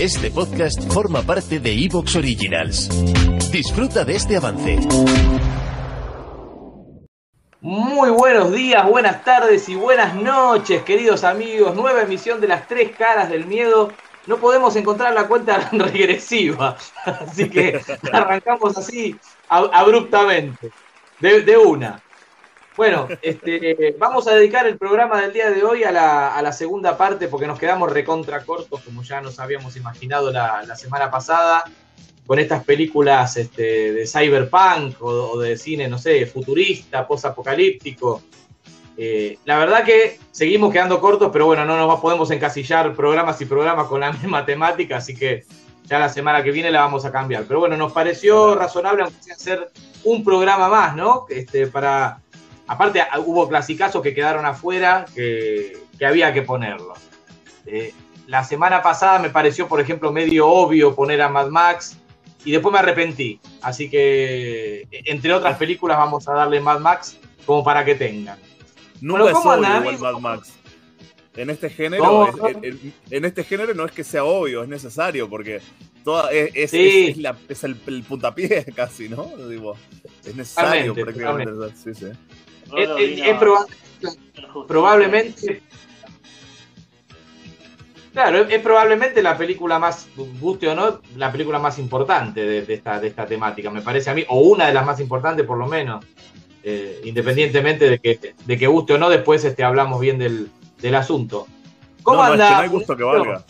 [0.00, 2.88] Este podcast forma parte de Evox Originals.
[3.52, 4.78] Disfruta de este avance.
[7.60, 11.76] Muy buenos días, buenas tardes y buenas noches, queridos amigos.
[11.76, 13.92] Nueva emisión de las tres caras del miedo.
[14.26, 19.14] No podemos encontrar la cuenta regresiva, así que arrancamos así
[19.50, 20.70] abruptamente,
[21.18, 22.02] de, de una.
[22.76, 27.28] Bueno, este, vamos a dedicar el programa del día de hoy a la, segunda parte
[27.28, 31.64] porque nos quedamos recontra cortos, como ya nos habíamos imaginado la, semana pasada,
[32.26, 38.22] con estas películas este, de cyberpunk o, de cine, no sé, futurista, post-apocalíptico.
[38.96, 43.46] Eh, la verdad que seguimos quedando cortos, pero bueno, no nos podemos encasillar programas y
[43.46, 45.44] programas con la misma temática, así que
[45.84, 47.44] ya la semana que viene la vamos a cambiar.
[47.44, 49.70] Pero bueno, nos pareció razonable hacer
[50.04, 51.26] un programa más, ¿no?
[51.28, 52.20] Este, para
[52.70, 57.00] Aparte, hubo clasicazos que quedaron afuera que, había que ponerlos.
[57.66, 57.92] Eh,
[58.28, 61.98] la semana pasada me pareció, por ejemplo, medio obvio poner a Mad Max
[62.44, 63.40] y después me arrepentí.
[63.60, 68.38] Así que, entre otras películas, vamos a darle Mad Max como para que tengan.
[69.00, 70.52] Nunca es obvio Mad Max.
[71.34, 72.28] En este género,
[73.10, 75.60] en, este género no es que sea obvio, es necesario, porque
[76.04, 79.28] toda, es, el, puntapié casi, ¿no?
[80.24, 81.52] es necesario prácticamente.
[81.74, 82.06] Sí, sí
[82.76, 83.38] es,
[84.66, 85.62] probablemente.
[88.12, 90.08] Claro, es, probablemente la película más,
[90.40, 94.14] guste o no, la película más importante de, esta, de esta temática, me parece a
[94.14, 96.04] mí, o una de las más importantes por lo menos,
[96.62, 100.50] eh, independientemente de que, de que guste o no, después este, hablamos bien del,
[100.94, 101.46] asunto.
[102.02, 102.50] ¿Cómo anda?
[102.50, 103.44] no hay gusto que valga.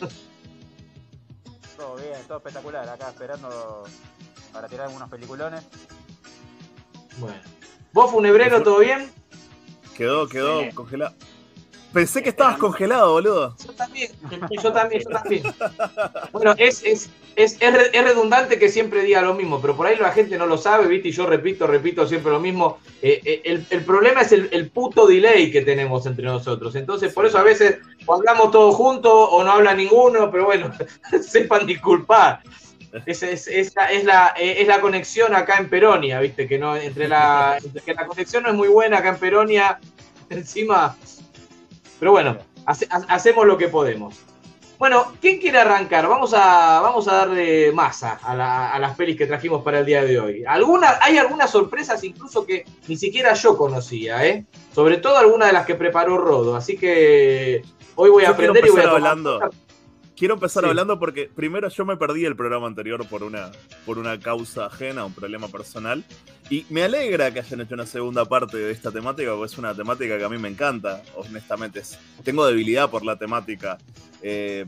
[1.76, 3.84] Todo bien, todo espectacular, acá esperando
[4.52, 5.64] para tirar algunos peliculones.
[7.18, 7.57] Bueno.
[7.92, 9.10] ¿Vos, Funebrero, todo bien?
[9.96, 11.14] Quedó, quedó congelado.
[11.92, 13.56] Pensé que estabas congelado, boludo.
[13.64, 14.12] Yo también,
[14.62, 15.42] yo también, yo también.
[16.32, 20.12] Bueno, es, es, es, es, redundante que siempre diga lo mismo, pero por ahí la
[20.12, 21.08] gente no lo sabe, ¿viste?
[21.08, 22.78] Y yo repito, repito siempre lo mismo.
[23.00, 26.74] Eh, eh, el, el, problema es el, el, puto delay que tenemos entre nosotros.
[26.74, 30.70] Entonces, por eso a veces o hablamos todos juntos o no habla ninguno, pero bueno,
[31.22, 32.42] sepan disculpar.
[33.06, 36.46] Es, es, es, la, es, la, es la conexión acá en Peronia, ¿viste?
[36.46, 39.78] Que, no, entre la, que la conexión no es muy buena acá en Peronia,
[40.30, 40.96] encima.
[41.98, 44.16] Pero bueno, hacemos lo que podemos.
[44.78, 46.06] Bueno, ¿quién quiere arrancar?
[46.06, 50.04] Vamos a, vamos a darle masa a, a las pelis que trajimos para el día
[50.04, 50.44] de hoy.
[50.46, 54.46] Hay algunas sorpresas incluso que ni siquiera yo conocía, ¿eh?
[54.72, 56.54] Sobre todo algunas de las que preparó Rodo.
[56.54, 57.62] Así que
[57.96, 59.40] hoy voy a aprender y voy a hablando
[60.18, 63.52] quiero empezar hablando porque primero yo me perdí el programa anterior por una,
[63.86, 66.04] por una causa ajena, un problema personal.
[66.50, 69.74] Y me alegra que hayan hecho una segunda parte de esta temática, porque es una
[69.74, 71.82] temática que a mí me encanta, honestamente.
[72.24, 73.78] Tengo debilidad por la temática.
[74.22, 74.66] Eh,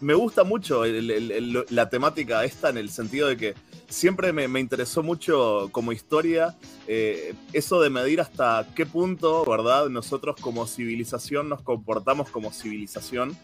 [0.00, 3.54] me gusta mucho la temática esta en el sentido de que
[3.88, 9.88] siempre me, interesó mucho como historia eh, eso de medir hasta qué punto, ¿verdad?
[9.88, 13.36] Nosotros como civilización nos comportamos como civilización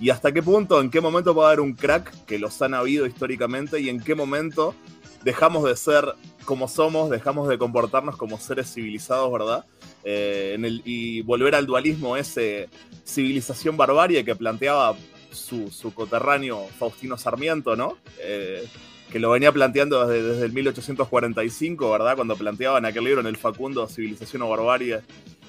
[0.00, 2.74] y hasta qué punto, en qué momento va a haber un crack, que los han
[2.74, 4.74] habido históricamente, y en qué momento
[5.22, 9.64] dejamos de ser como somos, dejamos de comportarnos como seres civilizados, ¿verdad?
[10.04, 12.68] Eh, y volver al dualismo ese
[13.06, 14.94] civilización barbarie que planteaba
[15.30, 17.96] su, coterráneo Faustino Sarmiento, ¿no?
[18.20, 18.66] Eh,
[19.10, 22.16] que lo venía planteando desde, desde, el 1845, ¿verdad?
[22.16, 25.00] Cuando planteaba en aquel libro, en el Facundo, Civilización o Barbarie,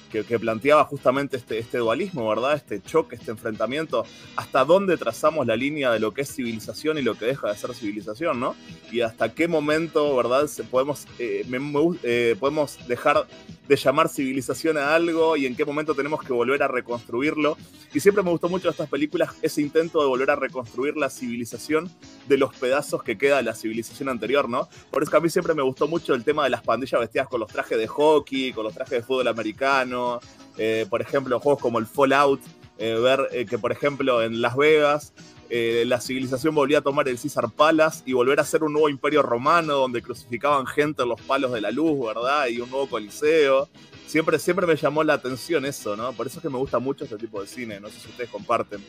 [0.06, 2.54] que, planteaba justamente este, este dualismo, ¿verdad?
[2.54, 4.04] Este choque, este enfrentamiento,
[4.36, 7.56] hasta dónde trazamos la línea de lo que es civilización y lo que deja de
[7.56, 8.54] ser civilización, ¿no?
[8.90, 10.46] Y hasta qué momento, ¿verdad?
[10.46, 11.44] Se podemos, eh,
[12.02, 13.26] eh, podemos dejar
[13.68, 17.56] de llamar civilización a algo y en qué momento tenemos que volver a reconstruirlo.
[17.92, 21.10] Y siempre me gustó mucho de estas películas ese intento de volver a reconstruir la
[21.10, 21.90] civilización
[22.28, 24.68] de los pedazos que queda de la civilización anterior, ¿no?
[24.90, 27.28] Por eso que a mí siempre me gustó mucho el tema de las pandillas vestidas
[27.28, 29.95] con los trajes de hockey, con los trajes de fútbol americano,
[30.58, 32.40] eh, por ejemplo, juegos como el Fallout,
[32.78, 35.12] eh, ver eh, que por ejemplo en Las Vegas
[35.48, 39.22] la civilización volvía a tomar el César Palace y volver a ser un nuevo imperio
[39.22, 42.48] romano donde crucificaban gente en los palos de la luz, ¿verdad?
[42.48, 43.68] Y un nuevo coliseo.
[44.08, 46.12] Siempre, siempre me llamó la atención eso, ¿no?
[46.14, 48.28] Por eso es que me gusta mucho este tipo de cine, no sé si ustedes
[48.28, 48.84] comparten.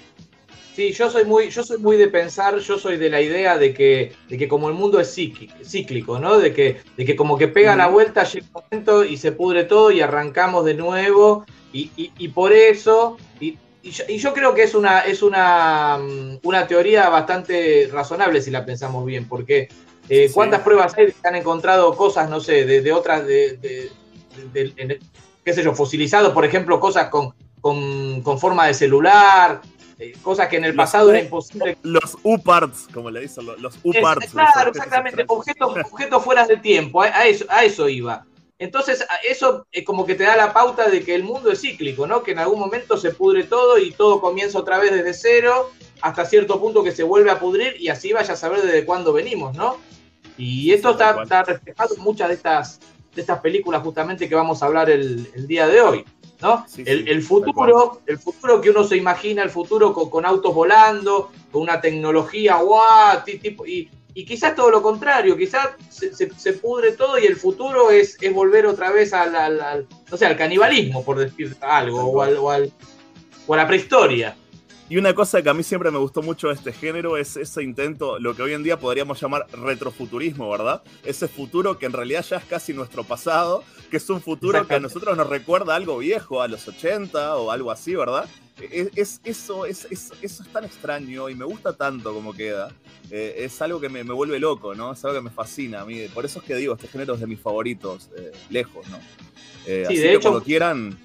[0.78, 3.74] Sí, yo soy muy, yo soy muy de pensar, yo soy de la idea de
[3.74, 6.38] que, de que como el mundo es cíclico, ¿no?
[6.38, 9.64] De que, de que como que pega la vuelta, llega un momento y se pudre
[9.64, 11.48] todo y arrancamos de nuevo.
[11.74, 16.68] Y, y por eso, y, y yo, creo que es una, es una, mm, una,
[16.68, 19.70] teoría bastante razonable si la pensamos bien, porque
[20.10, 23.90] eh, ¿cuántas pruebas hay que han encontrado cosas, no sé, de, otras, de,
[25.44, 29.62] qué sé yo, fosilizados, por ejemplo, cosas con, con, forma de celular,
[30.00, 31.78] eh, cosas que en el pasado era imposible.
[31.82, 34.32] Los U-parts, como le dicen, los U-parts.
[34.32, 38.26] Claro, exactamente, objetos, objetos fuera de tiempo, a, eso, a eso iba.
[38.60, 42.08] Entonces, eso es como que te da la pauta de que el mundo es cíclico,
[42.08, 42.24] ¿no?
[42.24, 45.72] Que en algún momento se pudre todo y todo comienza otra vez desde cero,
[46.02, 49.14] hasta cierto punto que se vuelve a pudrir y así vaya a saber desde cuándo
[49.14, 49.78] venimos, ¿no?
[50.38, 52.80] Y esto está, reflejado en muchas de estas,
[53.16, 56.06] de estas películas justamente que vamos a hablar el día de hoy.
[56.42, 56.66] ¿No?
[56.78, 61.82] el, futuro, el futuro que uno se imagina, el futuro con, autos volando, con una
[61.82, 67.36] tecnología guau, tipo, y, y quizás todo lo contrario, quizás se, pudre todo y el
[67.36, 72.02] futuro es, es volver otra vez al, al, no sé, al canibalismo, por decir algo,
[72.02, 72.48] o, al, o,
[73.48, 74.36] o a la prehistoria.
[74.90, 77.62] Y una cosa que a mí siempre me gustó mucho de este género es ese
[77.62, 80.82] intento, lo que hoy en día podríamos llamar retrofuturismo, ¿verdad?
[81.04, 84.76] Ese futuro que en realidad ya es casi nuestro pasado, que es un futuro que
[84.76, 88.30] a nosotros nos recuerda algo viejo, a los 80 o algo así, ¿verdad?
[88.62, 92.72] E, es, eso, es, eso es tan extraño y me gusta tanto como queda.
[93.12, 94.94] Eh, es algo que me, vuelve loco, ¿no?
[94.94, 96.08] Es algo que me fascina a mí.
[96.14, 99.00] Por eso es que digo, este género es de mis favoritos, eh, lejos, ¿no?
[99.66, 100.98] Eh, así de que cuando quieran,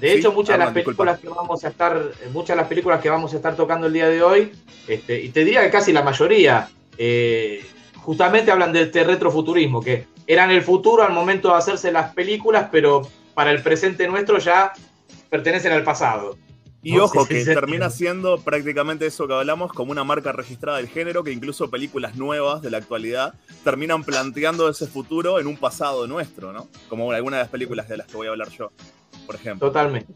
[0.00, 2.00] de hecho, muchas de las películas que vamos a estar,
[2.32, 4.52] muchas de las películas que vamos a estar tocando el día de hoy,
[4.86, 7.64] este, y te diría que casi la mayoría, eh,
[7.96, 12.68] justamente hablan de este retrofuturismo, que eran el futuro al momento de hacerse las películas,
[12.70, 14.72] pero para el presente nuestro ya
[15.30, 16.36] pertenecen al pasado.
[16.82, 21.24] Y ojo, que termina siendo prácticamente eso que hablamos como una marca registrada del género,
[21.24, 23.34] que incluso películas nuevas de la actualidad
[23.64, 26.68] terminan planteando ese futuro en un pasado nuestro, ¿no?
[26.88, 28.70] Como alguna de las películas de las que voy a hablar yo
[29.26, 29.68] por ejemplo.
[29.68, 30.12] Totalmente.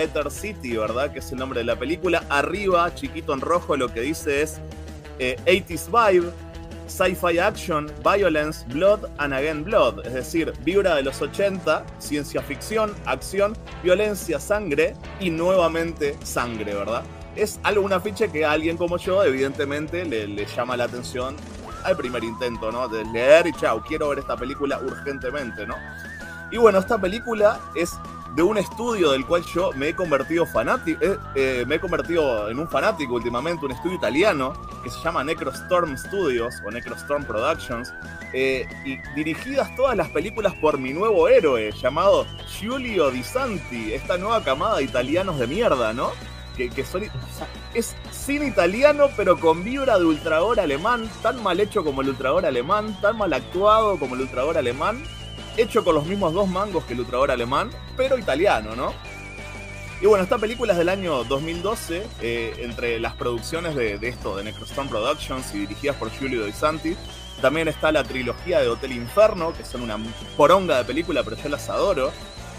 [0.00, 1.12] Ether City, ¿verdad?
[1.12, 2.24] Que es el nombre de la película.
[2.28, 4.60] Arriba, chiquito en rojo, lo que dice es
[5.18, 6.32] 80s eh, Vibe,
[6.86, 10.06] Sci-Fi Action, Violence, Blood and Again Blood.
[10.06, 17.02] Es decir, vibra de los 80, ciencia ficción, acción, violencia, sangre y nuevamente sangre, ¿verdad?
[17.36, 21.36] Es algo, una ficha que a alguien como yo, evidentemente, le, le llama la atención
[21.84, 22.88] al primer intento, ¿no?
[22.88, 25.76] De leer y chau, quiero ver esta película urgentemente, ¿no?
[26.50, 27.92] Y bueno, esta película es
[28.34, 32.48] de un estudio del cual yo me he convertido fanático, eh, eh, me he convertido
[32.50, 34.52] en un fanático últimamente, un estudio italiano
[34.82, 37.92] que se llama Necrostorm Studios o Necrostorm Productions,
[38.32, 44.18] eh, y dirigidas todas las películas por mi nuevo héroe llamado Giulio Di Santi, esta
[44.18, 46.10] nueva camada de italianos de mierda, ¿no?
[46.56, 47.04] Que, que son,
[47.72, 52.98] es cine italiano, pero con vibra de alemán, tan mal hecho como el ultragor alemán,
[53.00, 55.02] tan mal actuado como el ultragor alemán,
[55.58, 58.92] hecho con los mismos dos mangos que el Ultrador alemán, pero italiano, ¿no?
[60.00, 64.44] Y bueno, esta película es del año 2012, eh, entre las producciones de, esto, de
[64.44, 66.52] Necrostone Productions y dirigidas por Giulio De.
[67.42, 69.98] También está la trilogía de Hotel Inferno, que son una
[70.36, 72.12] poronga de película, pero yo las adoro.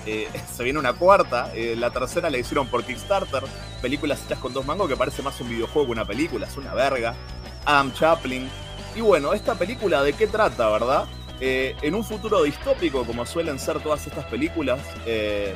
[0.05, 3.43] Eh, se viene una cuarta, eh, la tercera la hicieron por Kickstarter,
[3.81, 6.73] películas hechas con dos mangos que parece más un videojuego que una película, es una
[6.73, 7.15] verga.
[7.65, 8.49] Adam Chaplin.
[8.95, 11.05] Y bueno, esta película de qué trata, ¿verdad?
[11.41, 15.53] Eh, en un futuro distópico, como suelen ser todas estas películas, eh,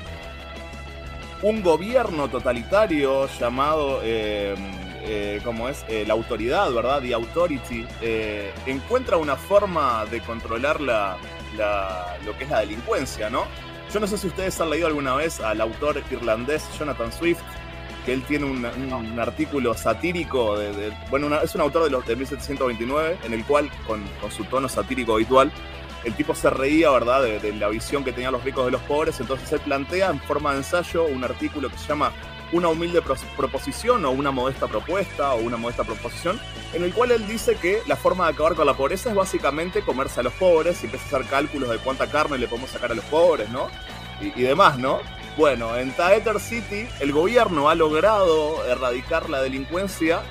[1.41, 4.55] un gobierno totalitario llamado, eh,
[5.43, 7.01] como es, la autoridad, ¿verdad?
[7.01, 7.85] The Authority,
[8.65, 11.17] encuentra una forma de controlar la,
[12.25, 13.45] lo que es la delincuencia, ¿no?
[13.93, 17.41] Yo no sé si ustedes han leído alguna vez al autor irlandés Jonathan Swift,
[18.05, 23.17] que él tiene un, artículo satírico, de, bueno, es un autor de, los, de 1729,
[23.23, 25.51] en el cual, con, con su tono satírico habitual,
[26.03, 29.19] el tipo se reía, ¿verdad?, de, la visión que tenían los ricos de los pobres,
[29.19, 32.11] entonces él plantea en forma de ensayo un artículo que se llama
[32.51, 33.01] Una humilde
[33.37, 36.39] proposición o una modesta propuesta o una modesta proposición,
[36.73, 39.81] en el cual él dice que la forma de acabar con la pobreza es básicamente
[39.81, 42.91] comerse a los pobres y empieza a hacer cálculos de cuánta carne le podemos sacar
[42.91, 43.69] a los pobres, ¿no?
[44.21, 44.99] Y, demás, ¿no?
[45.35, 50.21] Bueno, en Taeter City el gobierno ha logrado erradicar la delincuencia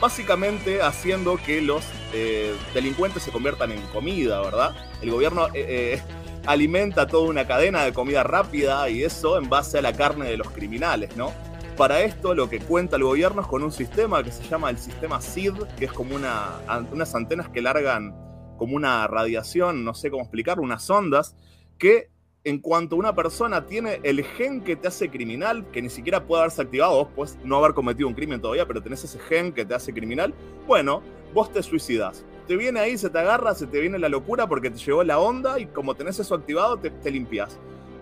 [0.00, 4.76] básicamente haciendo que los eh, delincuentes se conviertan en comida, ¿verdad?
[5.02, 6.02] El gobierno eh, eh,
[6.46, 10.36] alimenta toda una cadena de comida rápida y eso en base a la carne de
[10.36, 11.32] los criminales, ¿no?
[11.76, 14.78] Para esto lo que cuenta el gobierno es con un sistema que se llama el
[14.78, 16.60] sistema SID, que es como una,
[16.92, 18.14] unas antenas que largan
[18.56, 21.34] como una radiación, no sé cómo explicarlo, unas ondas,
[21.76, 22.13] que
[22.44, 26.42] en cuanto una persona tiene el gen que te hace criminal, que ni siquiera puede
[26.42, 29.74] haberse activado, vos no haber cometido un crimen todavía, pero tenés ese gen que te
[29.74, 30.34] hace criminal,
[30.66, 32.24] bueno, vos te suicidas.
[32.46, 35.18] Te viene ahí, se te agarra, se te viene la locura porque te llegó la
[35.18, 37.58] onda y como tenés eso activado, te, limpias.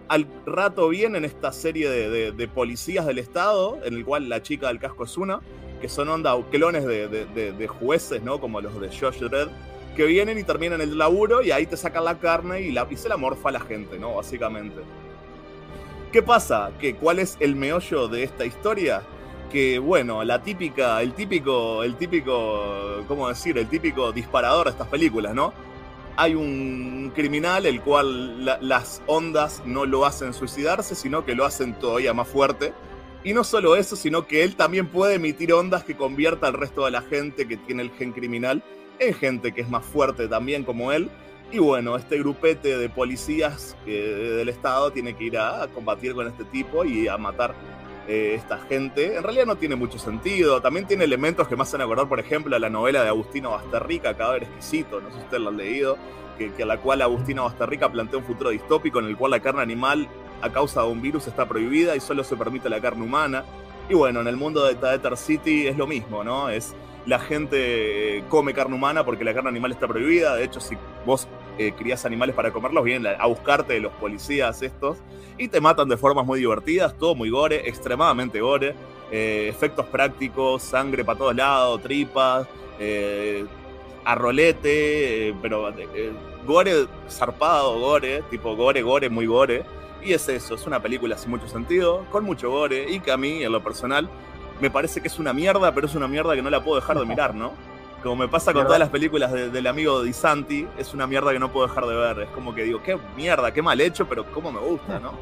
[0.09, 4.81] Al rato vienen esta serie de, policías del Estado, en el cual la chica del
[4.81, 5.41] casco es una,
[5.81, 8.41] que son onda clones de, de jueces, ¿no?
[8.41, 9.49] Como los de Josh Dredd
[9.97, 13.09] que vienen y terminan el laburo y ahí te sacan la carne y, la, se
[13.09, 14.15] la morfa a la gente, ¿no?
[14.15, 14.81] Básicamente.
[16.11, 16.71] ¿Qué pasa?
[16.79, 19.03] ¿Que, ¿Cuál es el meollo de esta historia?
[19.51, 23.59] Que, bueno, la típica, el típico, el típico, ¿cómo decir?
[23.59, 25.53] El típico disparador de estas películas, ¿no?
[26.17, 31.45] Hay un criminal el cual la, las ondas no lo hacen suicidarse, sino que lo
[31.45, 32.73] hacen todavía más fuerte.
[33.25, 36.85] Y no solo eso, sino que él también puede emitir ondas que convierta al resto
[36.85, 38.63] de la gente que tiene el gen criminal
[38.99, 41.11] en gente que es más fuerte también como él.
[41.51, 46.45] Y bueno, este grupete de policías del Estado tiene que ir a, combatir con este
[46.45, 47.55] tipo y a matar
[48.09, 49.17] eh, esta gente.
[49.17, 50.63] En realidad no tiene mucho sentido.
[50.63, 54.17] También tiene elementos que me hacen acordar, por ejemplo, a la novela de Agustino Basterrica,
[54.17, 55.99] Cadáver Exquisito, no sé si ustedes lo han leído,
[56.39, 59.41] que, que a la cual Agustino Basterrica plantea un futuro distópico en el cual la
[59.41, 60.09] carne animal
[60.41, 63.45] a causa de un virus está prohibida y solo se permite la carne humana.
[63.89, 66.49] Y bueno, en el mundo de Taeter City es lo mismo, ¿no?
[66.49, 66.75] Es
[67.07, 70.37] la gente eh, come carne humana porque la carne animal está prohibida.
[70.37, 71.29] De hecho, si vos
[71.59, 71.73] eh,
[72.05, 74.99] animales para comerlos, vienen a buscarte los policías estos
[75.39, 78.75] y te matan de formas muy divertidas, todo muy gore, extremadamente gore.
[79.11, 82.47] Eh, efectos prácticos, sangre para todos lados, tripas,
[82.79, 83.45] eh,
[84.05, 85.71] arrolete, pero
[86.47, 89.65] gore zarpado, gore, tipo gore, gore, muy gore.
[90.03, 93.17] Y es eso, es una película sin mucho sentido, con mucho gore y que a
[93.17, 94.09] mí, en lo personal,
[94.63, 96.97] me parece que es una mierda, pero es una mierda que no la puedo dejar
[96.97, 97.51] de mirar, ¿no?
[98.01, 101.33] Como me pasa con todas las películas de, del amigo Di Santi, es una mierda
[101.33, 102.21] que no puedo dejar de ver.
[102.21, 105.13] Es como que digo, qué mierda, qué mal hecho, pero cómo me gusta, ¿no?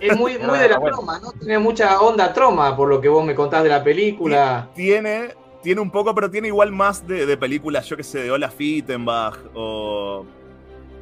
[0.00, 1.30] Es muy, muy de la troma, ¿no?
[1.30, 4.68] Tiene mucha onda troma, por lo que vos me contás de la película.
[4.74, 8.30] Tiene, tiene un poco, pero tiene igual más de, de películas, yo que sé, de
[8.32, 10.26] Olaf Fittenbach o...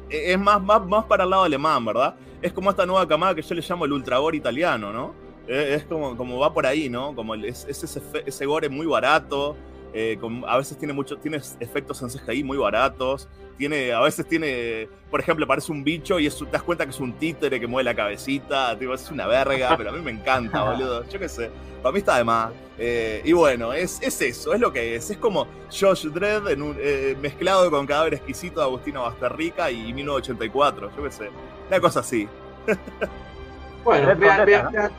[0.07, 2.13] Es más, más, más para el lado alemán, ¿verdad?
[2.43, 5.13] Es como esta nueva camada que yo le llamo el ultragor italiano, ¿no?
[5.47, 7.15] Es como, como va por ahí, ¿no?
[7.15, 9.57] Como es, es ese, ese, gore muy barato.
[9.93, 13.27] Eh, con, a veces tiene mucho, tiene efectos en CGI muy baratos.
[13.57, 16.91] Tiene, a veces tiene, por ejemplo, parece un bicho y es, te das cuenta que
[16.91, 18.77] es un títere que mueve la cabecita.
[18.77, 21.07] Tipo, es una verga, pero a mí me encanta, boludo.
[21.09, 21.51] Yo qué sé.
[21.81, 22.51] Para mí está de más.
[22.77, 25.09] Eh, y bueno, es, es eso, es lo que es.
[25.09, 29.93] Es como Josh Dredd en un, eh, mezclado con Cadáver Exquisito de Agustino Basterrica y
[29.93, 30.91] 1984.
[30.95, 31.29] Yo qué sé.
[31.67, 32.27] Una cosa así.
[33.83, 34.91] Bueno, vean, vean, vean,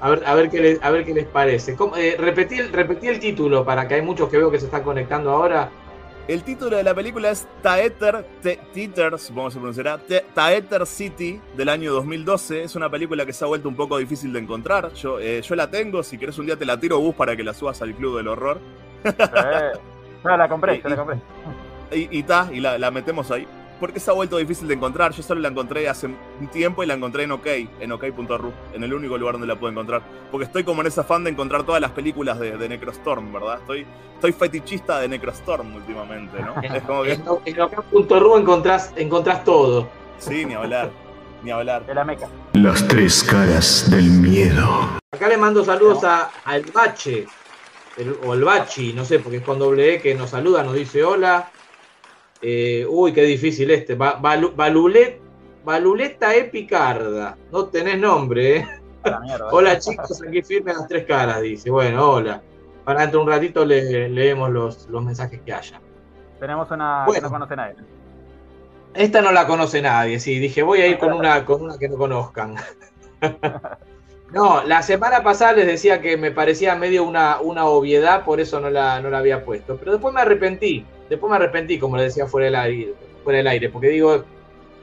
[0.00, 1.76] a, ver, a, ver qué les, a ver qué les parece.
[1.96, 4.82] Eh, repetí, el, repetí el título para que hay muchos que veo que se están
[4.82, 5.70] conectando ahora.
[6.28, 8.24] El título de la película es Taeter,
[8.72, 10.00] Teeter, supongo que se pronunciará,
[10.34, 12.64] Taeter City del año 2012.
[12.64, 14.92] Es una película que se ha vuelto un poco difícil de encontrar.
[14.94, 17.42] Yo, eh, yo la tengo, si querés un día te la tiro bus para que
[17.42, 18.58] la subas al Club del Horror.
[20.24, 21.18] no, la compré, yo la compré.
[21.92, 23.46] Y, y, ta, y la, la metemos ahí
[23.84, 25.12] porque se ha vuelto difícil de encontrar.
[25.12, 27.46] Yo solo la encontré hace un tiempo y la encontré en OK,
[27.80, 30.00] en OK.ru, en el único lugar donde la puedo encontrar.
[30.30, 33.58] Porque estoy como en esa fan de encontrar todas las películas de, de Necrostorm, ¿verdad?
[33.60, 36.54] Estoy, estoy fetichista de Necrostorm últimamente, ¿no?
[36.74, 37.12] es como que...
[37.12, 37.28] En
[37.60, 39.86] OK.ru encontrás, encontrás todo.
[40.16, 40.90] Sí, ni hablar.
[41.42, 41.84] Ni hablar.
[41.84, 42.26] De la meca.
[42.54, 44.98] Las tres caras del miedo.
[45.12, 47.26] Acá le mando saludos a, a El Bache,
[47.98, 50.72] el, o El Bachi, no sé, porque es con doble E que nos saluda, nos
[50.72, 51.50] dice hola.
[52.46, 53.94] Eh, uy, qué difícil este.
[53.94, 55.18] Ba Balu Balulet
[55.64, 57.38] Baluleta Epicarda.
[57.50, 58.68] No tenés nombre, ¿eh?
[59.22, 61.70] Mierda, hola chicos, aquí firme las tres caras, dice.
[61.70, 62.42] Bueno, hola.
[62.84, 65.80] Para dentro de un ratito le, leemos los, los, mensajes que haya.
[66.38, 67.76] Tenemos una bueno, que no conoce nadie.
[68.92, 70.38] Esta no la conoce nadie, sí.
[70.38, 72.56] Dije, voy a ir con una, con una que no conozcan.
[74.32, 78.60] no, la semana pasada les decía que me parecía medio una, una obviedad, por eso
[78.60, 79.78] no la, no la había puesto.
[79.78, 83.46] Pero después me arrepentí Después me arrepentí, como le decía fuera del aire, fuera del
[83.46, 84.24] aire porque digo,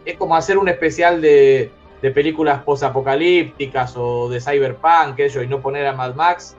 [0.06, 5.62] es como hacer un especial de, de películas posapocalípticas o de cyberpunk, eso, y no
[5.62, 6.56] poner a Mad Max.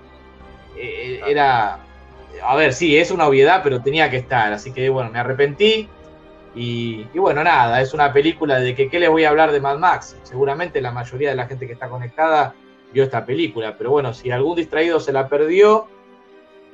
[0.76, 1.78] Eh, era,
[2.42, 5.88] a ver, sí, es una obviedad, pero tenía que estar, así que bueno, me arrepentí.
[6.54, 9.60] Y, y, bueno, nada, es una película de que qué les voy a hablar de
[9.60, 10.16] Mad Max.
[10.22, 12.54] Seguramente la mayoría de la gente que está conectada
[12.92, 15.86] vio esta película, pero bueno, si algún distraído se la perdió,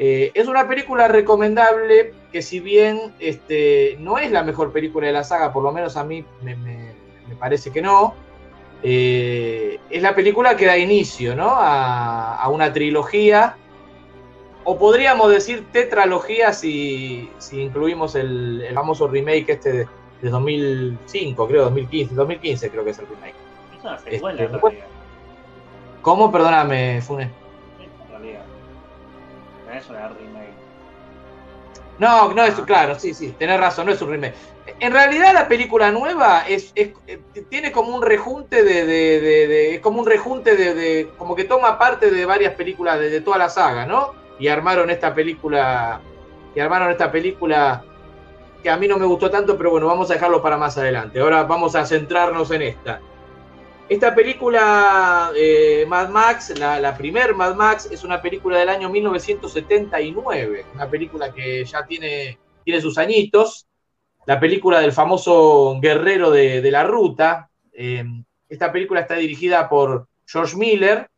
[0.00, 5.12] eh, es una película recomendable que si bien este, no es la mejor película de
[5.12, 6.92] la saga, por lo menos a mí me, me,
[7.26, 8.14] me parece que no,
[8.82, 11.50] eh, es la película que da inicio ¿no?
[11.50, 13.56] a, a, una trilogía,
[14.64, 19.86] o podríamos decir tetralogía si, si incluimos el, el, famoso remake este de,
[20.22, 23.34] de, 2005, creo, 2015, 2015 creo que es el remake.
[23.76, 24.86] Es una secuela Este, en realidad.
[26.02, 26.30] ¿Cómo?
[26.30, 27.24] Perdóname, Fune.
[27.24, 28.44] En realidad.
[29.66, 30.57] No es una remake.
[31.98, 32.64] No, no es Ah.
[32.64, 34.34] claro, sí, sí, tenés razón, no es un remake.
[34.80, 39.46] En realidad la película nueva es, es- eh, tiene como un rejunte de, de- de-
[39.48, 43.10] de- es como un rejunte de, de- como que toma parte de varias películas de,
[43.10, 44.12] de toda la saga, ¿no?
[44.38, 46.00] Y armaron esta película,
[46.54, 47.82] y armaron esta película
[48.62, 51.18] que a mí no me gustó tanto, pero bueno, vamos a dejarlo para más adelante.
[51.20, 53.00] Ahora vamos a centrarnos en esta.
[53.88, 58.90] Esta película, eh, Mad Max, la, la primer Mad Max, es una película del año
[58.90, 63.66] 1979, una película que ya tiene, tiene sus añitos,
[64.26, 67.48] la película del famoso guerrero de, la ruta.
[67.72, 68.04] Eh,
[68.50, 71.08] esta película está dirigida por George Miller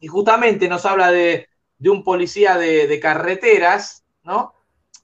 [0.00, 1.46] y justamente nos habla de,
[1.78, 4.52] un policía de, carreteras, ¿no?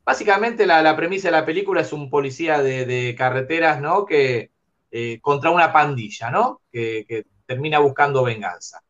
[0.05, 4.07] Básicamente la, la premisa de la película es un policía de, de carreteras, ¿no?
[4.07, 4.50] Que
[4.91, 6.63] eh, contra una pandilla, ¿no?
[6.71, 8.81] Que, termina buscando venganza.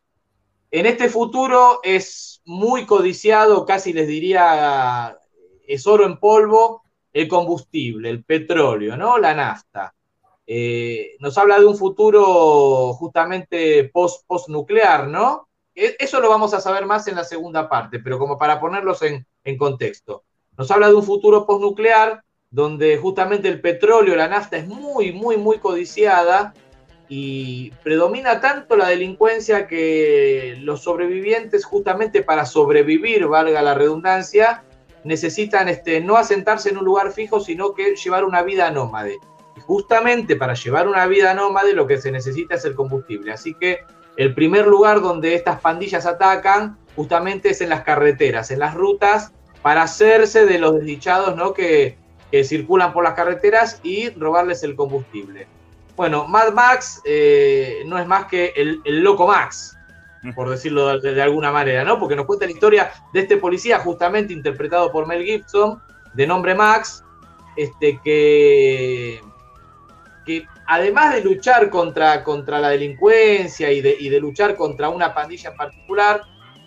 [0.71, 5.17] En este futuro es muy codiciado, casi les diría,
[5.67, 9.17] es oro en polvo, el combustible, el petróleo, ¿no?
[9.17, 9.95] La nafta.
[10.47, 15.49] Eh, nos habla de un futuro justamente post, post-nuclear, ¿no?
[15.75, 19.01] E- Eso lo vamos a saber más en la segunda parte, pero como para ponerlos
[19.03, 20.25] en contexto.
[20.57, 25.37] Nos habla de un futuro postnuclear donde justamente el petróleo, la nafta es muy, muy,
[25.37, 26.53] muy codiciada
[27.09, 34.65] y predomina tanto la delincuencia que los sobrevivientes, justamente para sobrevivir, valga la redundancia,
[35.05, 39.19] necesitan este, no asentarse en un lugar fijo, sino que llevar una vida nómade.
[39.57, 43.33] Y justamente para llevar una vida nómade lo que se necesita es el combustible.
[43.33, 43.81] Así que
[44.17, 49.33] el primer lugar donde estas pandillas atacan justamente es en las carreteras, en las rutas,
[49.63, 51.55] para hacerse de los desdichados ¿no?
[51.55, 51.97] que,
[52.31, 55.47] que circulan por las carreteras y robarles el combustible.
[55.97, 59.77] Bueno, Mad Max eh, no es más que el, el loco Max,
[60.35, 61.99] por decirlo de, de alguna manera, ¿no?
[61.99, 65.83] Porque nos cuenta la historia de este policía, justamente interpretado por Mel Gibson,
[66.15, 67.05] de nombre Max,
[67.57, 69.21] este, que,
[70.25, 75.13] que además de luchar contra, contra la delincuencia y de, y de luchar contra una
[75.13, 76.23] pandilla en particular,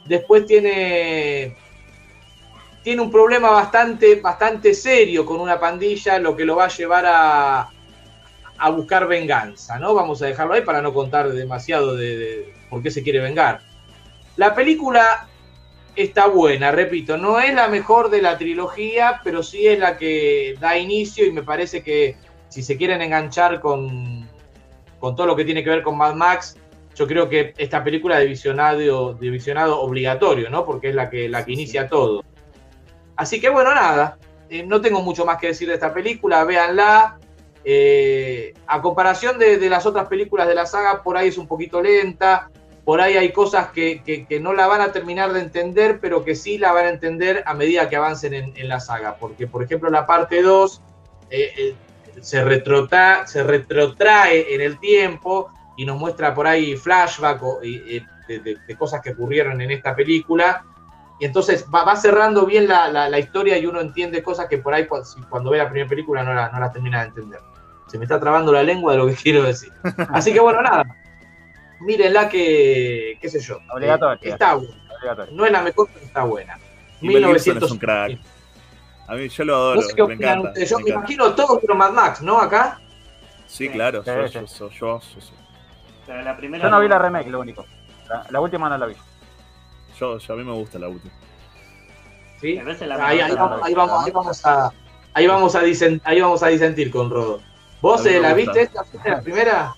[0.05, 1.55] después tiene,
[2.83, 7.05] tiene un problema bastante, bastante serio con una pandilla, lo que lo va a llevar
[7.07, 7.69] a,
[8.57, 9.93] a buscar venganza, ¿no?
[9.93, 13.61] Vamos a dejarlo ahí para no contar demasiado de, de por qué se quiere vengar.
[14.35, 15.27] La película
[15.95, 20.55] está buena, repito, no es la mejor de la trilogía, pero sí es la que
[20.59, 22.17] da inicio y me parece que
[22.49, 24.27] si se quieren enganchar con,
[24.99, 26.57] con todo lo que tiene que ver con Mad Max,
[26.95, 30.65] yo creo que esta película es de visionado, de visionado obligatorio, ¿no?
[30.65, 32.23] Porque es la que, la que inicia todo.
[33.23, 34.17] Así que bueno, nada,
[34.49, 37.17] eh, no tengo mucho más que decir de esta película, véanla.
[37.63, 41.81] Eh, a comparación de, las otras películas de la saga, por ahí es un poquito
[41.81, 42.49] lenta,
[42.83, 46.35] por ahí hay cosas que, que, no la van a terminar de entender, pero que
[46.35, 49.15] sí la van a entender a medida que avancen en, la saga.
[49.15, 50.81] Porque, por ejemplo, la parte 2
[51.29, 51.75] eh, eh,
[52.19, 58.75] se, retrota, se retrotrae en el tiempo y nos muestra por ahí flashback o, de,
[58.77, 60.65] cosas que ocurrieron en esta película.
[61.23, 64.57] Y entonces va, va cerrando bien la, la, la, historia y uno entiende cosas que
[64.57, 64.85] por ahí
[65.29, 67.39] cuando ve la primera película no las no la termina de entender.
[67.87, 69.71] Se me está trabando la lengua de lo que quiero decir.
[70.09, 70.83] Así que bueno, nada.
[71.79, 73.59] Mírenla que, qué sé yo.
[73.73, 74.21] Obligatorio.
[74.21, 74.75] Eh, está buena.
[74.97, 75.33] Obligatorio.
[75.33, 76.59] No es la mejor, pero está buena.
[76.99, 77.63] Y 1900...
[77.63, 78.19] es un crack.
[79.07, 80.49] A mí yo lo adoro, no sé qué me encanta.
[80.49, 80.69] Ustedes.
[80.69, 81.13] Yo me, me encanta.
[81.13, 82.37] imagino todos vieron Mad Max, ¿no?
[82.37, 82.81] Acá.
[83.47, 84.33] Sí, claro, Sí, yo, sí.
[84.33, 85.35] yo, yo, yo, yo, yo,
[86.05, 87.65] Pero la primera Yo no vi la remake, lo único.
[88.09, 88.95] La, la última no la vi.
[89.99, 91.13] Yo, yo- a mí me gusta la última.
[92.41, 92.55] ¿Sí?
[92.55, 94.71] Me parece la Ahí, ahí vamos, ahí, vamos, ahí vamos a.
[95.15, 97.39] Ahí vamos a, disen- ahí vamos a disentir con Rodo.
[97.81, 98.51] ¿Vos eh, la gusta.
[98.53, 99.75] viste esta la primera?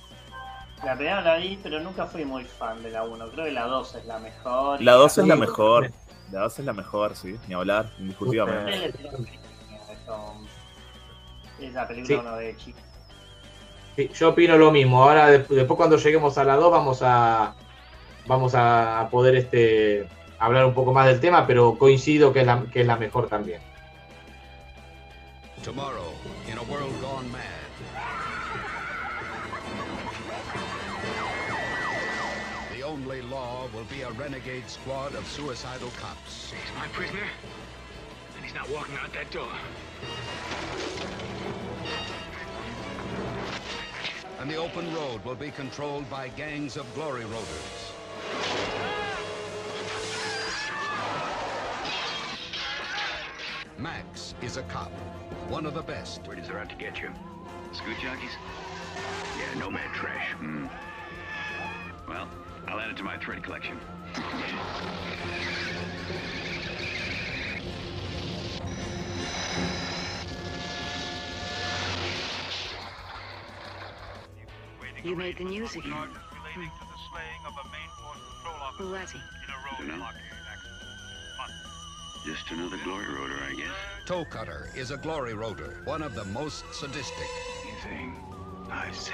[0.83, 3.27] La primera la vi, pero nunca fui muy fan de la 1.
[3.29, 4.81] Creo que la 2 es la mejor.
[4.81, 5.91] La 2 es la mejor.
[6.31, 8.93] La 2 es la mejor, sí, ni hablar, indiscutiblemente.
[11.59, 12.79] Esa película uno de chico.
[13.95, 15.03] Sí, yo opino lo mismo.
[15.03, 17.55] Ahora, de- después cuando lleguemos a la 2, vamos a.
[18.27, 20.07] Vamos a poder este,
[20.39, 23.27] hablar un poco más del tema, pero coincido que es la, que es la mejor
[23.27, 23.61] también.
[25.63, 26.13] Tomorrow,
[26.47, 27.41] in a world gone mad.
[32.75, 36.51] The only law will be a renegade squad of suicidal cops.
[36.51, 37.27] He's my prisoner,
[38.35, 39.49] and he's not walking out that door.
[44.39, 47.94] And the open road will be controlled by gangs of glory roaders.
[53.77, 54.91] Max is a cop,
[55.49, 56.25] one of the best.
[56.25, 57.09] Where does they're out to get you?
[57.71, 58.31] Scoot jockeys?
[59.37, 60.31] Yeah, nomad trash.
[60.33, 60.67] Hmm.
[62.07, 62.27] Well,
[62.67, 63.77] I'll add it to my thread collection.
[75.03, 76.09] You made the news again.
[78.77, 79.19] Who was he?
[79.79, 80.05] You know?
[82.25, 83.71] Just another glory roader, I guess.
[84.05, 87.27] Toe Cutter is a glory roader, one of the most sadistic.
[87.63, 88.15] Anything
[88.71, 89.13] I say.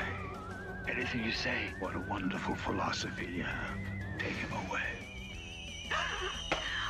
[0.90, 1.74] Anything you say.
[1.80, 3.78] What a wonderful philosophy you have.
[4.18, 4.82] Take him away.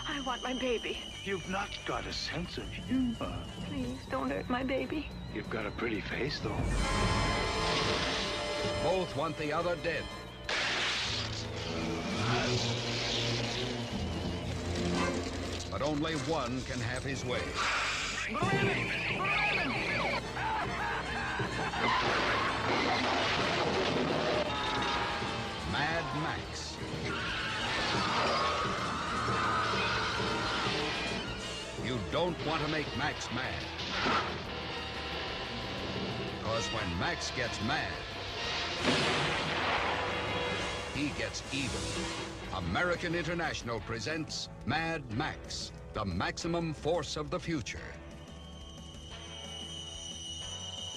[0.07, 0.99] I want my baby.
[1.23, 3.33] You've not got a sense of humor.
[3.67, 5.09] Please don't hurt my baby.
[5.33, 6.55] You've got a pretty face, though.
[8.83, 10.03] Both want the other dead.
[15.71, 17.41] But only one can have his way.
[25.71, 26.77] Mad Max.
[31.85, 33.63] You don't want to make Max mad.
[36.39, 37.91] Because when Max gets mad,
[41.01, 41.81] he gets even.
[42.55, 47.89] American International presents Mad Max, the maximum force of the future.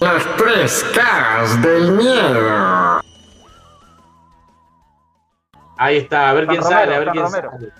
[0.01, 3.01] Las tres caras del miedo.
[5.77, 7.51] Ahí está, a ver quién sale, a ver quién Romero.
[7.51, 7.71] sale.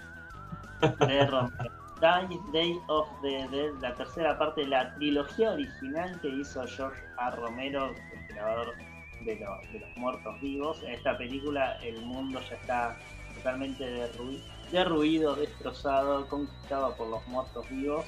[1.08, 1.52] de Romero.
[2.52, 7.32] Day, of the Dead, la tercera parte de la trilogía original que hizo George A.
[7.32, 8.74] Romero, el creador
[9.26, 10.82] de, lo- de los muertos vivos.
[10.84, 12.98] En esta película el mundo ya está
[13.36, 18.06] totalmente derrui- derruido, destrozado, conquistado por los muertos vivos.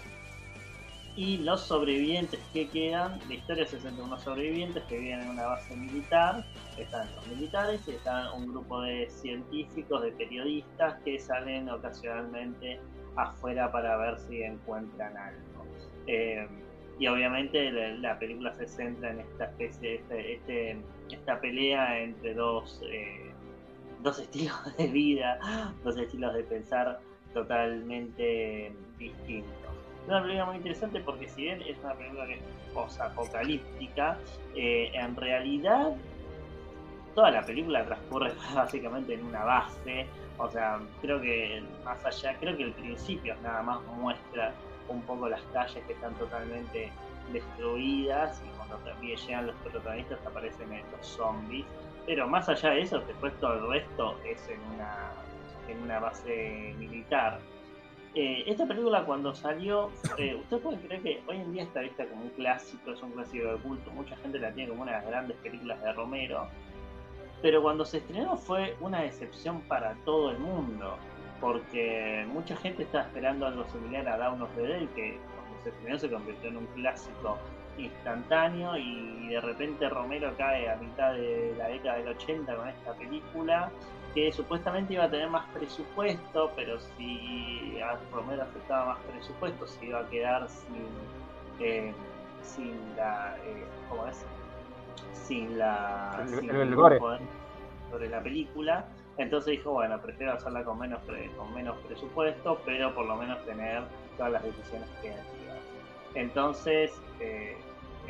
[1.15, 5.30] Y los sobrevivientes que quedan, la historia se centra en unos sobrevivientes que viven en
[5.30, 6.45] una base militar,
[6.77, 12.80] están los militares y están un grupo de científicos, de periodistas que salen ocasionalmente
[13.15, 15.65] afuera para ver si encuentran algo.
[16.06, 16.47] Eh,
[17.00, 20.78] y obviamente la, la película se centra en esta especie, este, este-
[21.12, 23.32] esta pelea entre dos, eh,
[24.02, 25.40] dos estilos de vida,
[25.84, 27.00] dos estilos de pensar
[27.34, 29.52] totalmente distintos.
[30.04, 32.42] Es una película muy interesante porque si bien es una película que es
[32.74, 34.18] post-apocalíptica,
[34.56, 35.94] eh, en realidad
[37.14, 40.06] toda la película transcurre básicamente en una base.
[40.40, 44.54] O sea, creo que más allá, creo que el principio nada más muestra
[44.89, 46.91] un poco las calles que están totalmente
[47.32, 51.65] destruidas y cuando también llegan los protagonistas aparecen estos zombies.
[52.06, 55.12] Pero más allá de eso, después todo el resto es en una,
[55.67, 57.39] en una base militar.
[58.15, 62.06] Eh, esta película cuando salió, eh, usted puede creer que hoy en día está vista
[62.06, 64.97] como un clásico, es un clásico de culto, mucha gente la tiene como una de
[65.00, 66.47] las grandes películas de Romero,
[67.41, 70.97] pero cuando se estrenó fue una decepción para todo el mundo,
[71.41, 75.69] porque mucha gente estaba esperando algo similar a Dawn of the Dead, que cuando se
[75.69, 77.38] estrenó se convirtió en un clásico
[77.78, 82.93] instantáneo y de repente Romero cae a mitad de la década del 80 con esta
[82.93, 83.69] película
[84.15, 89.86] que supuestamente iba a tener más presupuesto, pero si a Romero aceptaba más presupuesto se
[89.86, 90.88] iba a quedar sin,
[91.60, 91.93] eh,
[92.41, 94.26] sin la, eh, ¿cómo es?
[95.13, 96.97] Sin la, El- sin el- el ningún gore.
[97.00, 97.21] poder
[97.91, 98.86] sobre la película.
[99.17, 103.43] Entonces dijo, bueno, prefiero hacerla con menos, pre- con menos presupuesto, pero por lo menos
[103.45, 103.84] tener
[104.15, 105.58] todas las decisiones creativas.
[106.13, 107.58] Entonces, eh,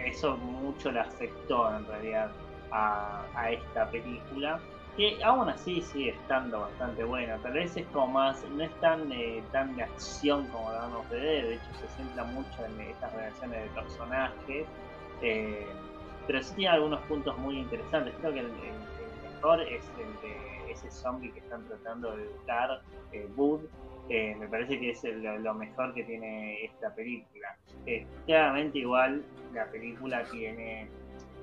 [0.05, 2.31] eso mucho le afectó en realidad
[2.71, 4.59] a, a esta película,
[4.95, 7.37] que aún así sigue estando bastante buena.
[7.37, 11.15] Tal vez es como más, no es tan, eh, tan de acción como of the
[11.15, 14.65] Dead, de hecho se centra mucho en estas relaciones de personajes,
[15.21, 15.67] eh,
[16.25, 18.13] pero sí tiene algunos puntos muy interesantes.
[18.19, 20.37] Creo que el, el- el mejor es el de
[20.87, 23.61] ese zombie que están tratando de educar, eh, Bud.
[24.09, 27.57] Eh, me parece que es lo, mejor que tiene esta película.
[27.85, 29.23] Eh, claramente igual
[29.53, 30.87] la película tiene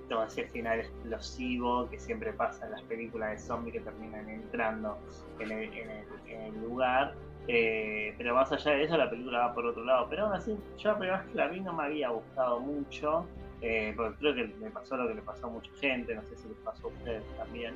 [0.09, 4.99] todo ese final explosivo que siempre pasa en las películas de zombies que terminan entrando
[5.39, 7.15] en el, lugar.
[7.47, 10.07] Eh, pero más allá de eso, la película va por otro lado.
[10.09, 13.27] Pero aún así, yo la primera vez que la vi no me había gustado mucho.
[13.61, 16.37] eh, porque creo que me pasó lo que le pasó a mucha gente, no sé
[16.37, 17.75] si les pasó a ustedes también.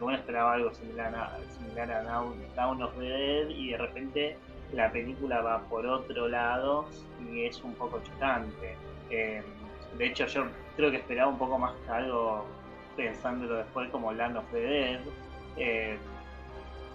[0.00, 4.36] Uno esperaba algo similar a, similar a Down, Dawn of the Dead y de repente
[4.72, 6.86] la película va por otro lado
[7.30, 8.76] y es un poco chocante.
[9.10, 9.42] Eh,
[9.96, 10.44] de hecho, yo
[10.76, 12.44] creo que esperaba un poco más que algo
[12.96, 15.00] pensándolo después como Land of the Dead.
[15.56, 15.98] eh,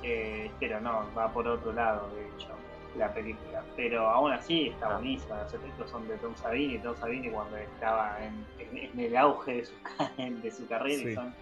[0.03, 2.49] eh, pero no, va por otro lado, de hecho,
[2.97, 3.63] la película.
[3.75, 5.41] Pero aún así está buenísima.
[5.43, 6.77] Los efectos son de Tom Savini.
[6.79, 9.73] Tom Savini cuando estaba en, en- en el auge de su,
[10.41, 11.33] de su carrera y son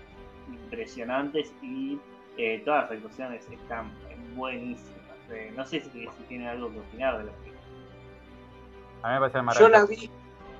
[0.54, 2.00] impresionantes y
[2.38, 3.92] eh, todas las actuaciones están
[4.36, 4.92] buenísimas.
[5.32, 7.62] Eh, no sé si, si tienen algo que opinar de la película.
[9.04, 9.70] A mí me parece Yo maravilloso.
[9.70, 10.12] la vi,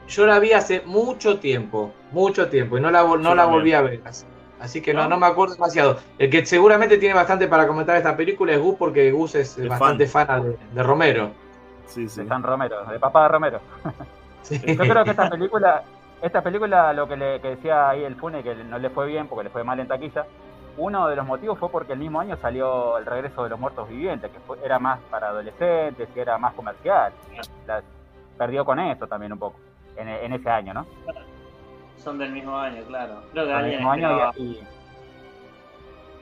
[0.08, 3.74] yo la vi hace mucho tiempo, mucho tiempo, y no la, no Yo la volví
[3.74, 4.02] a ver.
[4.06, 4.26] Así,
[4.60, 5.10] así que no, ¿No?
[5.10, 6.00] no me acuerdo demasiado.
[6.18, 10.08] El que seguramente tiene bastante para comentar esta película es Gus, porque Gus es bastante
[10.08, 11.32] fan, de, de Romero.
[11.86, 12.22] Sí, sí.
[12.22, 13.62] De San Romero, de papá de Romero.
[14.42, 14.60] Sí.
[14.66, 15.84] Yo creo que esta película,
[16.22, 19.28] esta película, lo que, le, que decía ahí el Fune, que no le fue bien
[19.28, 20.26] porque le fue mal en taquilla,
[20.78, 23.90] uno de los motivos fue porque el mismo año salió El regreso de los muertos
[23.90, 27.12] vivientes, que fue- era más para adolescentes, que era más comercial.
[27.68, 27.82] La-
[28.38, 29.58] perdió con eso también un poco,
[29.98, 30.86] en, en ese año, ¿no?
[31.98, 33.22] Son del mismo año, claro.
[33.32, 34.68] Creo que mismo año y, y-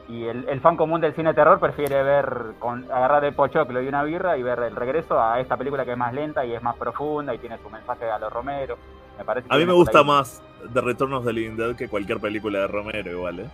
[0.10, 3.88] y el, el fan común del cine terror prefiere ver, con agarrar el pochoclo y
[3.88, 6.64] una birra y ver el regreso a esta película que es más lenta y es
[6.64, 8.78] más profunda y tiene su mensaje a los Romero.
[9.20, 10.06] Me parece que A mí me gusta ahí.
[10.06, 10.42] más
[10.74, 13.46] The Return of the Living Dead que cualquier película de Romero, igual, ¿eh?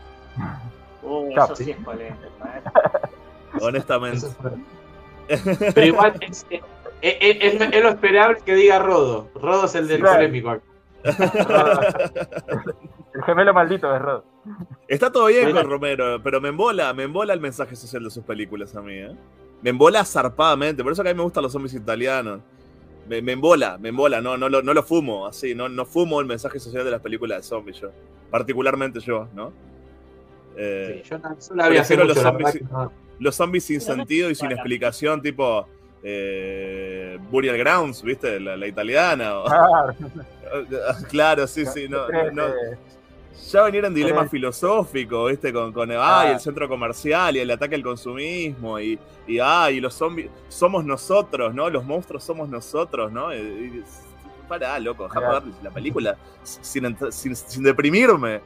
[1.03, 2.23] Uh, eso sí es polémico.
[2.23, 2.61] ¿eh?
[3.61, 4.27] Honestamente.
[5.73, 6.61] Pero igual es, es-
[7.01, 9.27] es- es lo- es lo esperable que diga Rodo.
[9.35, 10.15] Rodo es el del Claro.
[10.17, 10.57] polémico.
[13.13, 14.23] El gemelo maldito de Rod.
[14.87, 18.23] Está todo bien con Romero, pero me embola, me embola el mensaje social de sus
[18.23, 19.15] películas a mí, ¿eh?
[19.61, 22.41] Me embola zarpadamente, por eso que a mí me gustan los zombies italianos.
[23.07, 26.19] Me, me embola, me embola, no, no, lo, no lo fumo, así, no, no fumo
[26.21, 27.91] el mensaje social de las películas de zombies yo.
[28.31, 29.53] Particularmente yo, ¿no?
[30.57, 31.17] Eh, Sí, yo
[31.55, 32.91] la prefiero mucho, los zombies- no.
[33.19, 35.67] los sin Pero no sentido y sin para- explicación, tipo
[36.03, 38.39] eh, Burial Grounds, ¿viste?
[38.39, 39.39] La, la italiana.
[39.39, 39.95] o- Claro,
[41.09, 42.47] claro, sí, sí, no, no-
[43.51, 45.51] ya venían dilemas filosóficos, ¿viste?
[45.53, 46.31] Con, con ay, Ah.
[46.33, 51.53] el centro comercial y el ataque al consumismo y, y ay, los zombies somos nosotros,
[51.53, 51.69] ¿no?
[51.69, 53.33] Los monstruos somos nosotros, ¿no?
[53.33, 53.83] Y, y-
[54.47, 58.41] pará, loco, ver la película sin, sin, sin deprimirme.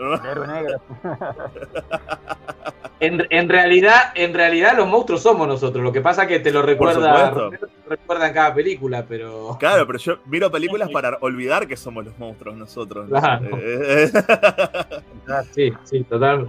[0.00, 0.80] Negro.
[3.00, 5.82] En, en realidad, en realidad los monstruos somos nosotros.
[5.82, 7.40] Lo que pasa es que te lo recuerda, supuesto.
[7.44, 9.56] Romero, te lo recuerda en cada película, pero.
[9.58, 13.08] Claro, pero yo miro películas para olvidar que somos los monstruos nosotros.
[13.08, 13.18] ¿no?
[13.18, 13.58] Claro.
[13.58, 14.10] Eh,
[15.52, 16.46] Sí, sí, total.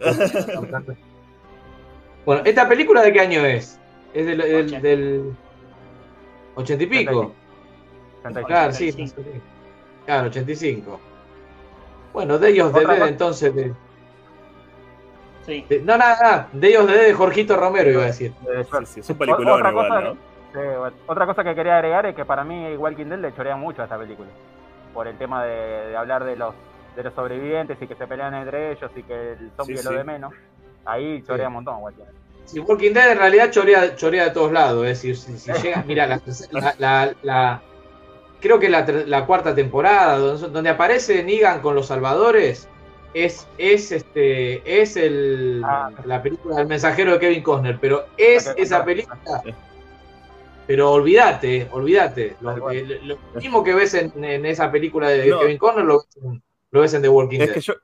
[2.24, 3.80] Bueno, ¿esta película de qué año es?
[4.12, 4.88] Es del, del, Ochenta.
[4.88, 5.32] del
[6.54, 7.34] 80 y pico.
[8.22, 8.46] 35.
[8.46, 8.88] Claro, sí.
[8.90, 9.22] 85.
[10.04, 11.00] Claro, 85.
[12.12, 13.54] Bueno, de ellos de Dead, entonces.
[13.54, 13.72] De,
[15.46, 15.64] Sí.
[15.68, 16.48] de- no, nada, nada.
[16.52, 18.32] De ellos de de Jorgito Romero, iba a decir.
[18.52, 20.12] Eh, sí, sí, es un peliculón Otra cosa igual, ¿no?
[20.52, 23.56] Sí, bueno, otra cosa que quería agregar es que para mí Walking Dead le chorea
[23.56, 24.28] mucho a esta película.
[24.92, 26.54] Por el tema de, de hablar de los
[26.96, 29.92] de los sobrevivientes y que se pelean entre ellos y que el zombie es lo
[29.92, 30.32] de menos.
[30.84, 31.48] Ahí chorea Sí.
[31.48, 32.12] un montón Walking Dead.
[32.46, 34.84] Si Walking Dead en realidad chorea, chorea de todos lados.
[34.86, 35.84] Es decir, si, si llega.
[35.86, 36.20] Mira, la,
[36.50, 37.62] la- la- la-
[38.40, 42.68] creo que la, la cuarta temporada, donde, donde aparece Negan con los salvadores,
[43.12, 45.90] es, es este es el, Ah.
[46.04, 49.18] la película del mensajero de Kevin Costner, pero es esa película.
[50.66, 52.36] Pero olvídate, olvídate.
[52.40, 55.40] Lo, mismo que ves en, en esa película de No.
[55.40, 57.54] Kevin Costner lo ves en, lo ves en The Walking Es Dead.
[57.54, 57.74] que yo.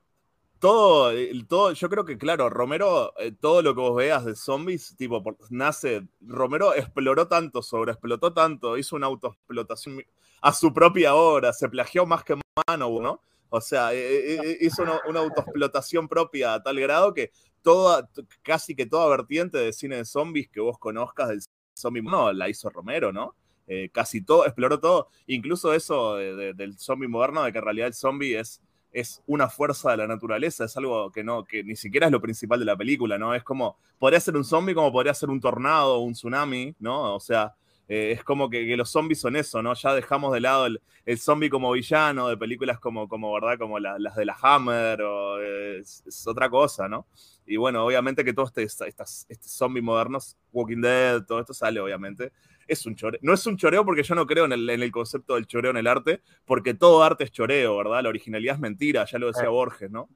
[0.59, 1.11] Todo,
[1.47, 5.21] todo, yo creo que, claro, Romero, eh, todo lo que vos veas de zombies, tipo,
[5.21, 6.07] por- nace.
[6.21, 10.01] Romero exploró tanto, sobreexplotó tanto, hizo una autoexplotación
[10.41, 12.35] a su propia hora, se plagió más que
[12.67, 13.21] Mano, ¿no?
[13.49, 18.09] O sea, eh, eh, eh, hizo una, una autoexplotación propia a tal grado que toda,
[18.43, 21.41] casi que toda vertiente de cine de zombies que vos conozcas del
[21.77, 23.35] zombie, no, la hizo Romero, ¿no?
[23.67, 27.63] Eh, casi todo, exploró todo, incluso eso de- de- del zombie moderno, de que en
[27.65, 28.61] realidad el zombie es
[28.93, 32.21] es una fuerza de la naturaleza, es algo que no, que ni siquiera es lo
[32.21, 33.35] principal de la película, ¿no?
[33.35, 37.13] Es como, podría ser un zombie como podría ser un tornado o un tsunami, ¿no?
[37.15, 37.53] O sea,
[37.87, 39.73] eh, es como que, que los zombies son eso, ¿no?
[39.73, 43.57] Ya dejamos de lado el, el zombie como villano de películas como, como ¿verdad?
[43.57, 47.07] Como la- las de la Hammer, o, eh, es, es otra cosa, ¿no?
[47.45, 51.79] Y bueno, obviamente que todo este, estas, este zombie modernos, Walking Dead, todo esto sale,
[51.79, 52.31] obviamente.
[52.67, 53.19] Es un choreo.
[53.23, 55.71] No es un choreo porque yo no creo en el, en el concepto del choreo
[55.71, 58.03] en el arte, porque todo arte es choreo, ¿verdad?
[58.03, 59.47] La originalidad es mentira, ya lo decía.
[59.49, 60.09] Borges, ¿no?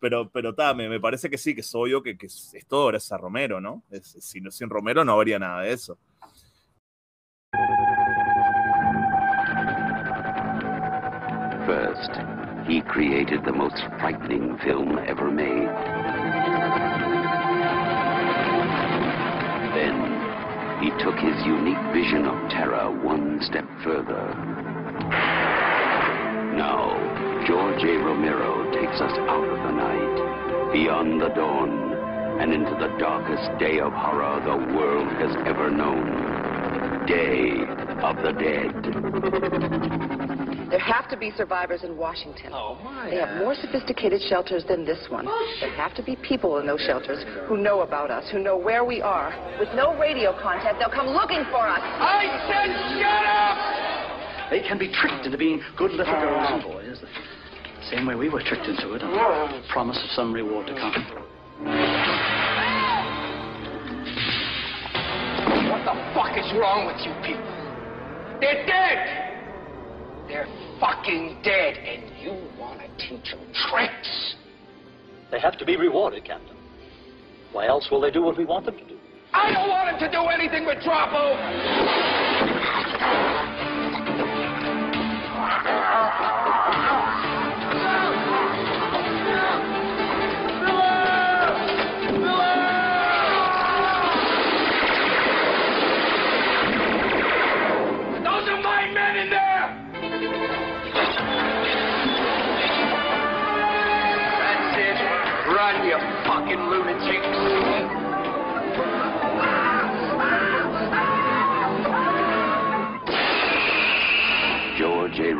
[0.00, 2.66] Pero, pero ta, me, me parece que sí, que es obvio que, que es, es
[2.66, 3.84] todo gracias a Romero, ¿no?
[3.90, 5.96] Es- sin, sin Romero no habría nada de eso.
[12.66, 15.68] He created the most frightening film ever made.
[19.74, 24.34] Then, he took his unique vision of terror one step further.
[26.56, 26.96] Now,
[27.46, 27.98] George A.
[27.98, 31.92] Romero takes us out of the night, beyond the dawn,
[32.40, 37.06] and into the darkest day of horror the world has ever known.
[37.06, 37.64] Day
[38.02, 40.11] of the Dead.
[40.72, 42.48] There have to be survivors in Washington.
[42.50, 43.10] Oh, my.
[43.10, 45.26] They have more sophisticated shelters than this one.
[45.28, 48.56] Oh, there have to be people in those shelters who know about us, who know
[48.56, 49.36] where we are.
[49.60, 51.80] With no radio contact, they'll come looking for us.
[51.84, 54.50] I said shut up!
[54.50, 57.00] They can be tricked into being good little girls and boys.
[57.00, 60.72] The same way we were tricked into it on the promise of some reward to
[60.72, 60.94] come.
[65.68, 67.44] What the fuck is wrong with you people?
[68.40, 69.31] They're dead!
[70.32, 70.48] They're
[70.80, 74.36] fucking dead, and you want to teach them tricks?
[75.30, 76.56] They have to be rewarded, Captain.
[77.52, 78.96] Why else will they do what we want them to do?
[79.34, 81.36] I don't want them to do anything but drop over!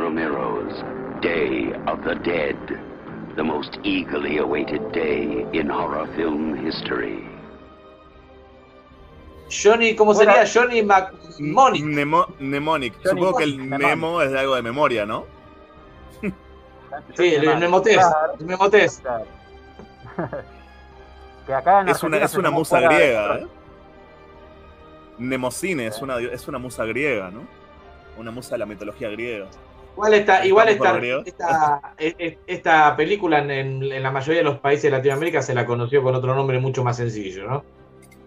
[0.03, 0.75] Romero's
[1.23, 2.59] Day of the Dead,
[3.37, 7.23] the most eagerly awaited day in horror film history.
[9.49, 10.45] Johnny, ¿cómo sería?
[10.45, 11.85] Johnny McMonic.
[11.85, 12.95] Nemo, mnemonic.
[12.95, 15.25] Johnny Supongo que el memo es de algo de memoria, ¿no?
[17.17, 17.43] Sí, el.
[17.43, 18.35] Claro.
[18.41, 18.91] El.
[21.47, 23.39] Que acá en Es una, es una musa griega.
[23.39, 23.47] ¿eh?
[25.19, 27.47] Mnemocine es una, es una musa griega, ¿no?
[28.17, 29.49] Una musa de la mitología griega.
[29.95, 34.91] Igual está, igual esta, e- e- esta película en, la mayoría de los países de
[34.91, 37.65] Latinoamérica se la conoció con otro nombre mucho más sencillo, ¿no?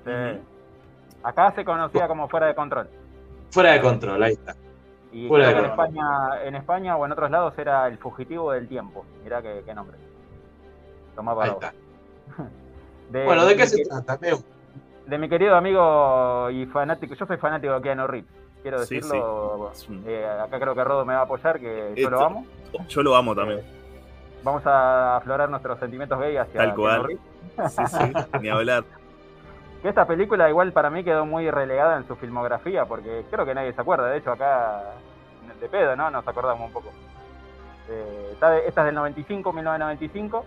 [0.06, 0.39] Sí.
[1.23, 2.88] Acá se conocía como Fuera de Control.
[3.51, 4.56] Fuera de control, ahí está.
[5.12, 5.88] Y Fuera de en control.
[5.88, 9.06] España, en España o en otros lados era El Fugitivo del Tiempo.
[9.23, 9.97] Mirá qué, qué nombre.
[11.15, 11.63] Tomá para Ahí vos.
[11.63, 12.43] está.
[13.12, 14.19] De- Bueno, ¿de qué se trata?
[15.08, 18.30] De mi querido amigo y fanático, yo soy fanático de Keanu Reeves,
[18.65, 19.69] quiero decirlo.
[19.73, 20.01] sí.
[20.08, 22.45] Eh, acá creo que Rodo me va a apoyar, que yo lo amo.
[22.89, 23.62] Yo lo amo también.
[24.43, 27.19] Vamos a aflorar nuestros sentimientos gay hacia Tal cual.
[27.69, 28.84] Sí, sí, ni hablar.
[29.82, 33.54] Que esta película igual para mí quedó muy relegada en su filmografía, porque creo que
[33.54, 34.08] nadie se acuerda.
[34.08, 34.82] De hecho, acá
[35.60, 36.10] de pedo, ¿no?
[36.10, 36.89] Nos acordamos un poco.
[37.88, 40.43] Eh, esta es del 95, 1995.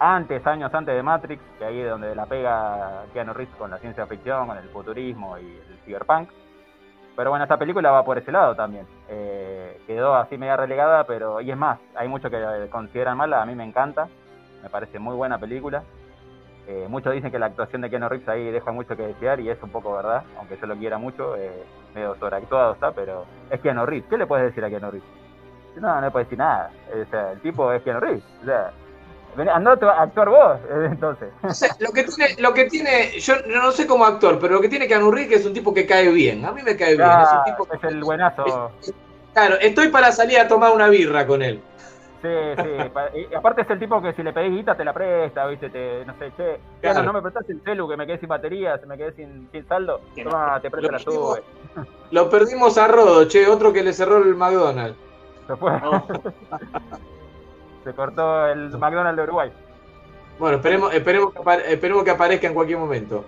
[0.00, 3.78] Antes, años antes de Matrix, que ahí es donde la pega Keanu Reeves con la
[3.78, 6.30] ciencia ficción, con el futurismo y el cyberpunk.
[7.16, 8.86] Pero bueno, esta película va por ese lado también.
[9.08, 13.46] Eh, quedó así media relegada, pero y es más, hay muchos que consideran mala, a
[13.46, 14.08] mí me encanta.
[14.62, 15.82] Me parece muy buena película.
[16.66, 19.48] Eh, muchos dicen que la actuación de Keanu Reeves ahí deja mucho que desear y
[19.50, 23.60] es un poco verdad, aunque yo lo quiera mucho, eh, medio sobreactuado está, pero es
[23.60, 24.08] Keanu Reeves.
[24.08, 25.08] ¿Qué le puedes decir a Keanu Reeves?
[25.76, 26.70] No, no le puedes decir nada.
[26.92, 28.24] El tipo es Keanu Reeves.
[29.36, 31.28] Andá a actuar vos, eh, entonces.
[31.42, 34.60] O sea, lo que tiene, lo que tiene, yo no sé como actor, pero lo
[34.60, 36.44] que tiene Keanu Reeves que es un tipo que cae bien.
[36.44, 37.10] A mí me cae bien.
[37.10, 38.72] Es un tipo es el buenazo.
[39.32, 41.62] Claro, estoy para salir a tomar una birra con él.
[42.22, 43.28] Sí, sí.
[43.30, 45.70] y aparte es el tipo que si le pedís guita te la presta, ¿viste?
[45.70, 47.02] Te, no sé, che, Claro.
[47.02, 49.66] No me prestás el celu que me quedé sin batería, se me quedé sin, sin
[49.66, 50.00] saldo.
[50.22, 51.42] Toma, te presto la sube.
[52.10, 54.98] Lo perdimos a Rodo, che, otro que le cerró el McDonald's.
[55.46, 55.72] Se fue.
[55.82, 56.06] Oh.
[57.84, 59.52] se cortó el McDonald's de Uruguay.
[60.38, 63.24] Bueno, esperemos, esperemos, que, apare- esperemos que aparezca en cualquier momento.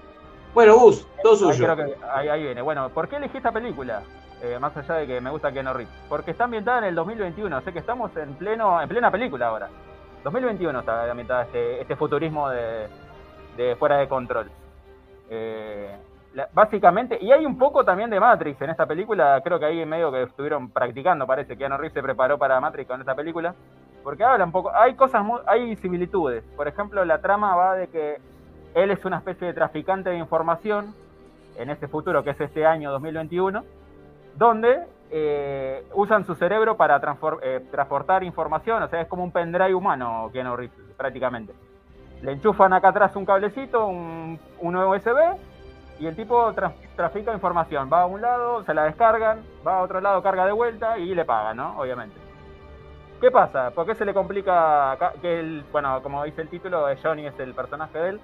[0.54, 1.76] Bueno, Gus, todo suyo.
[1.76, 2.62] que- ahí, ahí viene.
[2.62, 4.02] Bueno, ¿por qué elegí esta película?
[4.42, 5.94] Eh, más allá de que me gusta Keanu Reeves.
[6.08, 9.68] Porque está ambientada en el 2021, sé que estamos en pleno en plena película ahora.
[10.24, 12.88] 2021 está ambientada este, este futurismo de,
[13.56, 14.50] de fuera de control.
[15.30, 15.96] Eh,
[16.34, 19.80] la- básicamente, y hay un poco también de Matrix en esta película, creo que ahí
[19.80, 23.14] en medio que estuvieron practicando, parece que Keanu Reeves se preparó para Matrix con esta
[23.14, 23.54] película,
[24.02, 26.44] porque habla un poco, hay cosas, muy- hay similitudes.
[26.56, 28.18] Por ejemplo, la trama va de que
[28.74, 30.94] él es una especie de traficante de información
[31.56, 33.62] en este futuro que es este año 2021,
[34.36, 37.00] donde eh, usan su cerebro para
[37.42, 41.52] eh, transportar información, o sea, es como un pendrive humano, Keanu Reeves, prácticamente.
[42.22, 45.18] Le enchufan acá atrás un cablecito, un, un USB,
[45.98, 47.90] y el tipo tra- trafica información.
[47.92, 51.14] Va a un lado, se la descargan, va a otro lado, carga de vuelta y
[51.14, 51.78] le pagan, ¿no?
[51.78, 52.16] Obviamente.
[53.22, 53.70] ¿Qué pasa?
[53.70, 55.12] ¿Por qué se le complica acá?
[55.22, 58.20] Que él, bueno, como dice el título, eh, Johnny es el personaje de él.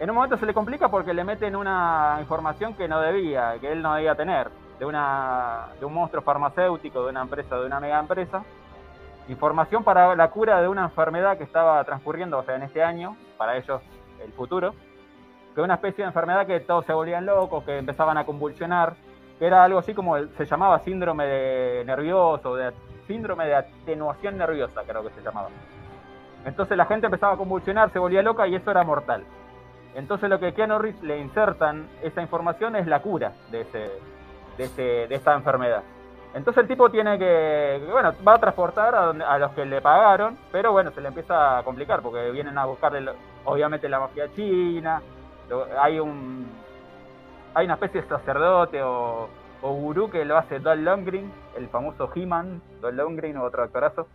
[0.00, 3.70] En un momento se le complica porque le meten una información que no debía, que
[3.70, 7.78] él no debía tener, de, una, de un monstruo farmacéutico, de una empresa, de una
[7.78, 8.42] mega empresa.
[9.28, 13.18] Información para la cura de una enfermedad que estaba transcurriendo, o sea, en este año,
[13.36, 13.82] para ellos
[14.24, 14.74] el futuro,
[15.54, 18.94] que una especie de enfermedad que todos se volvían locos, que empezaban a convulsionar,
[19.38, 22.72] que era algo así como se llamaba síndrome de nervioso, de,
[23.12, 25.48] síndrome de atenuación nerviosa, creo que se llamaba.
[26.46, 29.22] Entonces la gente empezaba a convulsionar, se volvía loca y eso era mortal.
[29.94, 33.90] Entonces lo que Keanu Reeves le insertan esa información es la cura de, ese,
[34.56, 35.82] de, ese, de esta enfermedad.
[36.34, 40.38] Entonces el tipo tiene que, bueno, va a transportar a, a los que le pagaron,
[40.50, 43.12] pero bueno, se le empieza a complicar porque vienen a buscarle,
[43.44, 45.02] obviamente, la mafia china,
[45.78, 46.50] hay un
[47.54, 49.28] hay una especie de sacerdote o,
[49.62, 54.08] o gurú que lo hace Don Lundgren, el famoso He-Man, Don Lundgren, otro actorazo.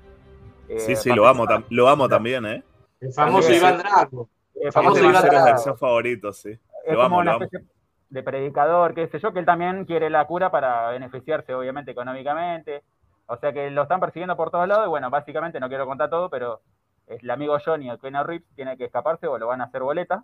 [0.69, 2.63] Eh, Sí, sí, lo amo, lo amo también, ¿eh?
[2.99, 3.77] El famoso Sí, Iván.
[3.77, 4.29] Drago.
[4.55, 5.47] El famoso Iván héroes de Drago.
[5.49, 6.49] acción favoritos, sí.
[6.85, 7.45] Es Lo como amo, una lo amo.
[7.45, 7.67] especie
[8.09, 12.83] de predicador, qué sé yo, que él también quiere la cura para beneficiarse, obviamente, económicamente.
[13.27, 16.09] O sea que lo están persiguiendo por todos lados y bueno, básicamente no quiero contar
[16.09, 16.61] todo, pero
[17.07, 20.23] el amigo Johnny, el Keanu Reeves, tiene que escaparse o lo van a hacer boleta.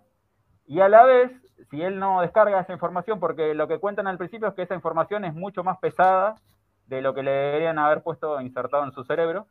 [0.66, 1.30] Y a la vez,
[1.70, 4.74] si él no descarga esa información, porque lo que cuentan al principio es que esa
[4.74, 6.36] información es mucho más pesada
[6.86, 9.46] de lo que le deberían haber puesto insertado en su cerebro.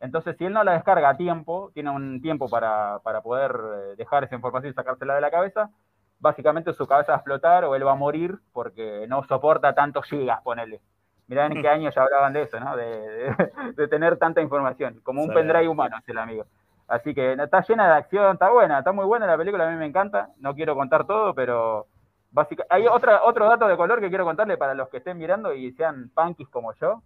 [0.00, 3.94] Entonces, si él no la descarga a tiempo, tiene un tiempo para, para poder eh,
[3.96, 5.70] dejar esa información y sacársela de la cabeza,
[6.18, 10.04] básicamente su cabeza va a explotar o él va a morir porque no soporta tantos
[10.06, 10.80] gigas, ponele.
[11.28, 12.76] Mirá en qué año ya hablaban de eso, ¿no?
[12.76, 16.44] De, de- de tener tanta información, como un pendrive humano, es el amigo.
[16.88, 19.76] Así que está llena de acción, está buena, está muy buena la película, a mí
[19.76, 20.30] me encanta.
[20.38, 21.86] No quiero contar todo, pero
[22.30, 25.52] básicamente hay otra, otro dato de color que quiero contarle para los que estén mirando
[25.52, 27.02] y sean punkis como yo.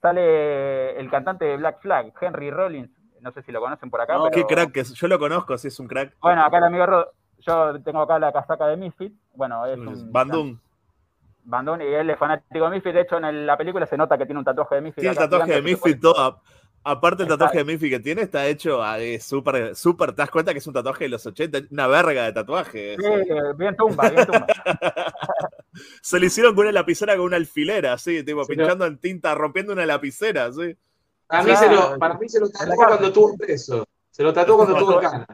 [0.00, 2.90] Sale el cantante de Black Flag, Henry Rollins.
[3.20, 4.14] No sé si lo conocen por acá.
[4.14, 4.92] pero- Qué crack es.
[4.94, 6.16] Yo lo conozco, sí, es un crack.
[6.20, 7.04] Bueno, acá el amigo Rod,
[7.38, 9.14] yo tengo acá la casaca de Misfit.
[9.34, 10.58] Bueno, es un Bandung.
[11.44, 12.92] bandón y él es fanático de Misfit.
[12.94, 15.02] De hecho, en el- la película se nota que tiene un tatuaje de Misfit.
[15.02, 16.40] Tiene el acá tatuaje de Misfit, todo.
[16.84, 20.10] Aparte el tatuaje de Misfit que tiene, está hecho ah, súper, súper.
[20.12, 21.58] ¿Te das cuenta que es un tatuaje de los 80?
[21.70, 22.96] Una verga de tatuaje.
[22.96, 24.46] Sí, bien tumba, bien tumba.
[26.02, 29.34] Se lo hicieron con una lapicera con una alfilera, así, tipo, Sí, pinchando en tinta,
[29.34, 30.76] rompiendo una lapicera, sí.
[31.28, 33.86] A mí se lo, para mí se lo tatuó cuando estuvo preso.
[34.10, 35.26] Se lo tatuó cuando estuvo en cana.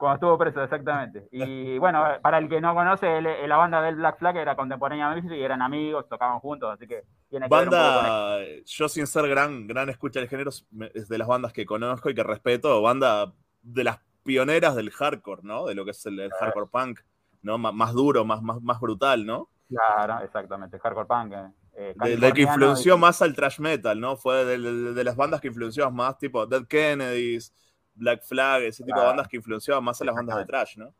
[0.00, 1.28] Cuando estuvo preso, exactamente.
[1.30, 5.10] Y bueno, para el que no conoce, él- la banda del Black Flag era contemporánea
[5.10, 8.04] a y eran amigos, tocaban juntos, así que tiene que ver un poco con.
[8.04, 10.50] Banda, yo sin ser gran, gran escucha del género,
[10.94, 13.32] es de las bandas que conozco y que respeto, banda
[13.62, 15.66] de las pioneras del hardcore, ¿no?
[15.66, 17.00] De lo que es el, el hardcore punk,
[17.42, 17.56] ¿no?
[17.56, 19.48] M- más duro, más, más, más brutal, ¿no?
[19.68, 21.32] Claro, exactamente, hardcore punk.
[21.32, 21.46] eh,
[21.76, 24.16] eh, De, de que influenció y- más al thrash metal, ¿no?
[24.16, 27.52] Fue de, de- de las bandas que influenció más, tipo Dead Kennedys,
[28.00, 30.92] Black Flag, ese tipo de bandas que influenciaban más a las bandas de thrash, ¿no?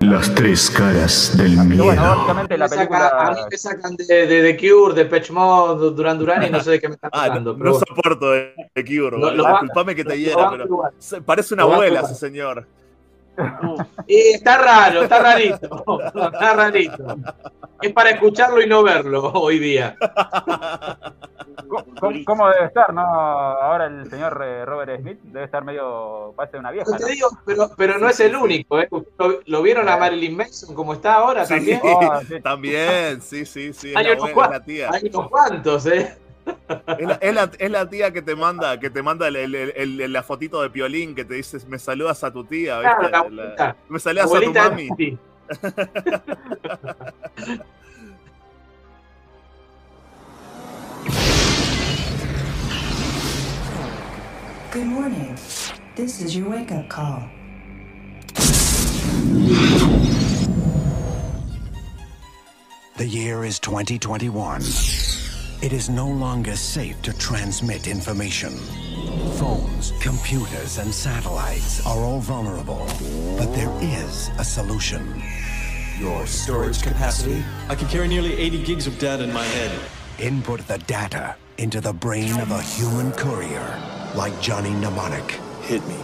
[0.00, 1.84] Las tres caras del miedo.
[1.84, 3.08] bueno, básicamente la película.
[3.08, 6.60] a mí me sacan de, de The Cure, de Patch Mode, Duran Duran y no
[6.60, 7.52] sé de qué me están Ah, no, hablando.
[7.54, 7.78] no bueno.
[7.88, 10.92] soporto de, de Cure, Lo- Disculpame que te hiera, pero igual.
[11.24, 12.66] parece una Lo abuela ese señor.
[14.06, 15.84] Y está raro, está rarito.
[16.30, 17.16] Está rarito.
[17.80, 19.96] Es para escucharlo y no verlo hoy día.
[21.68, 21.84] ¿Cómo,
[22.24, 23.00] cómo debe estar, no?
[23.02, 26.32] Ahora el señor eh, Robert Smith debe estar medio.
[26.36, 26.90] parece una vieja.
[26.90, 28.80] No te digo, pero, pero no es el único.
[28.80, 28.88] ¿eh?
[29.18, 31.80] ¿Lo, lo vieron a Marilyn Manson como está ahora Sí, también?
[31.84, 32.40] Ah, sí.
[32.40, 33.90] también, sí, sí, sí.
[33.90, 34.90] Es Hay la, unos, buena, tía.
[34.92, 36.16] hay unos cuantos, ¿eh?
[36.98, 39.54] Es la, es la- es la tía que te manda, que te manda el- el-
[39.54, 42.96] el- el- la fotito de Piolín que te dice, me saludas a tu tía, ¿viste?
[42.96, 43.76] Claro, la La- abuelita.
[43.88, 44.88] me saludas a tu de mami.
[54.70, 55.36] Good morning.
[55.96, 57.28] This is your wake up call.
[62.96, 64.60] The year is 2021.
[65.60, 68.52] It is no longer safe to transmit information.
[69.40, 72.86] Phones, computers, and satellites are all vulnerable.
[73.36, 75.20] But there is a solution.
[75.98, 77.42] Your storage capacity?
[77.68, 79.80] I can carry nearly 80 gigs of data in my head.
[80.20, 85.38] Input the data into the brain of a human courier, like Johnny Mnemonic.
[85.62, 85.96] Hit me.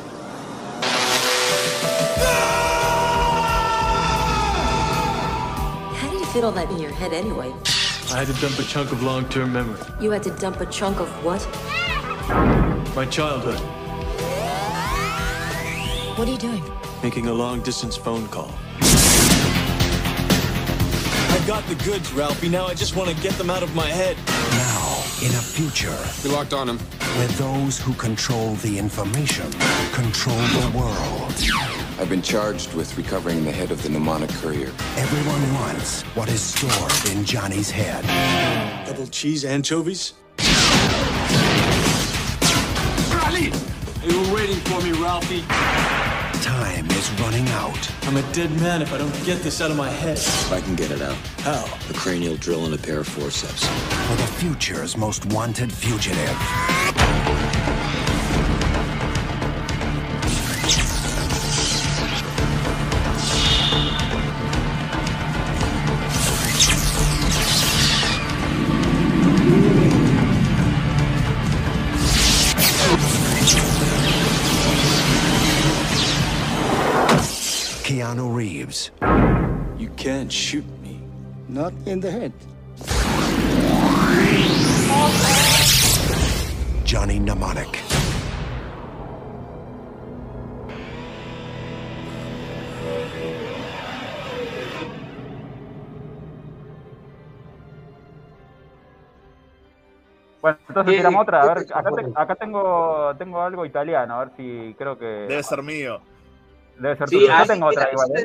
[5.95, 7.53] How do you fit all that in your head anyway?
[8.13, 9.81] I had to dump a chunk of long-term memory.
[10.01, 11.45] You had to dump a chunk of what?
[12.95, 13.59] My childhood.
[16.17, 16.63] What are you doing?
[17.03, 18.53] Making a long-distance phone call.
[21.29, 22.49] I've got the goods, Ralphie.
[22.49, 24.17] Now I just want to get them out of my head.
[24.53, 25.97] Now, in a future.
[26.25, 26.79] We locked on him.
[27.17, 29.51] Where those who control the information
[29.93, 31.33] control the world.
[31.99, 34.71] I've been charged with recovering the head of the mnemonic courier.
[34.97, 38.05] Everyone wants what is stored in Johnny's head.
[38.87, 40.13] Double cheese anchovies?
[43.25, 43.49] Ali!
[44.05, 45.86] They were waiting for me, Ralphie.
[46.97, 48.07] Time is running out.
[48.07, 50.17] I'm a dead man if I don't get this out of my head.
[50.17, 51.17] If I can get it out.
[51.41, 51.65] How?
[51.91, 53.67] A cranial drill and a pair of forceps.
[53.67, 57.36] For the future's most wanted fugitive.
[78.67, 78.91] Reeves.
[79.79, 81.01] You can't shoot me.
[81.49, 82.33] Not in the head.
[86.85, 87.79] Johnny Mnemonic.
[100.41, 101.43] Bueno, entonces ¿Qué- tiramos otra.
[101.43, 105.05] A ver, acá, te- acá tengo, tengo algo italiano, a ver si creo que.
[105.07, 106.01] Debe ser mío.
[106.79, 107.33] Debe ser Sí, tuyo.
[107.35, 108.09] Ahí- tengo otra igual.
[108.17, 108.23] ¿eh?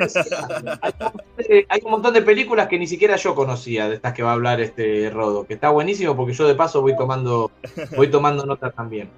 [0.81, 3.95] hay, un montón de, hay un montón de películas que ni siquiera yo conocía de
[3.95, 6.95] estas que va a hablar este Rodo, que está buenísimo porque yo de paso voy
[6.95, 7.51] tomando,
[7.95, 9.09] voy tomando notas también.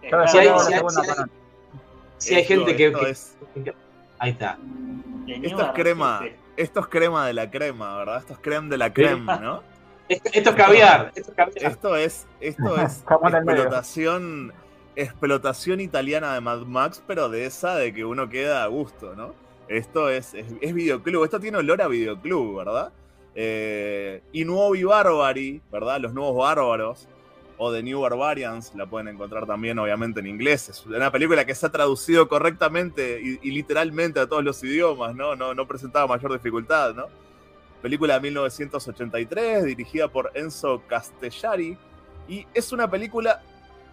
[0.00, 0.76] Si hay, si hay- si hay-
[2.36, 3.36] hay Esto- gente que, esto que- es-
[4.18, 4.58] ahí está.
[5.26, 6.20] Esto es crema.
[6.56, 8.18] Esto es crema de la crema, ¿verdad?
[8.18, 9.62] Esto es creme de la crema, ¿no?
[10.08, 11.72] Esto, esto es caviar, esto es caviar.
[11.72, 14.52] Esto es, esto es explotación,
[14.96, 19.34] explotación italiana de Mad Max, pero de esa de que uno queda a gusto, ¿no?
[19.68, 22.92] Esto es, es, videoclub, esto tiene olor a videoclub, ¿verdad?
[23.34, 26.00] Eh, y Nuovi Barbari, ¿verdad?
[26.00, 27.08] Los nuevos bárbaros,
[27.56, 30.68] o The New Barbarians, la pueden encontrar también, obviamente, en inglés.
[30.68, 35.14] Es una película que se ha traducido correctamente y, y literalmente a todos los idiomas,
[35.14, 35.36] ¿no?
[35.36, 37.06] No, no presentaba mayor dificultad, ¿no?
[37.82, 41.76] película de 1983, dirigida por Enzo Castellari.
[42.28, 43.42] Y es una película.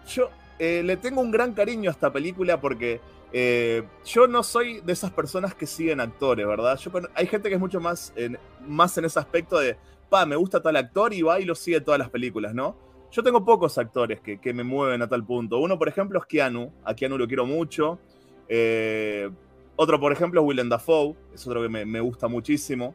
[0.08, 0.30] Yo
[0.60, 3.00] eh, le tengo un gran cariño a esta película porque
[3.32, 6.78] eh, yo no soy de esas personas que siguen actores, ¿verdad?
[7.14, 9.78] Hay gente que es mucho más en, más en ese aspecto de,
[10.10, 12.76] pa, me gusta tal actor y va y lo sigue todas las películas, ¿no?
[13.10, 15.58] Yo tengo pocos actores que, que me mueven a tal punto.
[15.58, 16.70] Uno, por ejemplo, es Keanu.
[16.84, 17.98] A Keanu lo quiero mucho.
[18.46, 19.30] Eh,
[19.76, 21.16] otro, por ejemplo, es Willem Dafoe.
[21.34, 22.94] Es otro que me gusta muchísimo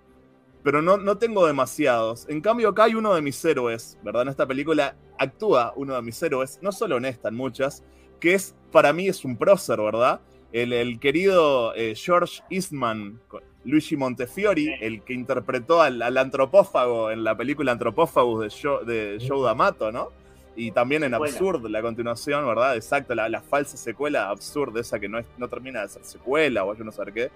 [0.65, 2.25] pero no, no tengo demasiados.
[2.27, 4.23] En cambio, acá hay uno de mis héroes, ¿verdad?
[4.23, 7.83] En esta película actúa uno de mis héroes, no solo en esta, en muchas,
[8.19, 10.21] que es, para mí es un prócer, ¿verdad?
[10.51, 13.21] El, el querido eh, George Eastman,
[13.63, 19.23] Luigi Montefiori, el que interpretó al, al antropófago en la película Antropófagos de Joe, de
[19.23, 20.09] Joe D'Amato, ¿no?
[20.55, 21.13] Y también en.
[21.13, 22.75] Absurd, la continuación, ¿verdad?
[22.75, 26.65] Exacto, la, la falsa secuela Absurd, esa que no, es, no termina de ser secuela
[26.65, 27.29] o yo no sé qué.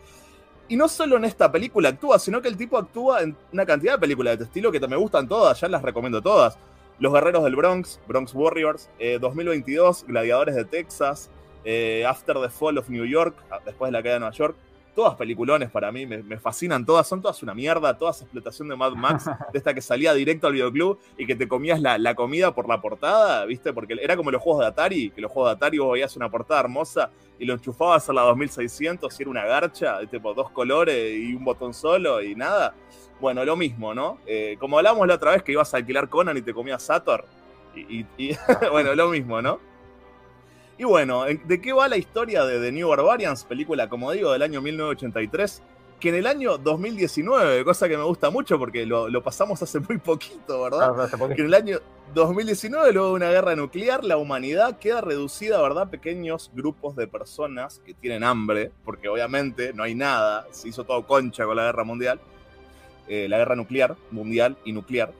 [0.69, 3.93] Y no solo en esta película actúa, sino que el tipo actúa en una cantidad
[3.93, 6.59] de películas de este estilo que me gustan todas, ya las recomiendo todas.
[6.99, 11.31] Los Guerreros del Bronx, Bronx Warriors, eh, 2022, Gladiadores de Texas,
[11.65, 14.55] eh, After the Fall of New York, ah, después de la caída de Nueva York.
[14.95, 18.75] Todas peliculones para mí, me, me fascinan todas, son todas una mierda, todas explotación de
[18.75, 22.15] Mad Max, de esta que salía directo al videoclub y que te comías la, la
[22.15, 23.71] comida por la portada, ¿viste?
[23.71, 26.29] Porque era como los juegos de Atari, que los juegos de Atari vos veías una
[26.29, 31.15] portada hermosa y lo enchufabas a la 2600 y era una garcha, tipo dos colores
[31.17, 32.73] y un botón solo y nada.
[33.21, 34.17] Bueno, lo mismo, ¿no?
[34.25, 37.25] Eh, como hablamos la otra vez que ibas a alquilar Conan y te comías Sator.
[37.75, 38.37] Y, y- y-
[38.71, 39.59] bueno, lo mismo, ¿no?
[40.79, 43.43] Y bueno, ¿en- ¿de qué va la historia de The New Barbarians?
[43.43, 45.61] Película, como digo, del año 1983,
[45.99, 49.79] que en el año 2019, cosa que me gusta mucho porque lo, lo pasamos hace
[49.81, 50.93] muy poquito, ¿verdad?
[50.97, 51.35] Ah, hace poquito.
[51.35, 51.79] Que en el año
[52.13, 55.83] 2019, luego de una guerra nuclear, la humanidad queda reducida, ¿verdad?
[55.83, 60.85] a Pequeños grupos de personas que tienen hambre, porque obviamente no hay nada, se hizo
[60.85, 62.21] todo concha con la guerra mundial,
[63.09, 65.11] eh, la guerra nuclear, mundial y nuclear.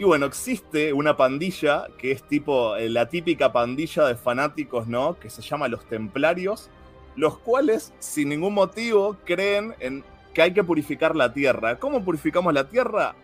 [0.00, 5.18] Y bueno, existe una pandilla que es tipo eh, la típica pandilla de fanáticos, ¿no?
[5.20, 6.70] Que se llama los Templarios,
[7.16, 11.78] los cuales sin ningún motivo creen en que hay que purificar la tierra.
[11.78, 13.14] ¿Cómo purificamos la tierra?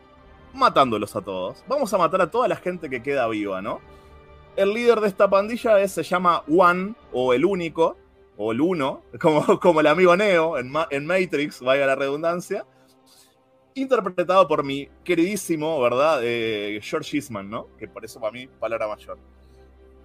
[0.52, 1.64] Matándolos a todos.
[1.66, 3.80] Vamos a matar a toda la gente que queda viva, ¿no?
[4.54, 7.96] El líder de esta pandilla es- se llama One, o el único,
[8.36, 12.66] o el uno, como, como el amigo Neo en, en Matrix, vaya la redundancia
[13.82, 16.20] interpretado por mi queridísimo, ¿verdad?
[16.22, 17.68] Eh, George Eastman, ¿no?
[17.78, 19.18] Que por eso para mí, palabra mayor.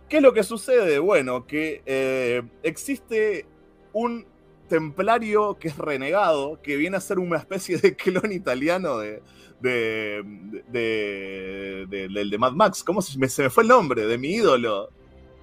[0.08, 1.00] ¿Qué es lo que sucede?
[1.00, 3.46] Bueno, que eh, existe
[3.94, 4.28] un
[4.68, 9.24] templario que es renegado, que viene a ser una especie de clon italiano de,
[9.60, 10.24] de,
[10.68, 12.84] de, de- del de Mad Max.
[12.84, 14.06] ¿Cómo se me, se me fue el nombre?
[14.06, 14.90] De mi ídolo.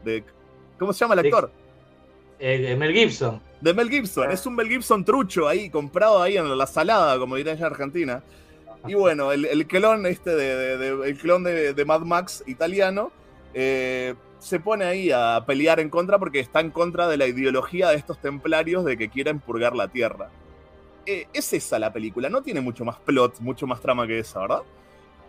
[0.05, 0.25] De,
[0.79, 1.55] ¿Cómo se llama el actor?
[2.39, 3.43] Eh, Mel Gibson.
[3.61, 7.37] De Mel Gibson, es un Mel Gibson trucho ahí, comprado ahí en la salada, como
[7.37, 8.23] diría en Argentina.
[8.87, 12.45] Y bueno, el, el clon este de, de- de- el clon de, de Mad Max
[12.47, 13.11] italiano
[13.55, 17.89] eh, se pone ahí a pelear en contra porque está en contra de la ideología
[17.91, 20.31] de estos templarios de que quieren purgar la tierra.
[21.07, 24.39] Eh, es esa la película, no tiene mucho más plot, mucho más trama que esa,
[24.41, 24.61] ¿verdad?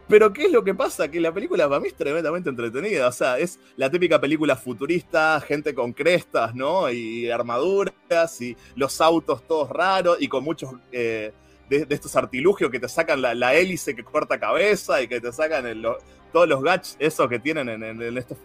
[0.10, 1.10] Pero ¿qué es lo que pasa?
[1.10, 3.08] Que la película para mí es tremendamente entretenida.
[3.08, 6.90] O sea, es la típica película futurista, gente con crestas, ¿no?
[6.90, 11.32] Y armaduras y los autos todos raros y con muchos eh,
[11.70, 15.68] de, estos artilugios que te sacan la, hélice que corta cabeza y que te sacan
[15.68, 15.88] el-
[16.34, 18.38] todos los gadgets esos que tienen en, estos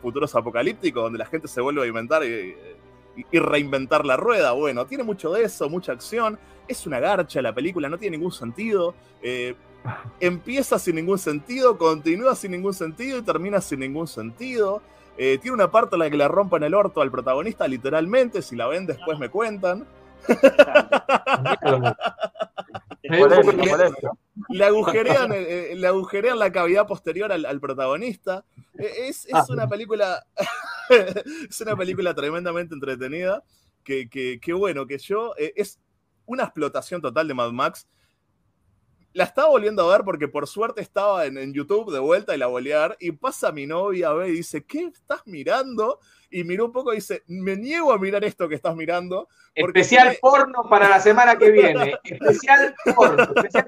[0.00, 4.52] futuros apocalípticos donde la gente se vuelve a inventar y reinventar la rueda.
[4.52, 6.38] Bueno, tiene mucho de eso, mucha acción.
[6.66, 8.94] Es una garcha la película, no tiene ningún sentido.
[9.22, 9.54] Eh,
[10.20, 14.82] empieza sin ningún sentido, continúa sin ningún sentido y termina sin ningún sentido.
[15.18, 18.40] Eh, tiene una parte en la que le rompen el orto al protagonista, literalmente.
[18.42, 19.86] Si la ven, después me cuentan.
[24.48, 28.44] Le agujerean, eh, eh, le agujerean la cavidad posterior al, al protagonista.
[28.78, 30.24] Eh, Es, es una película.
[31.48, 33.42] es una película tremendamente entretenida.
[33.84, 35.34] Que, que- que bueno, que yo.
[35.36, 35.78] eh, es
[36.24, 37.86] una explotación total de Mad Max.
[39.14, 42.38] La estaba volviendo a ver porque por suerte estaba en, en YouTube de vuelta y
[42.38, 42.96] la volví a ver.
[43.00, 45.98] Y pasa mi novia, ve y dice: ¿Qué estás mirando?
[46.30, 49.28] Y miró un poco y dice: Me niego a mirar esto que estás mirando.
[49.54, 51.98] porque Especial tiene- porno para la semana que viene.
[52.04, 53.22] Especial porno.
[53.36, 53.66] Especial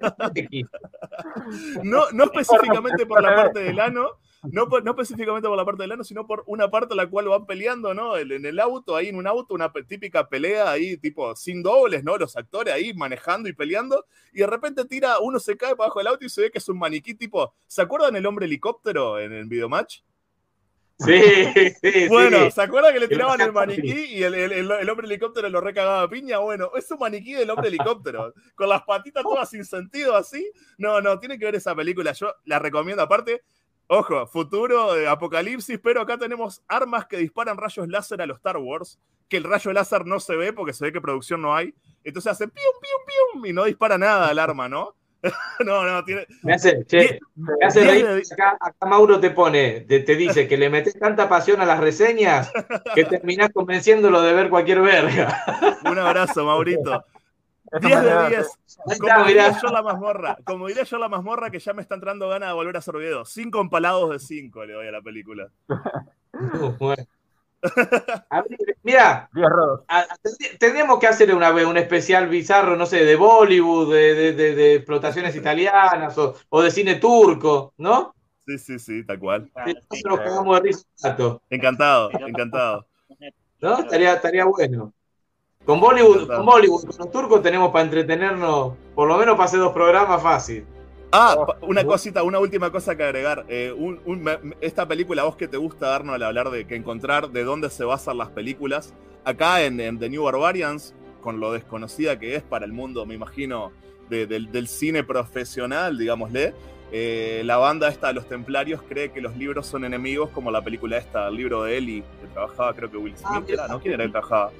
[1.83, 4.19] no, no específicamente por la parte del ano,
[4.53, 7.29] no, no específicamente por la parte del ano, sino por una parte en la cual
[7.29, 8.17] van peleando, ¿no?
[8.17, 12.17] En el auto, ahí en un auto, una típica pelea ahí, tipo, sin dobles, ¿no?
[12.17, 16.01] Los actores ahí manejando y peleando, y de repente tira, uno se cae para abajo
[16.01, 19.19] del auto y se ve que es un maniquí, tipo, ¿se acuerdan el hombre helicóptero
[19.19, 20.01] en el videomatch?
[20.97, 21.21] Sí,
[21.83, 22.51] sí, Bueno, sí.
[22.53, 25.61] ¿se acuerdan que le tiraban el maniquí y el, el- el- el hombre helicóptero lo
[25.61, 26.39] recagaba a piña?
[26.39, 30.49] Bueno, es un maniquí del hombre helicóptero, con las patitas todas sin sentido así.
[30.79, 33.43] No, no, tiene que ver esa película, yo la recomiendo aparte.
[33.87, 38.57] Ojo, futuro de apocalipsis, pero acá tenemos armas que disparan rayos láser a los Star
[38.57, 41.75] Wars, que el rayo láser no se ve porque se ve que producción no hay.
[42.03, 44.95] Entonces hace pium, pium, pium y no dispara nada el arma, ¿no?
[45.65, 46.27] no, no, tiene...
[46.43, 48.07] Me hace, che, me hace reír.
[48.61, 52.53] acá Mauro te pone, te, te dice que le metes tanta pasión a las reseñas
[52.95, 55.43] que terminás convenciéndolo de ver cualquier verga.
[55.91, 57.05] Un abrazo, Maurito.
[57.79, 58.59] Eso 10 me de da- 10.
[58.91, 60.39] Ahí Como diría yo la mazmorra.
[60.45, 62.97] Como diría yo la mazmorra que ya me está entrando ganas de volver a hacer
[62.97, 63.25] video.
[63.25, 65.49] 5 empalados de 5 le doy a la película.
[66.79, 67.05] Bueno.
[68.83, 69.31] Mira,
[70.59, 74.55] tendríamos que hacer una vez un especial bizarro, no sé, de Bollywood, de, de- de-
[74.55, 78.15] de explotaciones italianas o, o de cine turco, ¿no?
[78.47, 79.51] Sí, sí, sí, tal cual.
[79.55, 82.87] Nosotros nos cagamos de risa un rato, Encantado, encantado.
[83.61, 83.79] ¿no?
[83.79, 84.93] Estaría, estaría bueno.
[85.65, 89.61] Con Bollywood, con Bollywood, con los turcos tenemos para entretenernos, por lo menos para hacer
[89.61, 90.65] dos programas fácil.
[91.11, 93.45] Ah, pa- una cosita, una última cosa que agregar.
[93.49, 96.75] Eh, un- un- esta película, a vos que te gusta darnos al hablar de que
[96.77, 98.93] encontrar de dónde se basan las películas,
[99.25, 103.15] acá en, en The New Barbarians, con lo desconocida que es para el mundo, me
[103.15, 103.71] imagino,
[104.11, 106.53] de- del, del cine profesional, digámosle,
[106.93, 110.63] eh, la banda esta de los templarios cree que los libros son enemigos, como la
[110.63, 113.81] película esta, el libro de Ellie, que trabajaba, creo que Will Smith era, ¿no?
[113.81, 114.51] ¿Quién era el que trabajaba?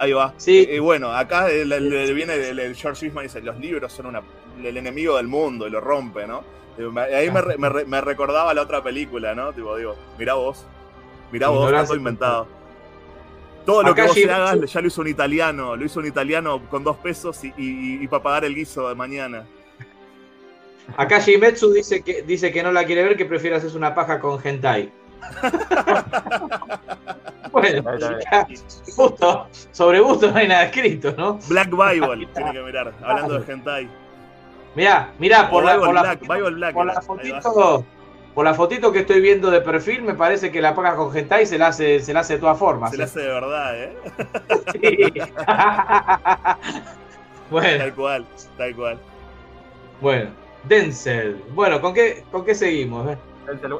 [0.00, 0.32] Ahí va.
[0.38, 0.66] Sí.
[0.68, 4.06] Eh, bueno, acá el- el- el- viene el, George Eastman y dice, los libros son
[4.06, 4.22] una,
[4.64, 6.42] el enemigo del mundo y lo rompe, ¿no?
[6.78, 9.52] Eh, Ahí me, re- me re- me recordaba la otra película, ¿no?
[9.52, 10.64] Tipo, digo, mirá vos,
[11.30, 12.46] mirá vos, está todo inventado.
[13.66, 16.62] Todo lo que vos Jim- hagas ya lo hizo un italiano, lo hizo un italiano
[16.70, 19.44] con dos pesos y, y, para pagar el guiso de mañana.
[20.96, 24.18] Acá Jimetsu dice que, dice que no la quiere ver, que prefiere hacerse una paja
[24.18, 24.90] con hentai.
[27.52, 28.46] bueno, ya,
[28.96, 31.38] gusto, sobre gusto no hay nada escrito, ¿no?
[31.48, 33.88] Black Bible, tiene que mirar, hablando de hentai.
[34.74, 37.84] Mirá, mirá, por la, por la Black, fotito- Black por la fotito,
[38.34, 41.44] por la fotito que estoy viendo de perfil, me parece que la paga con hentai
[41.46, 42.90] se la hace, se la hace de todas formas.
[42.92, 43.96] Se le hace de verdad, ¿eh?
[44.72, 45.22] Sí.
[47.50, 48.26] bueno, Tal cual,
[48.56, 48.98] tal cual.
[50.00, 50.30] bueno.
[50.62, 51.42] Denzel.
[51.54, 53.08] Bueno, ¿con qué, con qué seguimos?
[53.10, 53.16] eh?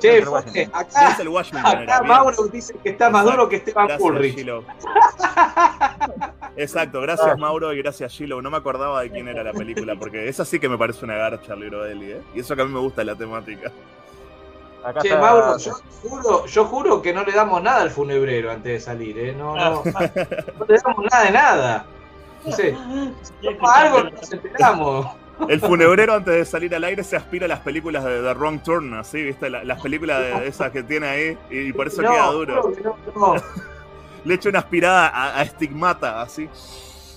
[0.01, 1.87] Che, acá, Washington.
[2.07, 4.35] Mauro dice que está más duro que Esteban Gracias.
[4.35, 4.65] Gilo.
[6.57, 8.43] Exacto, gracias Mauro y gracias Gilo.
[8.43, 11.15] No me acordaba de quién era la película, porque esa sí que me parece una
[11.15, 12.23] garcha el libro de Eli, ¿eh?
[12.35, 13.71] Y eso que a mí me gusta la temática.
[14.85, 18.51] Acá Che, está- Mauro, yo juro, yo juro que no le damos nada al funebrero
[18.51, 19.35] antes de salir, ¿eh?
[19.37, 21.87] No, no, no le damos nada de nada.
[22.45, 22.75] No sé,
[23.63, 25.07] algo no nos enteramos.
[25.49, 28.63] El funebrero antes de salir al aire se aspira a las películas de The Wrong
[28.63, 29.49] Turn, así, ¿viste?
[29.51, 32.73] La- las películas de esas que tiene ahí y por eso No, queda duro.
[32.85, 32.97] no,
[33.35, 33.43] no.
[34.25, 36.49] Le echo una aspirada a, a estigmata, así.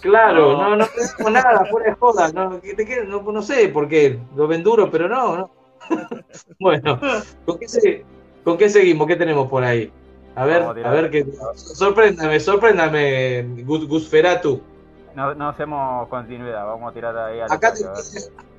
[0.01, 0.86] Claro, no, no
[1.19, 2.32] damos nada, fuera de joda.
[2.32, 2.59] No,
[3.07, 5.51] no, no sé por qué, lo ven duro, pero no, no.
[6.59, 6.99] Bueno,
[7.45, 8.05] ¿con qué, se-
[8.43, 9.07] ¿con qué seguimos?
[9.07, 9.91] ¿Qué tenemos por ahí?
[10.36, 11.26] A ver, a ver que.
[11.55, 14.61] Sorpréndame, sorpréndame, Gus, Gusferatu.
[15.16, 17.82] No, no hacemos continuidad, vamos a tirar ahí al Acá te,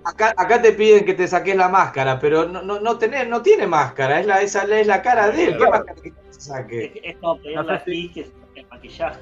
[0.05, 3.43] acá, acá te piden que te saques la máscara, pero no, no, no, tenés, no
[3.43, 5.53] tiene máscara, es la, esa es la cara de él.
[5.53, 5.71] ¿Qué Claro.
[5.73, 6.85] máscara que se saque?
[7.03, 7.37] Es, es No
[7.85, 9.21] si- que se saque el maquillaje.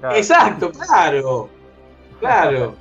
[0.00, 0.16] Claro.
[0.16, 1.48] Exacto, claro.
[2.20, 2.74] Claro.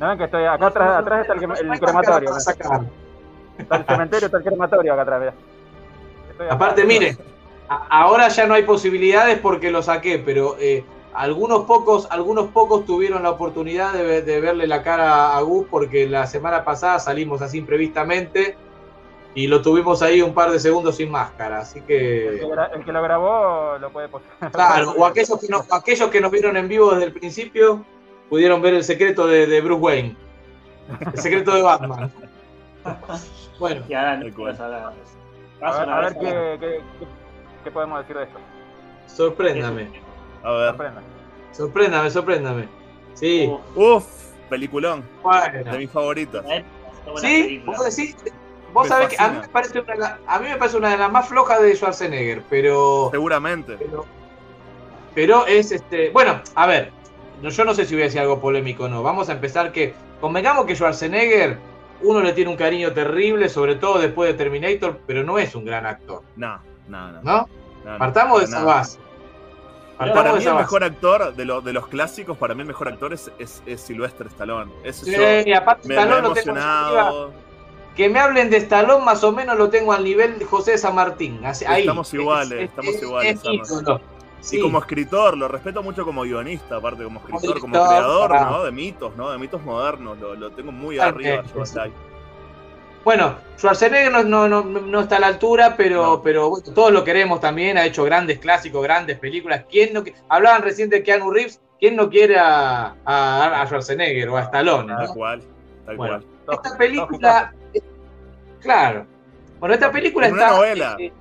[0.00, 2.36] No ven que estoy acá atrás, atrás está el, No el crematorio.
[2.36, 5.34] Está el cementerio, está el crematorio acá atrás.
[6.50, 7.16] Aparte, mire,
[7.68, 10.84] ahora ya no hay posibilidades porque lo saqué, pero eh,
[11.14, 15.66] algunos pocos, algunos pocos tuvieron la oportunidad de, ve- de verle la cara a Gus
[15.70, 18.56] porque la semana pasada salimos así imprevistamente
[19.34, 22.28] y lo tuvimos ahí un par de segundos sin máscara, así El que
[22.74, 24.28] el que lo grabó lo puede poner.
[24.52, 27.84] claro, o aquellos que, no- aquellos que nos vieron en vivo desde el principio
[28.30, 30.16] pudieron ver el secreto de, de Bruce Wayne,
[31.12, 32.10] el secreto de Batman.
[33.58, 34.26] Bueno, Y ahora no.
[34.26, 36.66] A ver, una a vez ver qué, qué,
[36.98, 37.06] qué-
[37.62, 38.38] qué podemos decir de esto.
[39.06, 39.88] sorpréndame,
[40.42, 40.68] A ver.
[40.68, 41.02] Sorprenda.
[41.52, 42.68] sorpréndame, sorpréndame.
[43.14, 44.04] Sí, Uf,
[44.48, 45.04] peliculón.
[45.22, 45.70] bueno.
[45.72, 46.44] De mis favoritas.
[46.44, 46.64] Una
[47.12, 48.16] buena Sí, vos decís,
[48.72, 50.96] vos Me sabés que a mí, me parece una, a mí me parece una de
[50.98, 53.76] las más flojas de Schwarzenegger, pero, Seguramente.
[53.78, 54.04] pero,
[55.14, 56.90] pero es este, bueno, a ver,
[57.42, 59.72] no, yo no sé si voy a decir algo polémico o no, vamos a empezar
[59.72, 61.58] que, convengamos que Schwarzenegger,
[62.02, 65.64] uno le tiene un cariño terrible, sobre todo después de Terminator, pero no es un
[65.64, 67.22] gran actor, No, no, no.
[67.22, 67.48] ¿no?
[67.84, 68.98] no, no, Partamos de esa base.
[70.10, 72.88] Para de mí el mejor actor de, lo- de los clásicos, para mí el mejor
[72.88, 74.72] actor es, es, es Sylvester Stallone.
[74.84, 76.70] Ese Sí, yo y aparte me, me Stallone lo tengo arriba.
[77.00, 77.32] emocionado.
[77.96, 80.78] Que me hablen de Stallone más o menos lo tengo al nivel de José de
[80.78, 81.44] San Martín.
[81.44, 81.80] así- ahí.
[81.82, 84.00] Estamos iguales, Es- estamos es- iguales, es ídolo.
[84.40, 84.56] Sí.
[84.58, 88.32] Y como escritor, lo respeto mucho como guionista, aparte como escritor, como creador.
[88.40, 88.64] ¿no?
[88.64, 89.30] De mitos, ¿no?
[89.30, 91.62] De mitos modernos, lo, lo tengo muy arriba yo.
[93.04, 96.22] Bueno, Schwarzenegger no, no, no, no está a la altura, pero, No.
[96.22, 99.64] pero bueno, todos lo queremos también, ha hecho grandes clásicos, grandes películas.
[99.68, 104.36] ¿Quién no, hablaban recién de Keanu Reeves, ¿quién no quiere a, a, a Schwarzenegger o
[104.36, 104.94] a Stallone?
[104.94, 105.42] Tal cual,
[105.84, 106.58] tal Bueno, cual.
[106.64, 107.52] Esta película,
[108.60, 109.06] claro.
[109.58, 110.56] Bueno, esta película En una está...
[110.56, 110.96] novela.
[111.00, 111.12] eh,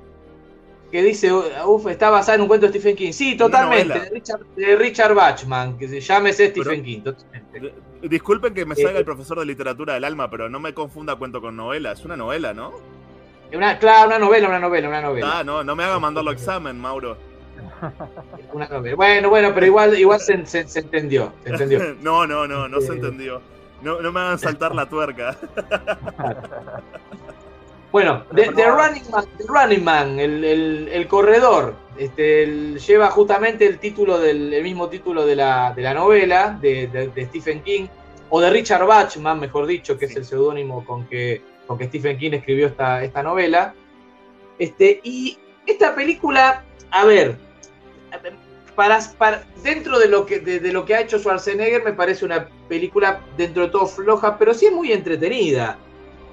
[0.91, 3.11] que dice, uff, está basada en un cuento de Stephen King.
[3.13, 7.73] Sí, totalmente, de Richard, de Richard Bachman, que se llámese Stephen Pero- King, totalmente.
[8.01, 11.15] Disculpen que me salga Eh, el profesor de literatura del alma, pero no me confunda
[11.15, 11.91] cuento con novela.
[11.91, 12.73] Es una novela, ¿no?
[13.53, 15.39] Una, claro, una novela, una novela, una novela.
[15.39, 17.17] Ah, no, no me haga mandarlo a examen, Mauro.
[18.53, 18.95] Una novela.
[18.95, 21.95] Bueno, bueno, pero igual, igual se, se- se entendió, se entendió.
[22.01, 22.95] no, no, no, no se Eh.
[22.95, 23.41] entendió.
[23.83, 25.35] No, no me hagan saltar la tuerca.
[27.91, 32.45] Bueno, The, The Running Man, The Running Man, el, el- el corredor, este,
[32.87, 37.07] lleva justamente el título del el mismo título de la, de la novela de, de-
[37.09, 37.87] de Stephen King,
[38.29, 42.17] o de Richard Bachman, mejor dicho, que es el seudónimo con que, con que Stephen
[42.17, 43.73] King escribió esta, esta novela.
[44.57, 45.37] Este, y
[45.67, 47.35] esta película, a ver,
[48.75, 52.23] para, para- dentro de lo, que, de, de lo que ha hecho Schwarzenegger, me parece
[52.25, 55.77] una película dentro de todo floja, pero sí es muy entretenida.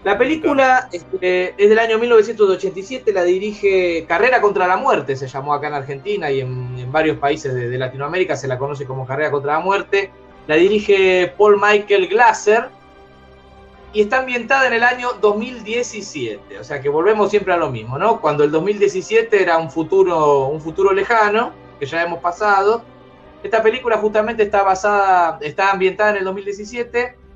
[0.09, 5.53] La película este, es del año 1987, la dirige Carrera contra la Muerte, se llamó
[5.53, 9.31] acá en Argentina y en, varios países de, de Latinoamérica se la conoce como Carrera
[9.31, 10.11] contra la Muerte.
[10.47, 12.71] La dirige Paul Michael Glaser
[13.93, 17.99] y está ambientada en el año 2017, o sea que volvemos siempre a lo mismo,
[17.99, 18.23] ¿no?
[18.23, 22.83] Cuando el 2017 era un futuro, un futuro lejano, que ya hemos pasado.
[23.43, 27.28] Esta película justamente está basada, está ambientada en el 2017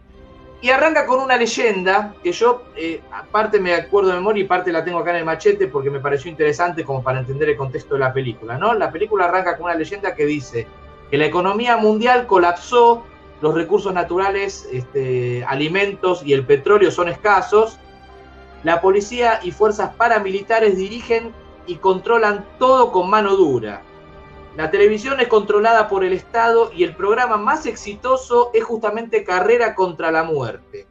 [0.62, 4.70] y arranca con una leyenda que yo, eh, aparte me acuerdo de memoria y parte
[4.70, 7.94] la tengo acá en el machete porque me pareció interesante como para entender el contexto
[7.94, 8.72] de la película, ¿no?
[8.72, 10.68] La película arranca con una leyenda que dice
[11.10, 13.04] que la economía mundial colapsó,
[13.40, 17.80] los recursos naturales, este, alimentos y el petróleo son escasos,
[18.62, 21.32] la policía y fuerzas paramilitares dirigen
[21.66, 23.82] y controlan todo con mano dura.
[24.57, 29.74] La televisión es controlada por el Estado y el programa más exitoso es justamente Carrera
[29.74, 30.86] contra la Muerte.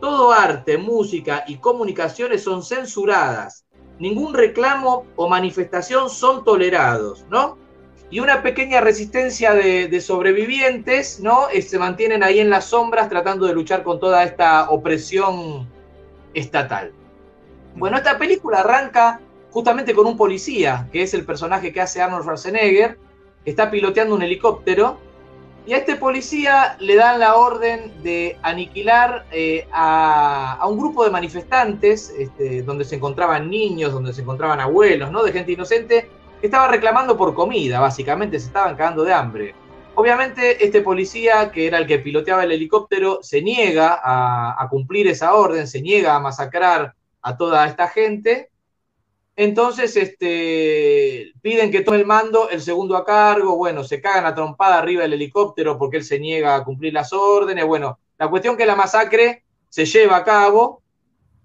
[0.00, 3.64] Todo arte, música y comunicaciones son censuradas.
[3.98, 7.56] Ningún reclamo o manifestación son tolerados, ¿no?
[8.10, 11.48] Y una pequeña resistencia de, sobrevivientes, ¿no?
[11.48, 15.66] Eh, se mantienen ahí en las sombras tratando de luchar con toda esta opresión
[16.34, 16.92] estatal.
[17.74, 22.24] Bueno, esta película arranca justamente con un policía, que es el personaje que hace Arnold
[22.24, 22.98] Schwarzenegger,
[23.46, 24.98] está piloteando un helicóptero,
[25.66, 31.10] y a este policía le dan la orden de aniquilar eh, a, un grupo de
[31.10, 35.24] manifestantes, este, donde se encontraban niños, donde se encontraban abuelos, ¿no?
[35.24, 36.08] De gente inocente,
[36.40, 39.54] que estaba reclamando por comida, básicamente, se estaban cagando de hambre.
[39.96, 45.34] Obviamente, este policía, que era el que piloteaba el helicóptero, se niega a cumplir esa
[45.34, 48.50] orden, se niega a masacrar a toda esta gente,
[49.36, 54.34] Entonces, este, piden que tome el mando el segundo a cargo, bueno, se cagan a
[54.34, 58.56] trompada arriba del helicóptero porque él se niega a cumplir las órdenes, bueno, la cuestión
[58.56, 60.82] que la masacre se lleva a cabo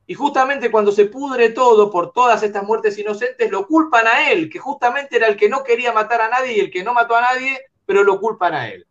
[0.08, 4.50] y justamente cuando se pudre todo por todas estas muertes inocentes, lo culpan a él,
[4.50, 7.16] que justamente era el que no quería matar a nadie y el que no mató
[7.16, 8.88] a nadie, pero lo culpan a él.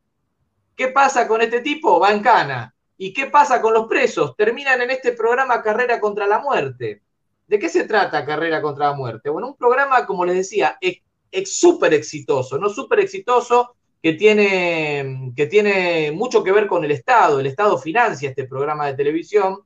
[0.76, 2.00] ¿Qué pasa con este tipo?
[2.00, 2.74] Va en cana.
[2.96, 4.36] ¿Y qué pasa con los presos?
[4.36, 7.02] Terminan en este programa Carrera contra la Muerte.
[7.50, 9.28] ¿De qué se trata Carrera contra la Muerte?
[9.28, 12.68] Bueno, un programa, como les decía, es súper exitoso, ¿no?
[12.68, 17.40] Súper exitoso, que tiene, que tiene mucho que ver con el Estado.
[17.40, 19.62] El Estado financia este programa de televisión.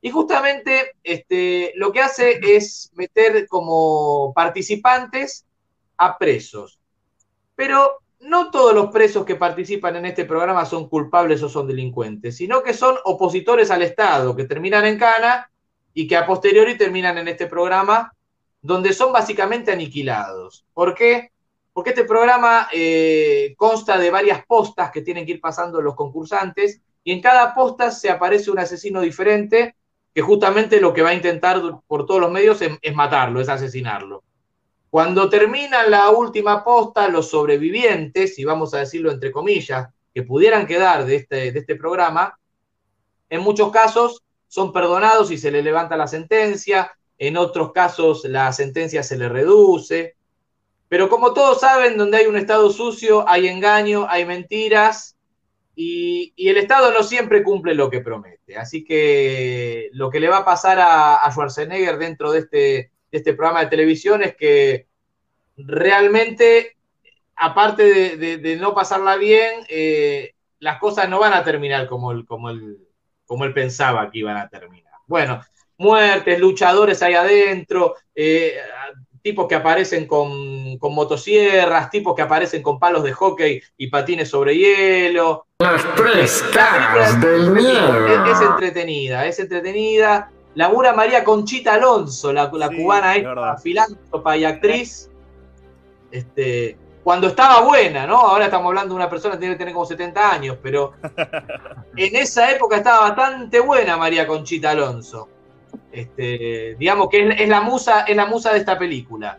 [0.00, 5.44] Y justamente este, lo que hace es meter como participantes
[5.98, 6.80] a presos.
[7.54, 12.38] Pero no todos los presos que participan en este programa son culpables o son delincuentes,
[12.38, 15.50] sino que son opositores al Estado, que terminan en cana
[15.98, 18.14] y que a posteriori terminan en este programa
[18.62, 20.64] donde son básicamente aniquilados.
[20.72, 21.32] ¿Por qué?
[21.72, 26.80] Porque este programa eh, consta de varias postas que tienen que ir pasando los concursantes
[27.02, 29.74] y en cada posta se aparece un asesino diferente
[30.14, 34.22] que justamente lo que va a intentar por todos los medios es, matarlo, es asesinarlo.
[34.90, 40.64] Cuando termina la última posta, los sobrevivientes, y vamos a decirlo entre comillas, que pudieran
[40.64, 42.38] quedar de este, de este programa,
[43.28, 48.52] en muchos casos son perdonados y se le levanta la sentencia, en otros casos la
[48.52, 50.16] sentencia se le reduce,
[50.88, 55.16] pero como todos saben, donde hay un Estado sucio, hay engaño, hay mentiras,
[55.74, 58.56] y, y, el Estado no siempre cumple lo que promete.
[58.56, 63.60] Así que lo que le va a pasar a, Schwarzenegger dentro de este, este programa
[63.60, 64.88] de televisión es que
[65.56, 66.76] realmente,
[67.36, 72.50] aparte de no pasarla bien, eh, las cosas no van a terminar como el, como
[72.50, 72.87] el,
[73.28, 74.94] como él pensaba que iban a terminar.
[75.06, 75.40] Bueno,
[75.76, 78.54] muertes, luchadores ahí adentro, eh,
[79.22, 84.30] tipos que aparecen con, con, motosierras, tipos que aparecen con palos de hockey y patines
[84.30, 85.46] sobre hielo.
[85.58, 88.26] Las tres caras del miedo.
[88.26, 90.30] Es, es, entretenida, es entretenida.
[90.54, 95.10] Labura María Conchita Alonso, la, la sí, cubana filántropa y actriz.
[96.10, 98.18] Este, cuando estaba buena, ¿no?
[98.18, 100.92] Ahora estamos hablando de una persona que tiene que tener como 70 años, pero
[101.96, 105.26] en esa época estaba bastante buena María Conchita Alonso.
[105.90, 109.38] Este, digamos que es, es, la musa, es la musa de esta película.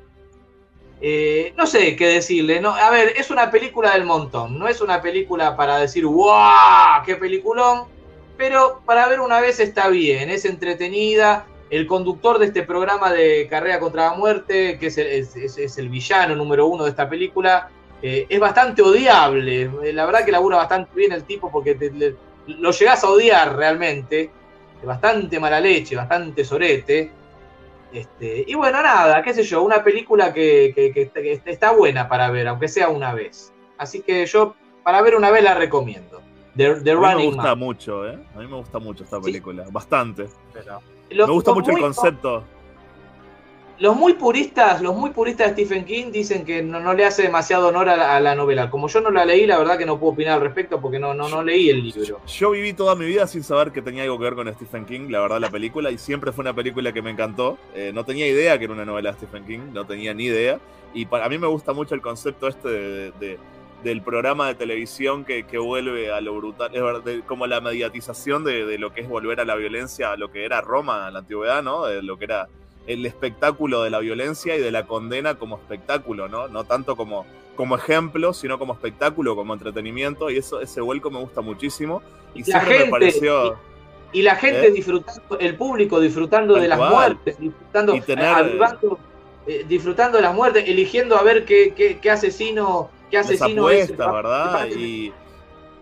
[1.00, 2.72] Eh, no sé qué decirle, ¿no?
[2.72, 7.04] A ver, es una película del montón, no es una película para decir, ¡guau!
[7.06, 7.84] ¡Qué peliculón!
[8.36, 11.46] Pero para ver una vez está bien, es entretenida.
[11.70, 15.78] El conductor de este programa de Carrera contra la Muerte, que es el, es, es
[15.78, 17.70] el villano número uno de esta película,
[18.02, 19.70] eh, es bastante odiable.
[19.94, 22.16] La verdad que labura bastante bien el tipo porque te, le,
[22.48, 24.32] lo llegás a odiar realmente.
[24.84, 27.12] Bastante mala leche, bastante sorete.
[27.92, 32.08] Este, y bueno, nada, qué sé yo, una película que, que, que, que, está buena
[32.08, 33.52] para ver, aunque sea una vez.
[33.78, 36.22] Así que yo, para ver una vez, la recomiendo.
[36.56, 37.60] The, The a mí Running me gusta Man.
[37.60, 38.18] mucho, ¿eh?
[38.36, 39.72] A mí me gusta mucho esta película, ¿Sí?
[39.74, 40.28] bastante.
[40.54, 40.80] Pero,
[41.10, 42.44] me gusta mucho el concepto.
[43.80, 47.22] Los muy puristas, los muy puristas de Stephen King dicen que no, no le hace
[47.22, 48.70] demasiado honor a la, a la, novela.
[48.70, 51.14] Como yo no la leí, la verdad que no puedo opinar al respecto porque no,
[51.14, 52.04] no, no leí el libro.
[52.04, 54.86] Yo, yo, viví toda mi vida sin saber que tenía algo que ver con Stephen
[54.86, 57.58] King, la verdad, la película, y siempre fue una película que me encantó.
[57.74, 60.60] Eh, no tenía idea que era una novela de Stephen King, no tenía ni idea.
[60.94, 63.40] Y para a mí me gusta mucho el concepto este de, de,
[63.84, 68.44] del programa de televisión que, que, vuelve a lo brutal, es de, como la mediatización
[68.44, 71.14] de, de, lo que es volver a la violencia, a lo que era Roma en
[71.14, 71.86] la antigüedad, ¿no?
[71.86, 72.48] De lo que era
[72.88, 76.48] el espectáculo de la violencia y de la condena como espectáculo, ¿no?
[76.48, 77.26] No tanto como,
[77.56, 82.02] como ejemplo, sino como espectáculo, como entretenimiento, y eso, ese vuelco me gusta muchísimo.
[82.34, 83.60] Y, y siempre gente, me pareció.
[84.12, 84.72] Y, y la gente ¿eh?
[84.72, 88.58] disfrutando, el público disfrutando de las muertes, disfrutando, tener,
[89.46, 93.96] eh, disfrutando de las muertes, eligiendo a ver qué, qué, qué asesino, qué asesino es.
[93.96, 94.68] ¿verdad?
[94.70, 95.14] Y,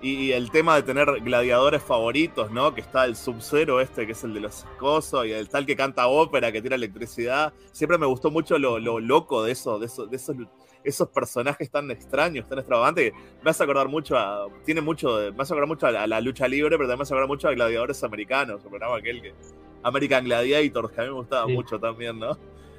[0.01, 2.73] y el tema de tener gladiadores favoritos, ¿no?
[2.73, 5.75] Que está el Sub-Zero este, que es el de los cosos, y el tal que
[5.75, 7.53] canta ópera, que tira electricidad.
[7.71, 10.35] Siempre me gustó mucho lo, lo loco de eso, de, eso, de esos,
[10.83, 14.47] esos personajes tan extraños, tan extravagantes, que me hace acordar mucho a.
[14.65, 15.17] Tiene mucho.
[15.35, 17.27] Me hace acordar mucho a la, a la lucha libre, pero también me hace acordar
[17.27, 19.33] mucho a gladiadores americanos, el programa aquel que.
[19.83, 21.53] American Gladiators, que a mí me gustaba sí.
[21.53, 22.37] mucho también, ¿no?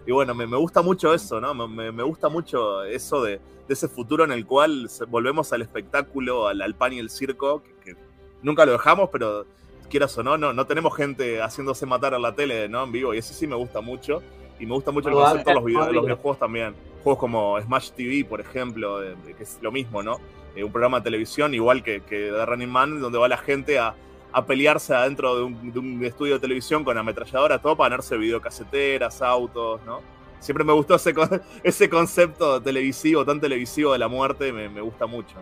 [0.08, 1.52] Y bueno, me, me, gusta mucho eso, ¿no?
[1.68, 6.48] Me, me gusta mucho eso de, de, ese futuro en el cual volvemos al espectáculo,
[6.48, 7.96] al, al pan y el circo, que, que,
[8.40, 9.44] nunca lo dejamos, pero
[9.90, 12.84] quieras o no, no, no tenemos gente haciéndose matar en la tele, ¿no?
[12.84, 14.22] En vivo, y eso sí me gusta mucho.
[14.58, 16.74] Y me gusta mucho el concepto de los, video, los videojuegos también.
[17.04, 20.18] Juegos como Smash TV, por ejemplo, que es lo mismo, ¿no?
[20.56, 23.78] Eh, un programa de televisión igual que, que The Running Man, donde va la gente
[23.78, 23.94] a,
[24.32, 28.16] a pelearse adentro de un, de un, estudio de televisión con ametralladora, todo para ganarse
[28.16, 30.00] videocaseteras, autos, ¿no?
[30.40, 31.14] siempre me gustó ese,
[31.62, 35.34] ese concepto televisivo, tan televisivo de la muerte, me, me gusta mucho.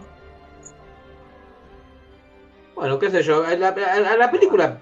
[2.74, 4.80] Bueno, qué sé yo, la, la- la película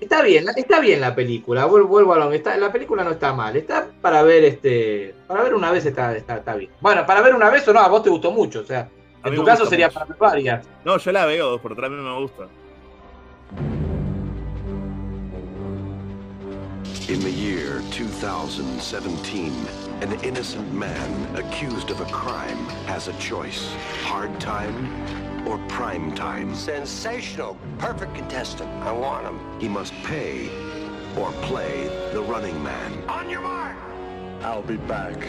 [0.00, 3.56] está bien, está bien la película, vuelvo, a lo está, la película no está mal,
[3.56, 6.70] está para ver este, para ver una vez está, está, está bien.
[6.80, 8.88] Bueno, para ver una vez o no, a vos te gustó mucho, o sea,
[9.24, 10.66] en tu caso sería para ver varias.
[10.84, 12.46] No, yo la veo por tres, a mí me gusta.
[17.08, 19.52] In the year 2017,
[20.00, 23.72] an innocent man accused of a crime has a choice
[24.02, 26.54] hard time or prime time.
[26.54, 27.56] Sensational.
[27.78, 28.70] Perfect contestant.
[28.82, 29.38] I want him.
[29.60, 30.50] He must pay
[31.16, 33.08] or play the running man.
[33.08, 33.76] On your mark.
[34.42, 35.28] I'll be back.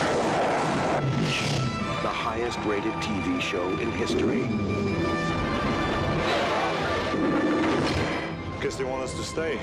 [0.00, 0.49] The
[2.32, 4.42] highest rated TV show in history.
[8.62, 9.58] Guess they want us to stay.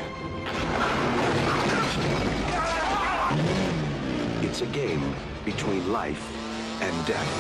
[4.45, 5.15] It's a game
[5.45, 6.21] between life
[6.81, 7.31] and death.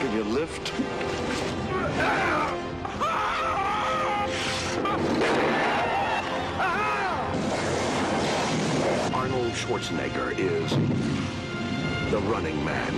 [0.00, 0.72] Give you a lift?
[9.72, 10.70] Schwarzenegger is
[12.10, 12.92] the running man.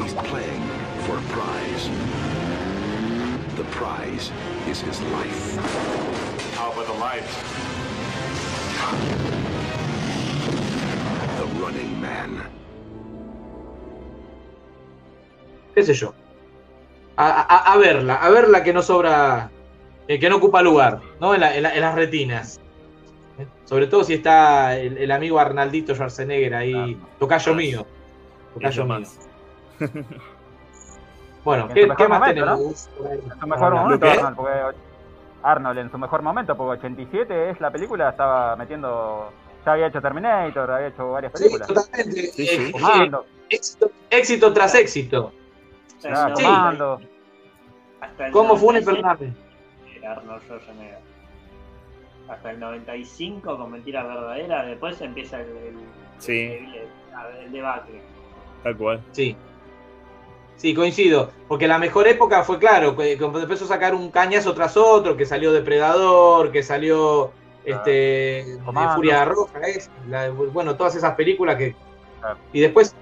[0.00, 0.62] He's playing
[1.04, 1.88] for a prize.
[3.56, 4.30] The prize
[4.68, 5.56] is his life.
[6.54, 7.34] How about the lights?
[11.38, 12.40] The running man.
[15.74, 16.14] qué sé yo.
[17.16, 19.50] A, a- a verla, a verla que no sobra,
[20.08, 21.34] eh, que no ocupa lugar, ¿no?
[21.34, 22.60] En, la- en la- en las retinas.
[23.38, 23.46] ¿Eh?
[23.64, 27.86] Sobre todo si está el, el amigo Arnaldito Schwarzenegger ahí, tocayo mío.
[28.54, 29.00] Tocayo mío.
[29.00, 29.18] más.
[31.44, 32.88] Bueno, En su ¿qué, más momento, tenemos?
[33.10, 34.06] En su mejor ¿Lo momento?
[34.06, 34.52] Arnold, porque
[35.42, 39.32] Arnold en su mejor momento, porque 87 es la película, estaba metiendo,
[39.66, 41.66] ya había hecho Terminator, había hecho varias Sí, películas.
[41.66, 42.30] totalmente.
[42.38, 43.26] Eh, Comando.
[43.50, 45.32] éxito, éxito tras éxito.
[46.00, 46.44] Claro, Sí.
[48.00, 49.34] Hasta ¿Cómo fue 97 Fernández?
[50.02, 50.98] Era Arnold Schwarzenegger.
[52.28, 55.74] Hasta el 95 con Mentira Verdadera, después empieza el, el,
[56.18, 56.88] Sí, el-
[57.44, 58.00] el debacle.
[58.62, 59.00] tal cual.
[59.12, 59.36] Sí.
[60.56, 61.30] Sí, coincido.
[61.48, 65.16] Porque la mejor época fue, claro, que- cuando empezó a sacar un cañazo tras otro,
[65.16, 67.32] que salió Depredador, que salió
[67.64, 68.94] este Comando.
[68.94, 71.74] Furia Roja, es, la- bueno, todas esas películas que.
[72.52, 72.94] Y después.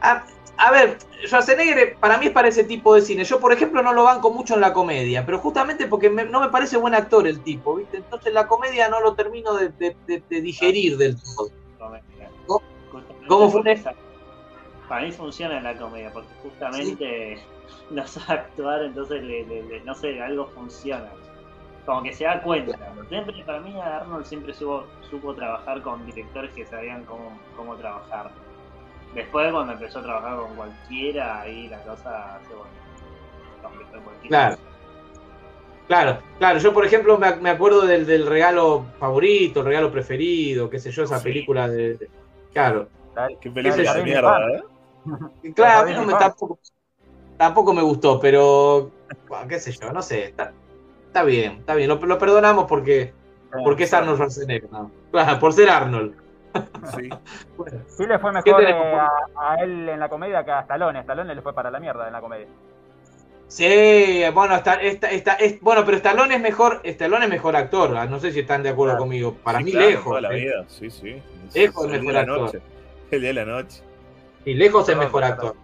[0.00, 0.24] A,
[0.58, 3.24] a ver, Schwarzenegger para mí es para ese tipo de cine.
[3.24, 6.40] Yo, por ejemplo, no lo banco mucho en la comedia, pero justamente porque me- no
[6.40, 7.98] me parece buen actor el tipo, ¿viste?
[7.98, 11.50] Entonces la comedia no lo termino de, de- de- de digerir del todo.
[12.46, 12.62] ¿Cómo-
[13.28, 13.60] ¿Cómo fue?
[14.88, 17.38] Para mí funciona en la comedia, porque justamente
[17.90, 21.10] no sabe actuar, entonces le, le- le- no sé, algo funciona.
[21.84, 22.76] Como que se da cuenta.
[23.08, 28.30] Siempre, para mí Arnold siempre supo, supo trabajar con directores que sabían cómo, cómo trabajar.
[29.16, 34.56] Después cuando empezó a trabajar con cualquiera, ahí la cosa se convirtió en cualquier Claro.
[35.88, 36.58] Claro, claro.
[36.58, 40.90] Yo, por ejemplo, me, me acuerdo del, del regalo favorito, el regalo preferido, qué sé
[40.90, 41.96] yo, esa película de.
[41.96, 42.10] de-
[42.52, 42.88] claro.
[43.40, 44.62] Qué película de mierda, ¿eh?
[45.54, 46.58] Claro, a mí no me, tampoco,
[47.38, 48.90] tampoco me gustó, pero.
[49.28, 50.24] bueno, qué sé yo, no sé.
[50.26, 50.52] Está,
[51.06, 51.88] está bien, está bien.
[51.88, 53.14] Lo, lo perdonamos porque,
[53.64, 54.70] porque es Arnold Schwarzenegger.
[54.70, 54.90] ¿no?
[55.10, 56.25] Claro, por ser Arnold.
[56.96, 57.08] Sí.
[57.88, 59.10] Sí le fue ¿Qué mejor eh, a,
[59.52, 61.00] a él en la comedia que a Stallone.
[61.00, 62.46] Stallone le fue para la mierda en la comedia.
[63.48, 67.96] Sí, bueno, está, está, está- es- bueno, pero Stallone es mejor, Stallone es mejor actor.
[67.96, 69.34] ah, No sé si están de acuerdo conmigo.
[69.34, 70.04] Para Sí, mí claro, lejos.
[70.04, 70.40] Toda la eh.
[70.40, 71.22] vida, sí, sí.
[71.54, 72.40] Lejos día mejor de la actor.
[72.40, 72.60] noche.
[73.12, 73.82] El día de la noche.
[74.44, 75.54] Y lejos es mejor actor.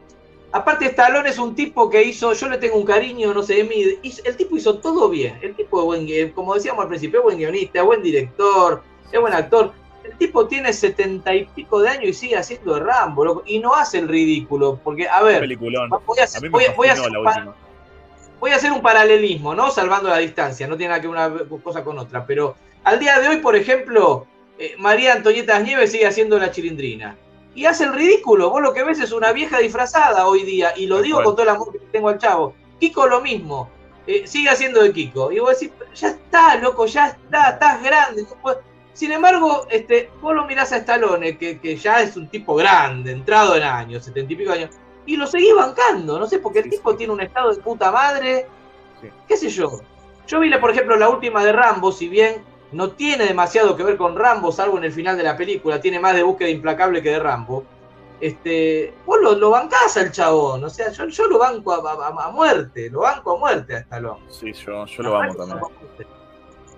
[0.52, 3.64] Aparte, Stallone es un tipo que hizo, yo le tengo un cariño, no sé, de
[3.64, 5.38] mí, hizo- el tipo hizo todo bien.
[5.42, 9.32] El tipo es buen, como decíamos al principio, es buen guionista, buen director, es buen
[9.32, 9.72] actor.
[10.04, 13.58] El tipo tiene setenta y pico de años y sigue haciendo de Rambo, loco, y
[13.58, 15.40] no hace el ridículo, porque, a ver,
[16.06, 17.10] voy a, voy voy hacer
[18.40, 19.70] voy a un paralelismo, ¿no?
[19.70, 21.16] Salvando la distancia, no tiene nada que ver
[21.48, 24.26] una cosa con otra, pero al día de hoy, por ejemplo,
[24.58, 27.16] eh, María Antonieta Nieves sigue haciendo la chilindrina.
[27.54, 30.86] Y hace el ridículo, vos lo que ves es una vieja disfrazada hoy día, y
[30.86, 31.24] lo digo cual.
[31.26, 32.54] con todo el amor que tengo al chavo.
[32.80, 33.68] Kiko lo mismo,
[34.06, 35.30] eh, sigue haciendo de Kiko.
[35.30, 38.22] Y vos decís, ya está, loco, ya está, estás grande.
[38.22, 38.58] no puedes-
[38.94, 43.12] Sin embargo, este, vos lo mirás a Stallone, que, que ya es un tipo grande,
[43.12, 44.70] entrado en años, setenta y pico años,
[45.06, 48.46] y lo seguís bancando, no sé, porque el tipo tiene un estado de puta madre,
[49.26, 49.80] qué sé yo.
[50.26, 53.96] Yo vi, por ejemplo, la última de Rambo, si bien no tiene demasiado que ver
[53.96, 57.10] con Rambo, salvo en el final de la película, tiene más de búsqueda implacable que
[57.10, 57.64] de Rambo.
[58.20, 62.26] Este, vos lo, lo bancás al chabón, o sea, yo, yo lo banco a, a-
[62.26, 64.20] a muerte, lo banco a muerte a Stallone.
[64.28, 65.58] Sí, yo, yo lo amo también.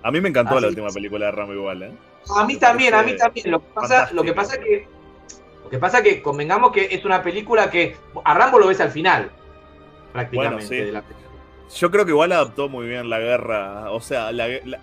[0.05, 1.91] A mí me encantó la última película de Rambo igual, ¿eh?
[2.35, 3.49] A mí también, a mí también.
[3.51, 4.87] Lo que pasa, lo que pasa que
[5.63, 8.91] lo que pasa que convengamos que es una película que a Rambo lo ves al
[8.91, 9.31] final,
[10.13, 10.55] prácticamente.
[10.65, 10.75] Bueno, sí.
[10.75, 11.03] de la-
[11.75, 13.89] Yo creo que igual adaptó muy bien la guerra.
[13.91, 14.79] O sea, la- la-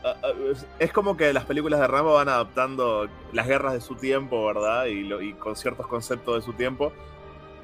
[0.81, 4.87] es como que las películas de Rambo van adaptando las guerras de su tiempo, ¿verdad?
[4.87, 6.93] Y, lo- y con ciertos conceptos de su tiempo.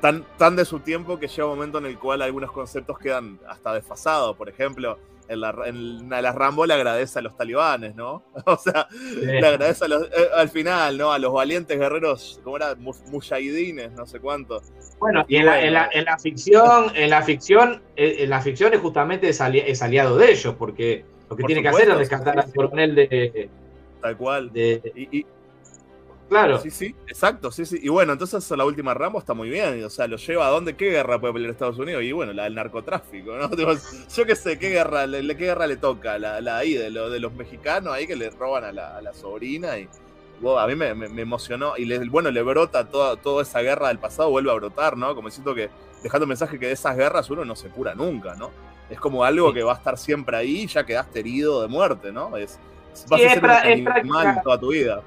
[0.00, 3.40] Tan, tan de su tiempo que llega un momento en el cual algunos conceptos quedan
[3.48, 4.36] hasta desfasados.
[4.36, 4.96] Por ejemplo,
[5.28, 8.22] en la, en las Rambo le agradece a los talibanes, ¿no?
[8.46, 8.88] O sea,
[9.20, 11.12] le agradece a los- eh, al final, ¿no?
[11.12, 12.74] A los valientes guerreros, ¿cómo era?
[12.74, 14.62] Mu- Mujahidines, no sé cuántos.
[14.98, 18.40] Bueno, y en la, en la- en la ficción, en la ficción, eh, en la
[18.40, 21.68] ficción es justamente es, ali- es aliado de ellos, porque lo que Por tiene que
[21.68, 23.50] hacer es rescatar sí, al coronel de,
[24.00, 24.52] Tal cual.
[24.52, 25.26] de- Y- y,
[26.28, 26.58] claro.
[26.60, 27.78] Sí, sí, exacto, sí, sí.
[27.82, 29.82] Y bueno, entonces la última Rambo está muy bien.
[29.84, 32.02] O sea, lo lleva a dónde, qué guerra puede pelear Estados Unidos.
[32.02, 33.50] Y bueno, la del narcotráfico, ¿no?
[34.16, 37.10] Yo qué sé, qué guerra, le, qué guerra le toca, la, la ahí de, lo-
[37.10, 39.88] de los mexicanos ahí que le roban a la, a la sobrina y
[40.40, 41.76] wow, a mí me, me- me emocionó.
[41.76, 45.14] Y le- bueno, le brota toda, toda esa guerra del pasado, vuelve a brotar, ¿no?
[45.14, 45.70] Como siento que
[46.02, 48.50] dejando un mensaje que de esas guerras uno no se cura nunca, ¿no?
[48.88, 52.10] Es como algo que va a estar siempre ahí y ya quedaste herido de muerte,
[52.12, 52.36] ¿no?
[52.36, 52.58] Es,
[53.08, 55.02] vas Sí, a es ser un es animal práctica- toda tu vida.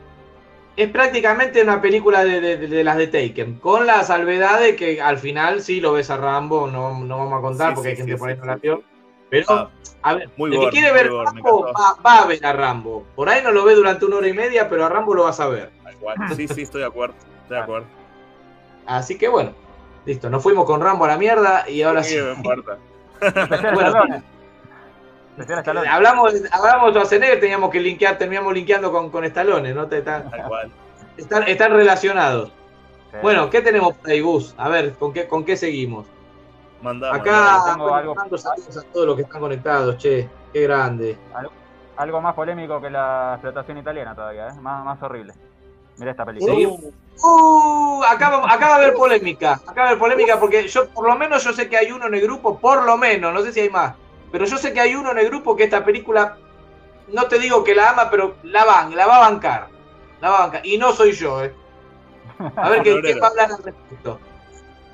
[0.77, 5.01] Es prácticamente una película de, de- de las de Taken, con la salvedad de que
[5.01, 7.91] al final sí lo ves a Rambo, no, no vamos a contar Sí, porque sí,
[7.91, 8.83] hay gente sí, por ahí sí, no la vio.
[9.29, 9.69] Pero,
[10.01, 13.05] a ver, muy el que quiere ver gore, Rambo va, va a ver a Rambo.
[13.15, 15.39] Por ahí no lo ve durante una hora y media, pero a Rambo lo vas
[15.39, 15.71] a ver.
[15.93, 17.15] Igual, Sí, sí, estoy de acuerdo.
[17.43, 17.87] Estoy de acuerdo.
[18.85, 19.51] Así que bueno,
[20.05, 22.15] listo, nos fuimos con Rambo a la mierda y ahora sí.
[22.15, 22.77] Sí, me importa.
[23.73, 24.23] Bueno,
[25.89, 29.83] hablamos, hablamos de Schwarzenegger, teníamos que linkear, terminamos linkeando con, con Stallone, ¿no?
[29.83, 30.71] Están, Tal cual.
[31.17, 32.51] están, están relacionados.
[33.21, 34.53] Bueno, ¿qué tenemos por ahí, Gus?
[34.57, 36.05] A ver, ¿con qué, con qué seguimos?
[36.81, 37.19] Mandamos.
[37.19, 41.17] Acá tengo algo- saludos a todos los que están conectados, che, qué grande.
[41.33, 41.51] Algo,
[41.97, 44.53] algo más polémico que la explotación italiana todavía, ¿eh?
[44.61, 45.33] más, más horrible.
[45.97, 46.53] Mira esta película.
[46.53, 46.79] Seguimos.
[47.23, 50.87] Uh, acá, va- acá va a haber polémica, acá va a haber polémica porque yo,
[50.89, 53.41] por lo menos, yo sé que hay uno en el grupo, por lo menos, no
[53.41, 53.93] sé si hay más,
[54.31, 56.37] pero yo sé que hay uno en el grupo que esta película,
[57.11, 59.67] no te digo que la ama, pero la van, la va a bancar,
[60.21, 61.53] la va a bancar, y no soy yo, eh.
[62.55, 64.19] A ver qué, qué va a hablar al respecto.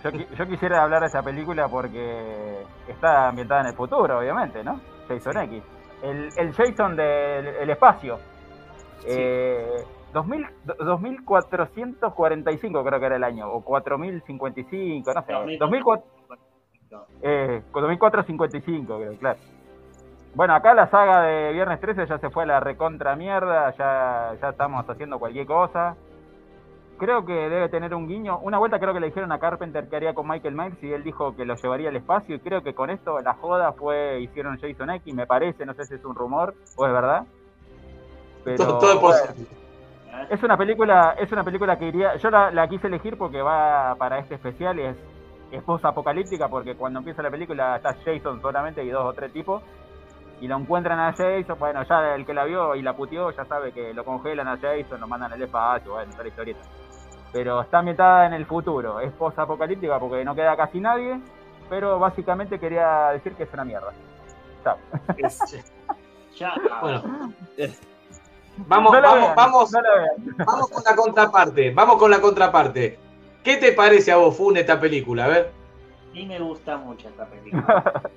[0.04, 4.80] Yo, yo quisiera hablar de esa película porque está ambientada en el futuro, obviamente, ¿no?
[5.08, 5.64] Jason X.
[6.02, 8.20] El, el Jason del el espacio.
[9.06, 9.84] Eh,
[10.14, 10.48] 2000,
[10.80, 15.58] 2445 creo que era el año, o 4055, no sé.
[15.58, 16.06] 2004,
[17.22, 19.40] eh, 2455 creo, claro.
[20.36, 24.36] Bueno, acá la saga de Viernes 13 ya se fue a la recontra mierda, ya,
[24.40, 25.96] ya estamos haciendo cualquier cosa.
[27.00, 28.40] Creo que debe tener un guiño.
[28.40, 31.04] Una vuelta creo que le dijeron a Carpenter que haría con Michael Myers y él
[31.04, 34.60] dijo que lo llevaría al espacio y creo que con esto la joda fue, hicieron
[34.60, 37.26] Jason X, me parece, no sé si es un rumor o es verdad.
[38.44, 39.48] Pero, Todo, todo es bueno, posible.
[40.30, 43.96] es una película, es una película que iría, yo la, la quise elegir porque va
[43.96, 44.98] para este especial y es,
[45.52, 49.64] es post-apocalíptica porque cuando empieza la película está Jason solamente y dos o tres tipos
[50.42, 53.46] y lo encuentran a Jason, bueno, ya el que la vio y la puteó ya
[53.46, 56.60] sabe que lo congelan a Jason, lo mandan al espacio, bueno, toda la historieta.
[57.34, 61.20] Pero está ambientada en el futuro, es post-apocalíptica porque no queda casi nadie,
[61.70, 63.94] pero básicamente quería decir que es una mierda.
[64.64, 64.78] Chao.
[66.38, 66.54] Ya.
[66.82, 67.34] Bueno.
[68.58, 70.36] Vamos, No la vamos, vean, vamos, no vean.
[70.46, 73.00] vamos con la contraparte, vamos con la contraparte.
[73.48, 75.24] ¿Qué te parece a vos, Fun, esta película?
[75.24, 75.52] A ver.
[76.10, 78.04] A mí me gusta mucho esta película.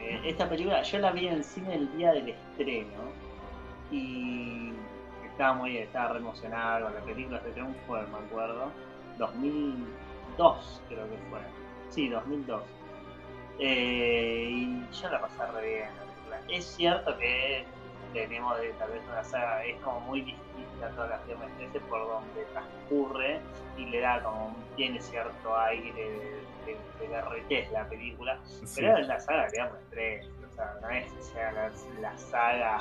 [0.00, 3.10] Eh, esta película yo la vi en el cine el día del estreno
[3.90, 4.70] y
[5.24, 8.70] estaba muy estaba re emocionada con la película, se un fue, me acuerdo.
[9.18, 11.40] 2002 creo que fue.
[11.88, 12.62] Sí, 2002.
[13.58, 15.88] Eh, y yo la pasé re bien.
[15.88, 16.56] la película.
[16.56, 17.64] Es cierto que
[18.22, 21.80] tenemos de, tal vez una saga, es como muy distinta a todas las Viernes 13
[21.80, 23.40] por donde transcurre
[23.76, 26.76] y le da como, tiene cierto aire de,
[27.48, 28.38] de, la película,
[28.74, 31.70] pero es la saga de Viernes 13, o sea, no es que sea la,
[32.00, 32.78] la saga,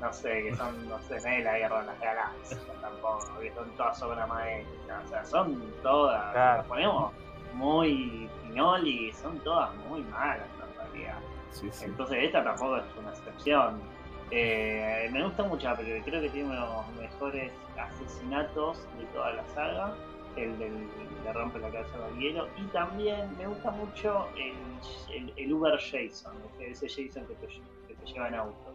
[0.00, 3.52] no sé, que son, no sé, no es la guerra de las galaxias tampoco, que
[3.52, 6.58] son todas obras maestras, o sea, son todas, Claro.
[6.58, 7.12] nos ponemos
[7.54, 11.18] muy pinoli, son todas muy malas en realidad.
[11.50, 11.86] Sí, sí.
[11.86, 13.80] Entonces esta tampoco es una excepción.
[14.30, 19.32] Eh, me gusta mucho porque creo que tiene uno de los mejores asesinatos de toda
[19.32, 19.94] la saga,
[20.36, 20.72] el del
[21.24, 24.54] le rompe la cabeza al hielo, y también me gusta mucho el,
[25.14, 27.46] el, el Uber Jason, ese Jason que te,
[27.88, 28.74] que te lleva en auto.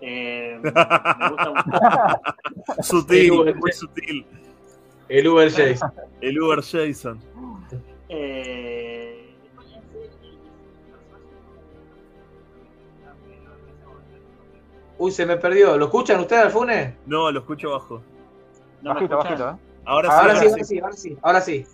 [0.00, 2.82] Eh, me gusta mucho.
[2.82, 3.88] Sutil, El Uber muy Jason.
[3.88, 4.26] sutil.
[5.08, 5.92] El Uber Jason.
[6.20, 7.20] El Uber Jason.
[8.08, 8.81] Eh,
[15.02, 15.76] Uy, se me perdió.
[15.76, 16.94] ¿Lo escuchan ustedes, Alfune?
[17.06, 18.00] No, lo escucho bajo.
[18.82, 19.56] ¿No me Bajito, bajito, ¿eh?
[19.84, 21.66] Ahora sí, Ahora sí, ahora sí, ahora sí, ahora sí.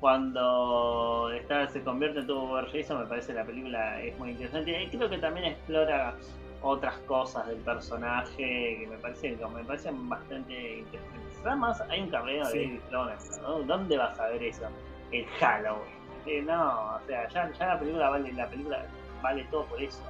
[0.00, 4.82] Cuando esta se convierte en tu Uber Jason, me parece la película es muy interesante.
[4.82, 6.16] Y creo que también explora
[6.62, 11.46] otras cosas del personaje que me parecen, que me parecen bastante interesantes.
[11.46, 12.58] Además, hay un carreo Sí.
[12.58, 13.58] de David Cronenberg, ¿no?
[13.62, 14.64] ¿Dónde vas a ver eso?
[15.12, 16.02] El Halloween.
[16.26, 18.84] Eh, no, o sea, ya, ya la película vale, la película
[19.22, 20.02] vale todo por eso.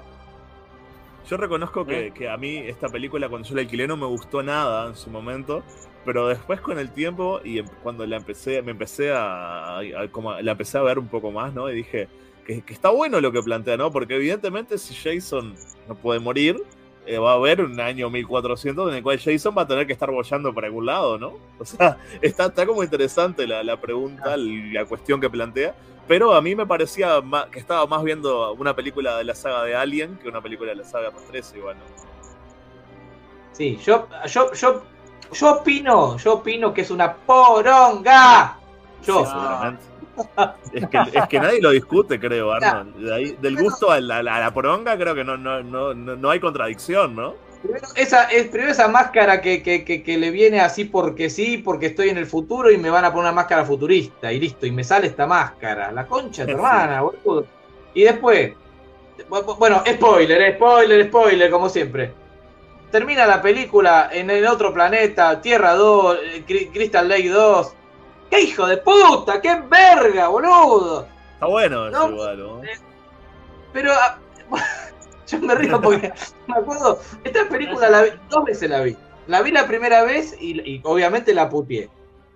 [1.29, 4.43] Yo reconozco que, que a mí esta película cuando yo la alquilé no me gustó
[4.43, 5.63] nada en su momento,
[6.05, 10.33] pero después con el tiempo y em- cuando la empecé, me empecé a, a- como
[10.41, 11.71] la empecé a ver un poco más, ¿no?
[11.71, 12.09] Y dije
[12.45, 13.91] que, que está bueno lo que plantea, ¿no?
[13.93, 15.55] Porque evidentemente si Jason
[15.89, 16.61] no puede morir,
[17.07, 19.93] eh, va a haber un año 1400 en el cual Jason va a tener que
[19.93, 21.33] estar bollando por algún lado, ¿no?
[21.59, 25.75] O sea, está, está como interesante la, la pregunta, la cuestión que plantea.
[26.09, 29.63] Pero a mí me parecía ma- que estaba más viendo una película de la saga
[29.65, 31.77] de Alien que una película de la saga R13, igual.
[31.77, 31.83] ¿no?
[33.53, 34.83] Sí, yo, yo, yo,
[35.33, 38.57] yo opino, yo opino que es una poronga.
[39.05, 39.21] Yo.
[39.25, 39.83] Sí, seguramente.
[40.73, 42.97] Es que, es que nadie lo discute, creo, Arnold.
[42.97, 46.17] De ahí- del gusto a la, a la- poronga, creo que no, no, no, no,
[46.17, 47.35] no hay contradicción, ¿no?
[47.63, 51.59] Primero esa, es, primero esa máscara que, que, que, que le viene así porque sí,
[51.59, 54.67] porque estoy en el futuro y me van a poner una máscara futurista y listo,
[54.67, 55.93] y me sale esta máscara.
[55.93, 57.47] La concha de tu hermana, boludo.
[57.95, 58.53] Y después,
[59.29, 62.13] bu- bueno, spoiler, spoiler, spoiler, como siempre.
[62.91, 66.19] Termina la película en el otro planeta, Tierra 2,
[66.49, 67.75] eh, Crystal Lake 2.
[68.33, 69.43] ¡Qué hijo de puta!
[69.43, 71.07] ¡Qué verga, boludo!
[71.35, 72.61] Está bueno eso No, igual, ¿no?
[73.75, 74.19] Pero ah,
[75.27, 76.11] yo me río porque
[76.47, 78.97] me acuerdo, esta película la vi, dos veces la vi.
[79.27, 81.91] La vi la primera vez y, y obviamente la puteé.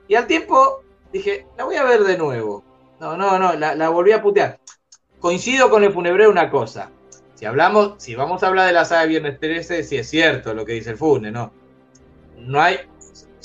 [0.06, 0.82] Y al tiempo
[1.14, 2.62] dije, la voy a ver de nuevo.
[3.01, 4.60] No, no, no, la, la volví a putear.
[5.18, 6.90] Coincido con el funebreo una cosa.
[7.36, 10.52] Si hablamos, si vamos a hablar de la saga de Viernes 13, sí es cierto
[10.52, 11.55] lo que dice el Fune, ¿no?
[12.36, 12.81] No hay,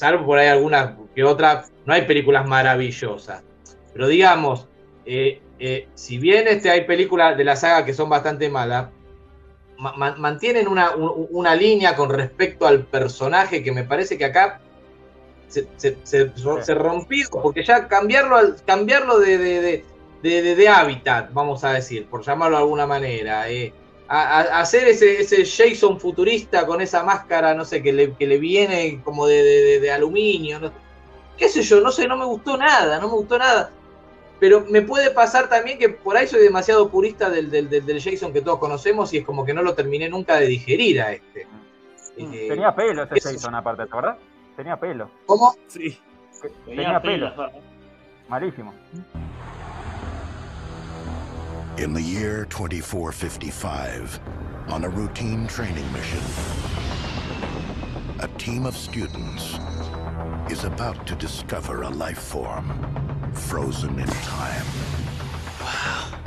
[0.01, 3.43] salvo por ahí alguna que otra, no hay películas maravillosas.
[3.93, 4.67] Pero digamos,
[5.05, 8.87] eh, eh, si bien este, hay películas de la saga que son bastante malas,
[9.77, 14.25] ma- ma- mantienen una, un- una línea con respecto al personaje que me parece que
[14.25, 14.59] acá
[15.47, 15.93] se, se-
[16.73, 19.85] rompió, porque ya cambiarlo, cambiarlo de- de-
[20.23, 23.71] de- de hábitat, vamos a decir, por llamarlo de alguna manera, eh,
[24.13, 28.27] a- a- hacer ese, ese Jason futurista con esa máscara, no sé, que le, que
[28.27, 30.71] le viene como de, de- aluminio, no-
[31.37, 33.71] qué sé yo, no sé, no me gustó nada, no me gustó nada.
[34.39, 38.01] Pero me puede pasar también que por ahí soy demasiado purista del, del, del- del
[38.01, 41.13] Jason que todos conocemos y es como que no lo terminé nunca de digerir a
[41.13, 41.47] este.
[42.17, 44.17] Eh, Tenía pelo ese Jason aparte, ¿te acordás?
[44.57, 45.09] Tenía pelo.
[45.25, 45.55] ¿Cómo?
[45.67, 45.97] Sí.
[46.65, 47.33] Tenía, pelo.
[47.35, 47.51] pelo.
[48.27, 48.73] Malísimo.
[51.81, 54.19] In the year 2455,
[54.67, 56.21] on a routine training mission,
[58.19, 59.57] a team of students
[60.47, 62.69] is about to discover a life form
[63.33, 64.63] frozen in time.
[65.59, 66.19] Wow.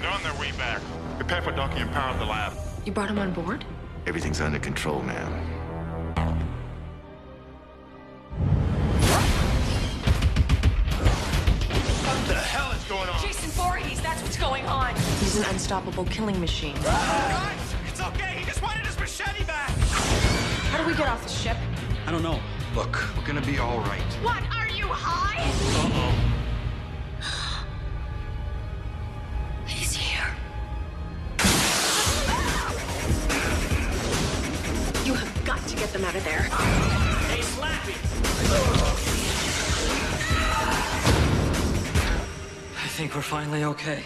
[0.00, 0.82] They're on their way back.
[1.18, 2.52] Prepare for docking and power up the lab.
[2.84, 3.64] You brought him on board?
[4.08, 6.49] Everything's under control, ma'am.
[14.40, 14.94] Going on.
[15.20, 16.74] He's an unstoppable killing machine.
[16.82, 18.38] Guys, it's okay.
[18.38, 19.68] He just wanted his machete back.
[20.70, 21.58] How do we get off the ship?
[22.06, 22.40] I don't know.
[22.74, 24.00] Look, we're gonna be all right.
[24.22, 24.42] What?
[24.56, 25.42] Are you high?
[25.84, 26.14] Uh-oh.
[29.66, 30.34] He's here.
[35.04, 36.42] You have got to get them out of there.
[37.28, 37.94] Hey, Slappy!
[42.82, 44.02] I think we're finally okay.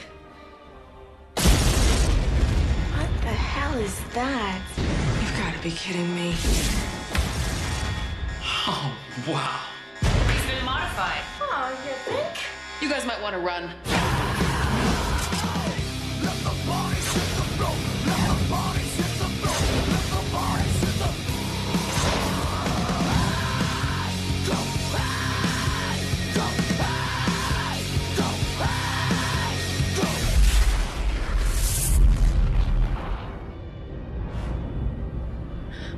[3.75, 4.63] Hell is that?
[5.21, 6.35] You've got to be kidding me.
[8.67, 8.97] Oh,
[9.27, 9.67] wow.
[10.01, 11.23] He's been modified.
[11.41, 12.39] Oh, you think?
[12.81, 13.71] You guys might want to run.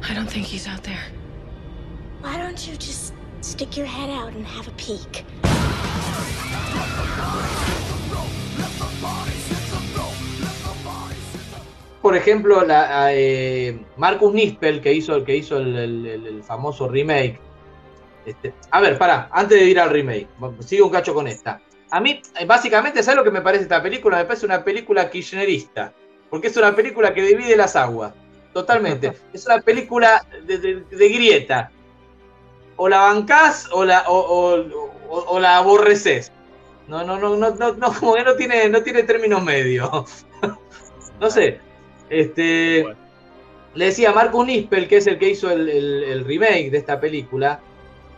[0.09, 1.03] I don't think he's out there.
[2.23, 5.25] Why don't you just stick your head out and have a peek?
[12.03, 16.89] Por ejemplo, la, eh, Marcus Nispel, que hizo, que hizo el, el- el- el famoso
[16.89, 17.41] remake.
[18.25, 20.29] Este, a ver, pará, antes de ir al remake,
[20.61, 21.61] sigo un cacho con esta.
[21.91, 24.19] A mí, eh, básicamente, ¿sabes lo que me parece esta película?
[24.19, 25.93] Me parece una película kirchnerista.
[26.31, 28.13] Porque es una película que divide las aguas.
[28.61, 29.13] Totalmente.
[29.35, 31.71] es una película de, de- de grieta.
[32.77, 36.33] O la bancás o la, o, o- o- o la aborreces.
[36.89, 40.25] No, no, no, no, no, no, como que no tiene, no tiene términos medios.
[41.21, 41.61] no sé.
[42.09, 42.87] Este.
[43.75, 46.99] Le decía Marcus Nispel, que es el que hizo el, el- el remake de esta
[46.99, 47.61] película.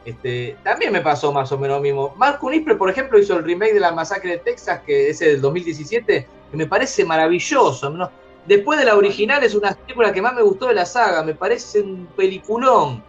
[0.04, 2.14] Este, también me pasó más o menos lo mismo.
[2.16, 5.40] Marcus Nispel, por ejemplo, hizo el remake de la masacre de Texas, que es del
[5.40, 7.90] 2017, que me parece maravilloso.
[7.90, 8.08] ¿no?
[8.48, 11.34] Después de la original es una película que más me gustó de la saga, me
[11.34, 13.04] parece un peliculón.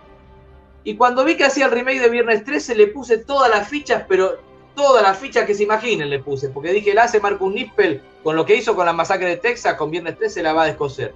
[0.84, 4.04] Y cuando vi que hacía el remake de Viernes 13 le puse todas las fichas,
[4.10, 4.38] pero
[4.76, 8.36] todas las fichas que se imaginen le puse, porque dije, la hace Marcus Nispel con
[8.36, 11.14] lo que hizo con la masacre de Texas, con Viernes 13 la va a descoser.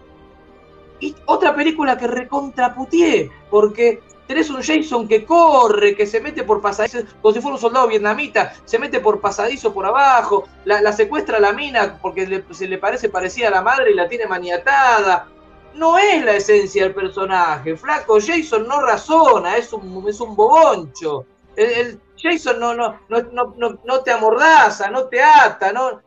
[1.01, 6.61] Y otra película que recontraputié, porque tenés un Jason que corre, que se mete por
[6.61, 11.37] pasadizo, como si fuera un soldado vietnamita, se mete por pasadizo por abajo, la, secuestra
[11.37, 14.25] a la mina porque le- se le parece parecida a la madre y la tiene
[14.27, 15.27] maniatada.
[15.75, 18.19] No es la esencia del personaje, flaco.
[18.19, 21.25] Jason no razona, es un, es un boboncho.
[21.55, 26.01] El, Jason no, no, no, no, no, te amordaza, no te ata, no.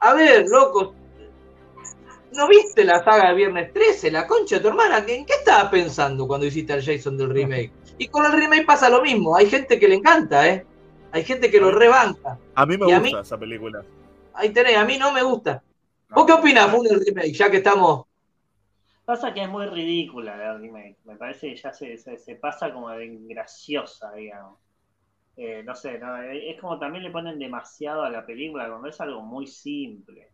[0.00, 0.94] A ver, loco,
[2.34, 4.10] ¿No viste la saga de Viernes 13?
[4.10, 4.98] La concha de tu hermana.
[5.06, 7.70] ¿En qué estabas pensando cuando hiciste el Jason del remake?
[7.98, 9.36] Y con el remake pasa lo mismo.
[9.36, 10.64] Hay gente que le encanta, ¿eh?
[11.12, 12.38] Hay gente que lo rebanca.
[12.54, 13.82] A mí me Y gusta mí- esa película.
[14.34, 15.62] Ahí tenés, a mí no me gusta.
[16.08, 17.32] ¿Vos qué opinás, Fun, del remake?
[17.32, 18.06] Ya que estamos.
[19.04, 20.96] Pasa que es muy ridícula la remake.
[21.04, 24.58] Me parece que ya se, se, se pasa como de graciosa, digamos.
[25.36, 29.00] Eh, no sé, no, es como también le ponen demasiado a la película cuando es
[29.00, 30.31] algo muy simple.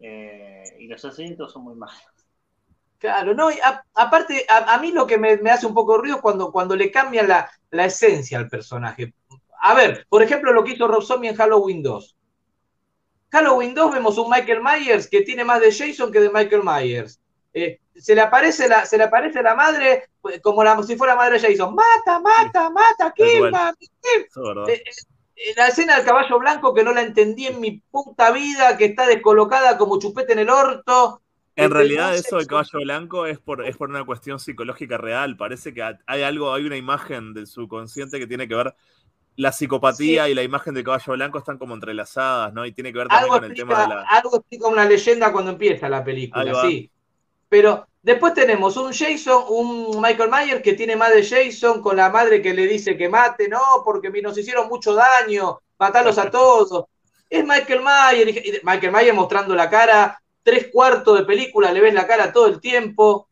[0.00, 2.02] Eh, y los asientos son muy malos.
[2.98, 5.96] Claro, no, y a- aparte, a, a mí lo que me, me hace un poco
[5.98, 9.14] ruido es cuando, cuando le cambian la, la esencia al personaje.
[9.62, 12.16] A ver, por ejemplo, lo que hizo Rob Zombie en Halloween 2.
[13.32, 17.20] Halloween 2 vemos un Michael Myers que tiene más de Jason que de Michael Myers.
[17.52, 21.14] Eh, se, le aparece la, se le aparece la madre pues, como la, si fuera
[21.16, 21.74] madre de Jason.
[21.74, 24.26] Mata, mata, mata, kill, mami, kill.
[24.66, 24.90] Eh, eh,
[25.56, 29.06] la escena del caballo blanco que no la entendí en mi puta vida, que está
[29.06, 31.22] descolocada como chupete en el orto.
[31.56, 35.36] En Este, realidad eso del caballo blanco es por, es por una cuestión psicológica real.
[35.36, 38.74] Parece que hay algo, hay una imagen del subconsciente que tiene que ver.
[39.36, 42.66] La psicopatía y la imagen del caballo blanco están como entrelazadas, ¿no?
[42.66, 44.08] Y tiene que ver también algo con el tema de la.
[44.08, 46.90] algo explica una leyenda cuando empieza la película, sí.
[47.48, 52.10] Pero después tenemos un Jason, un Michael Myers que tiene más de Jason con la
[52.10, 56.84] madre que le dice que mate, no, porque nos hicieron mucho daño, matarlos a todos.
[57.28, 62.06] Es Michael Myers, Michael Myers mostrando la cara, tres cuartos de película, le ves la
[62.06, 63.29] cara todo el tiempo.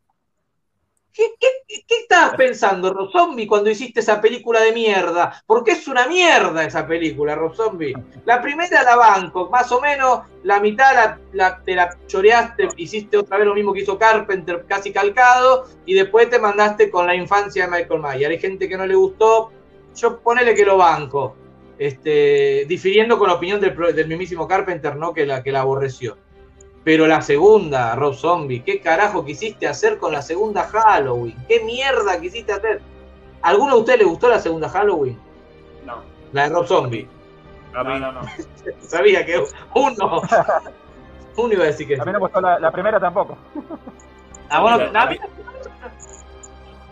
[1.18, 5.42] ¿Qué, estabas pensando, Rob Zombie, cuando hiciste esa película de mierda?
[5.46, 7.92] Porque es una mierda esa película, Rob Zombie.
[8.24, 13.38] La primera la banco, más o menos, la mitad la, te la choreaste, hiciste otra
[13.38, 17.64] vez lo mismo que hizo Carpenter, casi calcado, y después te mandaste con la infancia
[17.64, 18.30] de Michael Myers.
[18.30, 19.50] Hay gente que no le gustó,
[19.96, 21.34] yo ponele que lo banco.
[21.78, 25.12] Este, difiriendo con la opinión del, del mismísimo Carpenter, ¿no?
[25.12, 26.16] Que la, que la aborreció.
[26.88, 31.36] Pero la segunda, Rob Zombie, ¿qué carajo quisiste hacer con la segunda Halloween?
[31.46, 32.80] ¿Qué mierda quisiste hacer?
[33.42, 35.18] ¿Alguno de ustedes le gustó la segunda Halloween?
[35.84, 35.96] No.
[36.32, 37.06] La de Rob Zombie.
[37.74, 37.90] A mí.
[37.90, 38.20] No, no, no.
[38.80, 39.38] Sabía que
[39.74, 40.22] uno.
[41.36, 43.36] Uno iba a decir que A mí no me gustó la, la primera tampoco.
[44.48, 45.18] Ah, bueno, Mira, no, a a mí-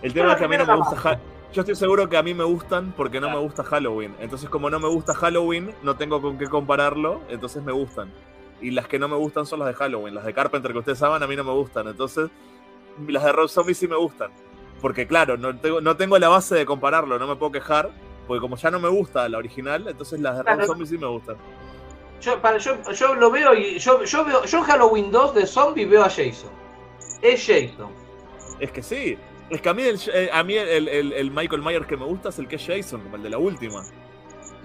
[0.02, 1.10] El tema es que a mí no me gusta.
[1.12, 1.18] Ha-
[1.54, 4.14] Yo estoy seguro que a mí me gustan porque no me gusta Halloween.
[4.20, 7.22] Entonces, como no me gusta Halloween, no tengo con qué compararlo.
[7.30, 8.12] Entonces me gustan.
[8.60, 10.14] Y las que no me gustan son las de Halloween.
[10.14, 11.88] Las de Carpenter que ustedes saben, a mí no me gustan.
[11.88, 12.30] Entonces,
[13.06, 14.30] las de Rob Zombie sí me gustan.
[14.80, 17.18] Porque, claro, no tengo, no tengo la base de compararlo.
[17.18, 17.90] No me puedo quejar.
[18.26, 20.66] Porque como ya no me gusta la original, entonces las de Rob Claro.
[20.66, 21.36] Zombie sí me gustan.
[22.20, 25.46] yo, para, yo, yo lo veo y yo, yo veo, yo en Halloween 2 de
[25.46, 26.50] zombie veo a Jason.
[27.22, 27.90] Es Jason.
[28.58, 29.16] Es que sí.
[29.48, 32.04] Es que a mí el, eh, a mí el, el- el Michael Myers que me
[32.04, 33.82] gusta es el que es Jason, como el de la última.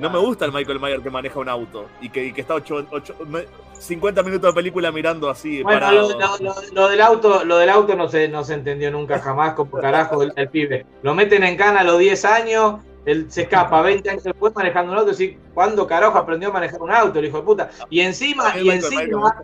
[0.01, 2.55] No me gusta el Michael Myers que maneja un auto y que, y que está
[2.55, 3.45] ocho- ocho- me-
[3.79, 6.09] 50 minutos de película mirando así, Bueno, parado.
[6.09, 9.53] lo, lo- lo- del auto, lo del auto no se, no se entendió nunca jamás
[9.53, 10.85] como carajo el, el pibe.
[11.03, 14.91] Lo meten en cana a los 10 años, él se escapa 20 años después manejando
[14.91, 17.69] un auto y ¿cuándo carajo aprendió a manejar un auto, el hijo de puta?
[17.89, 19.43] Y encima, y encima,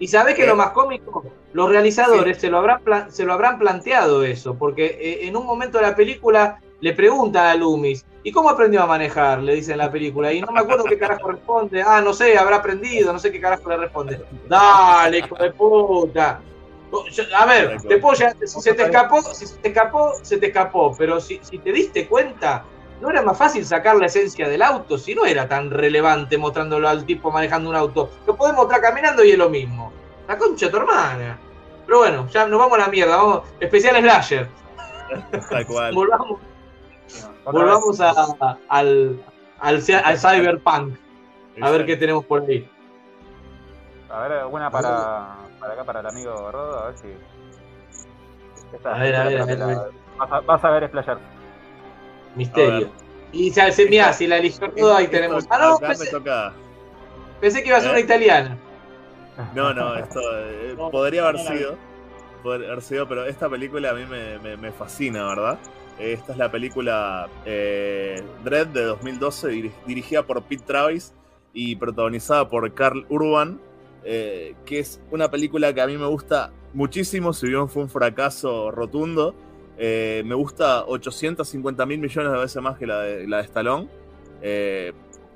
[0.00, 0.46] y sabés que ¿Eh?
[0.48, 5.28] lo más cómico, los realizadores se, lo habrán se lo habrán planteado eso, porque eh,
[5.28, 9.40] en un momento de la película le pregunta a Loomis, ¿y cómo aprendió a manejar?
[9.40, 12.36] Le dice en la película, y no me acuerdo qué carajo responde, ah, no sé,
[12.36, 14.22] habrá aprendido, no sé qué carajo le responde.
[14.48, 16.40] Dale, hijo de puta.
[17.10, 20.38] Yo- A ver, te puedo llegar- si se te escapó, si se te escapó, se
[20.38, 20.94] te escapó.
[20.96, 22.64] Pero si, si te diste cuenta,
[23.00, 26.88] no era más fácil sacar la esencia del auto, si no era tan relevante mostrándolo
[26.88, 28.10] al tipo manejando un auto.
[28.26, 29.92] Lo podés mostrar caminando y es lo mismo.
[30.28, 31.38] La concha de tu hermana.
[31.86, 33.42] Pero bueno, ya nos vamos a la mierda, vamos.
[33.60, 34.48] Especial slasher.
[35.50, 35.94] Tal cual.
[35.94, 36.40] Volvamos,
[37.52, 39.22] volvamos a- a- al,
[39.60, 40.96] al, al cyberpunk.
[41.60, 42.68] A ver qué tenemos por ahí.
[44.10, 47.08] A ver, una para, para acá, para el amigo Rodo, a ver si.
[48.74, 49.92] Esta A ver, a ver, a ver, película a ver.
[50.18, 51.18] Vas a, vas a ver explayar.
[52.34, 52.90] Misterio.
[53.32, 55.46] Y se, se- mirá, si la eligió todo, ahí tenemos.
[55.50, 56.10] Ah, no, pensé,
[57.40, 57.92] pensé que iba a ser ¿Eh?
[57.92, 58.56] una italiana.
[59.54, 61.76] No, no, esto eh, No, podría haber sido.
[62.42, 65.58] Podría haber sido, pero esta película a mí me, me- me fascina, ¿verdad?
[65.98, 71.14] Esta es la película eh, Dread de 2012, diri- dirigida por Pete Travis
[71.54, 73.58] y protagonizada por Carl Urban,
[74.04, 77.88] eh, que es una película que a mí me gusta muchísimo, si bien fue un
[77.88, 79.34] fracaso rotundo.
[79.78, 83.88] Eh, me gusta 850 mil millones de veces más que la de, la de Stallone.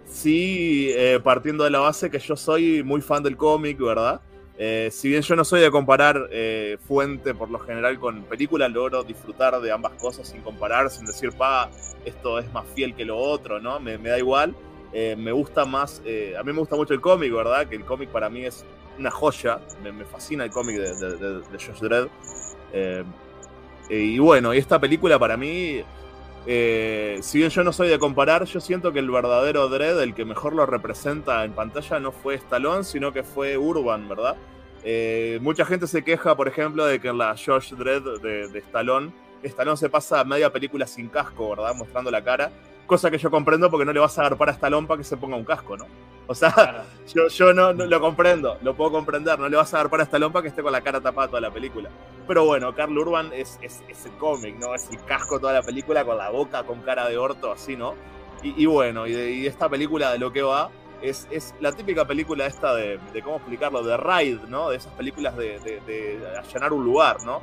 [0.04, 0.92] Sí,
[1.22, 4.20] partiendo de la base que yo soy muy fan del cómic, ¿verdad?
[4.62, 8.68] Eh, si bien yo no soy de comparar eh, fuente por lo general con película,
[8.68, 11.70] logro disfrutar de ambas cosas sin comparar, sin decir, pa,
[12.04, 13.80] esto es más fiel que lo otro, ¿no?
[13.80, 14.54] Me, da igual.
[14.92, 16.02] Eh, me gusta más,
[16.38, 17.66] a mí me gusta mucho el cómic, ¿verdad?
[17.68, 18.66] Que el cómic para mí es
[18.98, 19.60] una joya.
[19.82, 22.08] Me, fascina el cómic de, de, de- Josh Dredd.
[23.88, 25.82] Y bueno, y esta película para mí,
[26.46, 30.14] eh, si bien yo no soy de comparar, yo siento que el verdadero Dredd, el
[30.14, 34.36] que mejor lo representa en pantalla, no fue Stallone, sino que fue Urban, ¿verdad?
[34.82, 38.58] Eh, mucha gente se queja, por ejemplo, de que en la Josh Dredd de, de
[38.60, 39.12] Stallone,
[39.42, 41.74] Stallone se pasa media película sin casco, ¿verdad?
[41.74, 42.50] Mostrando la cara.
[42.90, 45.16] Cosa que yo comprendo porque no le vas a agarpar a Stallone para que se
[45.16, 45.86] ponga un casco, ¿no?
[46.26, 46.84] O sea,
[47.14, 49.38] yo, yo no, no lo comprendo, lo puedo comprender.
[49.38, 51.40] No le vas a agarpar a Stallone para que esté con la cara tapada toda
[51.40, 51.88] la película.
[52.26, 54.74] Pero bueno, Carl Urban es, es, es el cómic, ¿no?
[54.74, 57.94] Es el casco toda la película con la boca con cara de orto, así, ¿no?
[58.42, 60.68] Y, y bueno, y, de, y esta película de lo que va
[61.00, 63.84] es, es la típica película esta de, de, ¿cómo explicarlo?
[63.84, 64.70] De Raid, ¿no?
[64.70, 67.40] De esas películas de, de, de allanar un lugar, ¿no?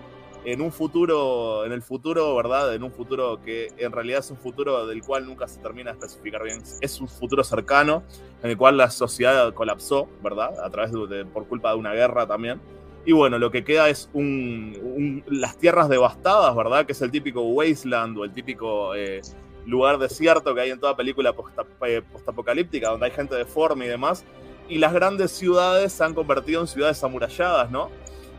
[0.48, 2.74] En un futuro, en el futuro, ¿verdad?
[2.74, 5.98] En un futuro que en realidad es un futuro del cual nunca se termina de
[5.98, 6.64] especificar bien.
[6.80, 8.03] Es un futuro cercano
[8.41, 10.57] en el cual la sociedad colapsó, ¿verdad?
[10.64, 12.61] A través de, de por culpa de una guerra también.
[13.06, 16.86] Y bueno, lo que queda es un, un, las tierras devastadas, ¿verdad?
[16.86, 19.19] Que es el típico wasteland o el típico eh,
[19.65, 24.24] lugar desierto que hay en toda película postapocalíptica, donde hay gente deforme y demás.
[24.69, 27.90] Y las grandes ciudades se han convertido en ciudades amuralladas, ¿no?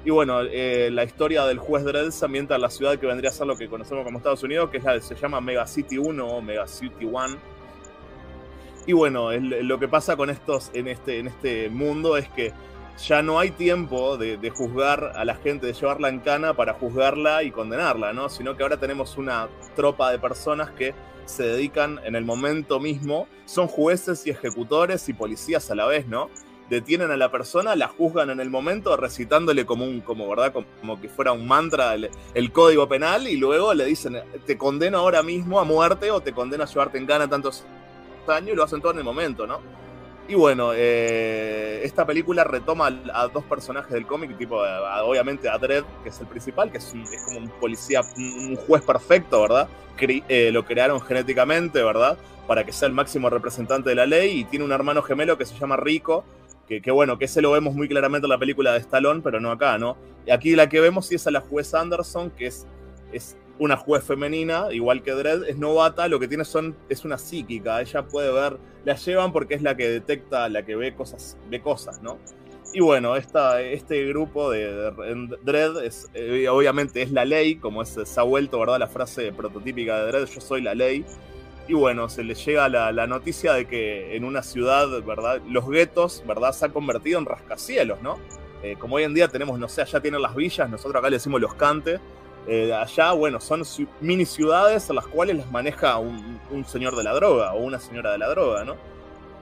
[0.08, 3.28] Y bueno, eh, la historia del juez Dredd se ambienta en la ciudad que vendría
[3.28, 5.98] a ser lo que conocemos como Estados Unidos, que es la, se llama Mega City
[5.98, 7.36] 1 o Mega City 1.
[8.86, 12.54] Y bueno, lo que pasa con estos en este, en este mundo es que
[13.06, 16.72] ya no hay tiempo de, de, juzgar a la gente, de llevarla en cana para
[16.72, 18.30] juzgarla y condenarla, ¿no?
[18.30, 20.94] Sino que ahora tenemos una tropa de personas que
[21.26, 26.06] se dedican en el momento mismo, son jueces y ejecutores y policías a la vez,
[26.06, 26.30] ¿no?
[26.68, 30.52] Detienen a la persona, la juzgan en el momento, recitándole como un, como, ¿verdad?
[30.52, 35.22] Como, que fuera un mantra el, código penal, y luego le dicen, te condeno ahora
[35.22, 37.64] mismo a muerte o te condeno a llevarte en cana tantos
[38.26, 39.60] años, y lo hacen todo en el momento, ¿no?
[40.28, 44.60] Y bueno, eh, esta película retoma a dos personajes del cómic, tipo,
[45.04, 48.82] obviamente a Dredd, que es el principal, que es, es como un policía, un juez
[48.82, 49.68] perfecto, ¿verdad?
[50.00, 52.18] Eh, lo crearon genéticamente, ¿verdad?
[52.46, 55.46] Para que sea el máximo representante de la ley, y tiene un hermano gemelo que
[55.46, 56.24] se llama Rico,
[56.68, 59.50] que, bueno, que ese lo vemos muy claramente en la película de Stallone, pero no
[59.50, 59.96] acá, ¿no?
[60.26, 62.66] Y aquí la que vemos sí es a la juez Anderson, que es,
[63.12, 67.18] es una juez femenina, igual que Dredd, es novata, lo que tiene son, es una
[67.18, 71.36] psíquica, ella puede ver, la llevan porque es la que detecta, la que ve cosas,
[71.50, 72.18] ve cosas, ¿no?
[72.72, 77.80] Y bueno, esta, este grupo de, de Dredd es, eh, obviamente es la ley, como
[77.80, 78.78] es, se ha vuelto, ¿verdad?
[78.78, 81.04] La frase prototípica de Dredd, yo soy la ley.
[81.68, 85.42] Y bueno, se le llega la, la, noticia de que en una ciudad, ¿verdad?
[85.46, 86.52] Los guetos, ¿verdad?
[86.52, 88.18] Se han convertido en rascacielos, ¿no?
[88.62, 91.16] Eh, como hoy en día tenemos, no sé, allá tienen las villas, nosotros acá le
[91.16, 92.00] decimos los cantes.
[92.46, 93.62] Eh, allá, bueno, son
[94.00, 97.78] mini ciudades a las cuales las maneja un, un, señor de la droga o una
[97.78, 98.76] señora de la droga, ¿no?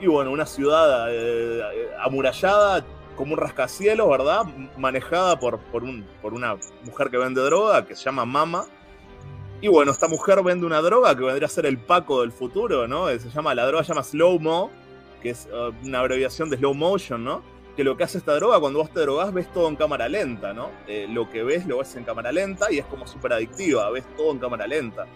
[0.00, 1.62] Y bueno, una ciudad eh,
[2.00, 2.84] amurallada
[3.16, 4.44] como un rascacielos, ¿verdad?
[4.76, 8.66] Manejada por, por, un, por una mujer que vende droga que se llama Mama.
[9.60, 12.86] Y bueno, esta mujer vende una droga que vendría a ser el Paco del futuro,
[12.86, 13.08] ¿no?
[13.08, 14.70] Se llama, la droga se llama Slow Mo,
[15.22, 17.42] que es uh, una abreviación de Slow Motion, ¿no?
[17.74, 20.52] Que lo que hace esta droga, cuando vos te drogás, ves todo en cámara lenta,
[20.52, 20.70] ¿no?
[20.86, 24.04] Eh, lo que ves, lo ves en cámara lenta y es como súper adictiva, ves
[24.16, 25.06] todo en cámara lenta.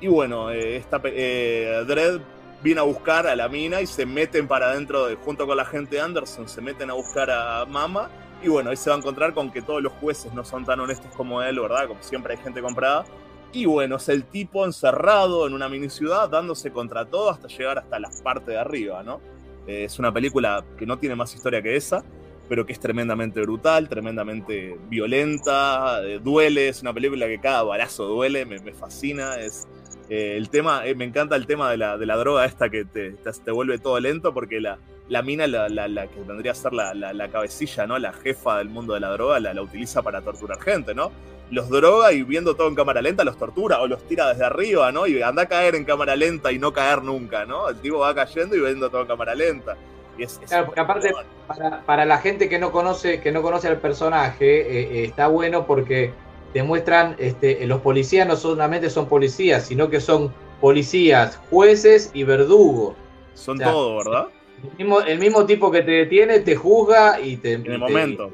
[0.00, 2.20] Y bueno, eh, esta, eh, Dredd
[2.62, 5.64] viene a buscar a la mina y se meten para adentro, de, junto con la
[5.64, 8.08] gente de Anderson, se meten a buscar a Mama
[8.42, 10.78] Y bueno, ahí se va a encontrar con que todos los jueces no son tan
[10.78, 11.88] honestos como él, ¿verdad?
[11.88, 13.04] Como siempre hay gente comprada.
[13.52, 17.78] Y bueno, es el tipo encerrado en una mini ciudad dándose contra todo hasta llegar
[17.78, 19.20] hasta la parte de arriba, ¿no?
[19.66, 22.04] Eh, es una película que no tiene más historia que esa,
[22.48, 28.04] pero que es tremendamente brutal, tremendamente violenta, eh, duele, es una película que cada balazo
[28.04, 29.66] duele, me, me fascina, es
[30.08, 33.12] eh, el tema, me encanta el tema de la, de la droga esta que te,
[33.12, 36.94] te, vuelve todo lento porque la, la mina, la, la, que vendría a ser la,
[36.94, 37.98] la, cabecilla, ¿no?
[37.98, 41.12] La jefa del mundo de la droga, la, utiliza para torturar gente, ¿no?
[41.50, 44.92] Los droga y viendo todo en cámara lenta los tortura o los tira desde arriba,
[44.92, 45.06] ¿no?
[45.06, 47.68] Y anda a caer en cámara lenta y no caer nunca, ¿no?
[47.70, 49.76] El tipo va cayendo y viendo todo en cámara lenta.
[50.18, 51.12] Y es, es claro, porque aparte,
[51.46, 55.28] para, para, la gente que no conoce, que no conoce al personaje, eh, eh, está
[55.28, 56.12] bueno porque
[56.52, 62.94] demuestran, este, los policías no solamente son policías, sino que son policías, jueces y verdugos.
[63.34, 64.28] Son o sea, todo, ¿verdad?
[64.62, 67.78] El mismo, el mismo, tipo que te detiene, te juzga y te, en el te,
[67.78, 68.30] momento.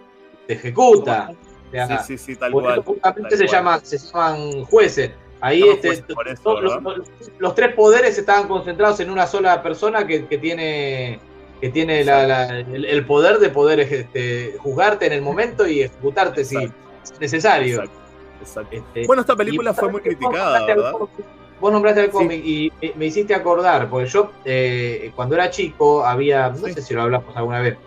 [0.47, 1.31] te ejecuta.
[1.75, 2.83] Sea, sí, sí, sí, tal cual.
[2.83, 3.57] Justamente tal se, cual.
[3.57, 5.11] Llama, se llaman jueces.
[5.41, 10.27] Ahí este, eso, los, los, los, tres poderes estaban concentrados en una sola persona que,
[10.27, 11.21] que tiene
[11.61, 15.83] que tiene la, la, el, el, poder de poder este, juzgarte en el momento y
[15.83, 16.75] ejecutarte Exacto.
[17.03, 17.75] si es necesario.
[17.83, 18.05] Exacto.
[18.41, 18.77] Exacto.
[18.77, 20.93] Este, bueno, esta película fue muy criticada, ¿verdad?
[21.61, 22.73] Vos nombraste el cómic sí.
[22.81, 26.75] y me hiciste acordar, porque yo eh, cuando era chico había, no sí.
[26.75, 27.79] sé si lo hablamos alguna vez,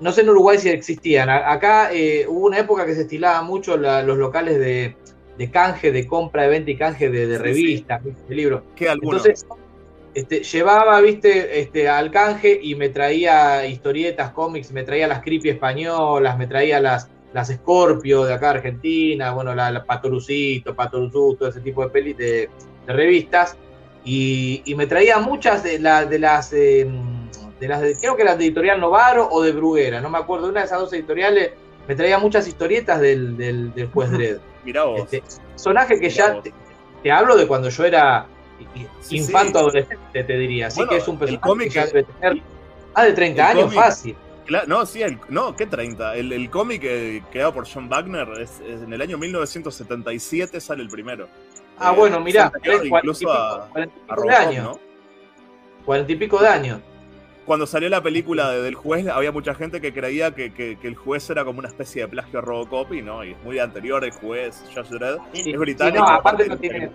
[0.00, 3.76] no sé en Uruguay si existían, acá eh, hubo una época que se estilaba mucho
[3.76, 4.96] la, los locales de,
[5.38, 8.62] de, canje, de compra, de venta y canje de, de revistas, sí, de libros.
[8.78, 9.46] Entonces,
[10.16, 15.50] este, llevaba, viste, este, al canje y me traía historietas, cómics, me traía las creepy
[15.50, 21.48] españolas, me traía las, las Scorpio de acá Argentina, bueno, la, la Patorucito, Patorucito, todo
[21.50, 22.48] ese tipo de, peli, de,
[22.86, 23.58] de revistas,
[24.04, 26.88] y, y, me traía muchas de, la, de las, eh,
[27.60, 30.48] de las de, creo que eran de Editorial Novaro o de Bruguera, no me acuerdo,
[30.48, 31.52] una de esas dos editoriales,
[31.88, 34.38] me traía muchas historietas del, del, del juez Dredd.
[34.64, 35.00] Mirá vos.
[35.12, 35.22] Este,
[35.52, 36.52] personaje que ya te,
[37.02, 38.26] te, hablo de cuando yo era
[39.00, 39.64] sí, infanto sí.
[39.64, 42.42] adolescente, te diría, así bueno, que es un personaje que ya debe tener
[42.94, 44.16] más de 30 años cómic, fácil.
[44.46, 46.16] Claro, no, sí, el, no, ¿qué 30?
[46.16, 50.82] El, el cómic eh, creado por John Wagner es, es, en el año 1977 sale
[50.82, 51.28] el primero.
[51.78, 52.52] Ah, eh, bueno, mirá,
[52.84, 53.68] incluso a,
[54.08, 54.64] a Robocop, años.
[54.64, 54.80] ¿no?
[55.84, 56.80] Cuarenta y pico de años.
[57.46, 60.88] Cuando salió la película de, del juez, había mucha gente que creía que, que, que,
[60.88, 63.58] el juez era como una especie de plagio a Robocop y no, y es muy
[63.60, 65.18] anterior el juez, Josh Dredd.
[65.32, 66.04] Sí, es británico.
[66.04, 66.90] Sí, no, aparte no tiene,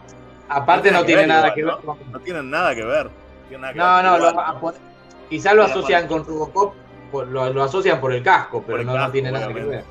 [0.50, 1.74] aparte no tiene nada que ver.
[1.86, 3.10] No, no tienen nada que ver.
[3.52, 4.74] Nada que no, ver, no,
[5.30, 6.74] quizás lo asocian con Robocop
[7.12, 9.84] lo, lo, asocian por el casco, pero el no, casco, no, tiene nada que ver.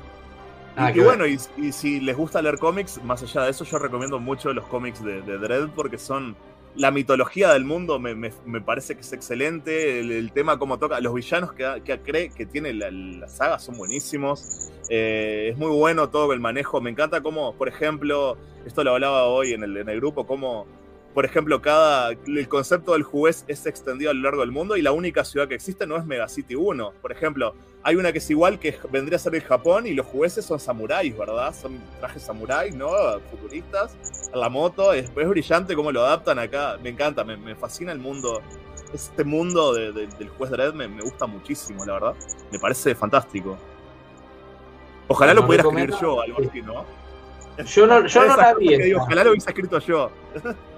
[0.75, 3.51] Nada y, que y bueno, y, y, si les gusta leer cómics, más allá de
[3.51, 6.35] eso, yo recomiendo mucho los cómics de, de Dredd porque son.
[6.75, 9.99] La mitología del mundo me, me, parece que es excelente.
[9.99, 10.99] El, tema, como toca.
[10.99, 14.71] Los villanos que, que cree que tiene la, la saga son buenísimos.
[14.89, 16.79] Eh, es muy bueno todo el manejo.
[16.81, 20.65] Me encanta cómo, por ejemplo, esto lo hablaba hoy en el, en el grupo, cómo
[21.13, 24.81] por ejemplo, cada, el concepto del juez es extendido a lo largo del mundo y
[24.81, 26.93] la única ciudad que existe no es Megacity 1.
[27.01, 30.05] Por ejemplo, hay una que es igual que vendría a ser el Japón y los
[30.05, 31.53] jueces son samuráis, ¿verdad?
[31.53, 32.89] Son trajes samuráis, ¿no?
[33.29, 33.97] Futuristas.
[34.33, 36.77] La moto, es, es brillante cómo lo adaptan acá.
[36.81, 38.41] Me encanta, me, me fascina el mundo.
[38.93, 42.15] Este mundo de, de, del juez Dredd me, me, gusta muchísimo, la verdad.
[42.51, 43.57] Me parece fantástico.
[45.09, 46.85] Ojalá lo pudiera escribir yo, algo así, ¿no?
[47.65, 48.77] Yo no, yo no la vi.
[48.77, 50.09] Digo, ojalá lo hubiese escrito yo.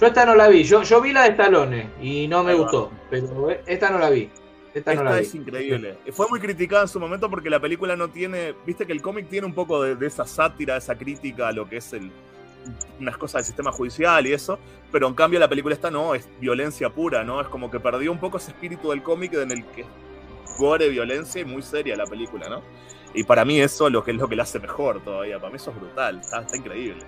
[0.00, 2.58] Yo esta no la vi, yo, yo vi la de Stallone y no me Ahí
[2.58, 2.96] gustó, va.
[3.10, 4.30] pero esta no la vi.
[4.74, 5.38] Esta, esta no la es vi.
[5.38, 5.98] increíble.
[6.12, 8.54] Fue muy criticada en su momento porque la película no tiene.
[8.66, 11.68] Viste que el cómic tiene un poco de, de, esa sátira, esa crítica a lo
[11.68, 12.10] que es el,
[12.98, 14.58] unas cosas del sistema judicial y eso,
[14.90, 17.40] pero en cambio la película esta no, es violencia pura, ¿no?
[17.40, 19.84] Es como que perdió un poco ese espíritu del cómic en el que
[20.58, 22.62] gore, violencia y muy seria la película, ¿no?
[23.12, 25.38] Y para mí eso lo que es lo que la hace mejor todavía.
[25.38, 27.04] Para mí eso es brutal, está, está increíble.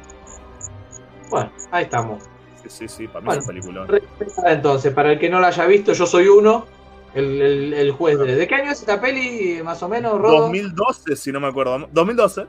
[1.28, 2.22] Bueno, ahí estamos.
[2.68, 4.00] Sí, sí, para mí bueno, es un película.
[4.46, 6.66] Entonces, para el que no la haya visto, yo soy uno,
[7.14, 8.36] el, el, el juez de...
[8.36, 10.42] ¿De qué año es esta peli, más o menos, Rodo?
[10.42, 11.88] 2012, si no me acuerdo.
[11.92, 12.46] 2012.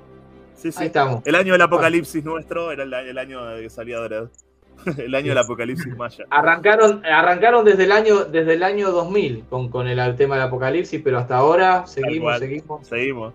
[0.56, 0.78] Sí, sí.
[0.80, 1.22] Ahí estamos.
[1.26, 2.36] El año del apocalipsis bueno.
[2.36, 4.30] nuestro era el, el, año de que salía Dredd.
[4.98, 6.26] el año del apocalipsis maya.
[6.30, 11.02] Arrancaron, arrancaron desde el año, desde el año 2000 con, con el tema del apocalipsis,
[11.04, 12.88] pero hasta ahora seguimos, seguimos.
[12.88, 13.34] Seguimos.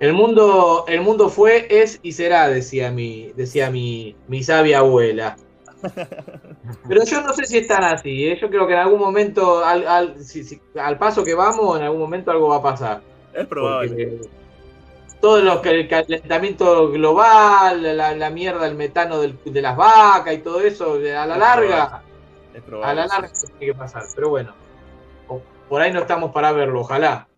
[0.00, 5.36] El mundo, el mundo fue, es y será, decía mi, decía mi, mi sabia abuela.
[6.88, 8.38] Pero yo no sé si están así, ¿eh?
[8.40, 11.84] yo creo que en algún momento, al, al, si, si, al, paso que vamos, en
[11.84, 13.00] algún momento algo va a pasar.
[13.32, 14.20] Es probable.
[15.20, 20.34] todo lo que el calentamiento global, la, la mierda, el metano del, de las vacas
[20.34, 22.02] y todo eso, a la es larga,
[22.54, 22.90] es probable.
[22.90, 24.02] a la larga tiene que pasar.
[24.14, 24.54] Pero bueno,
[25.68, 27.28] por ahí no estamos para verlo, ojalá.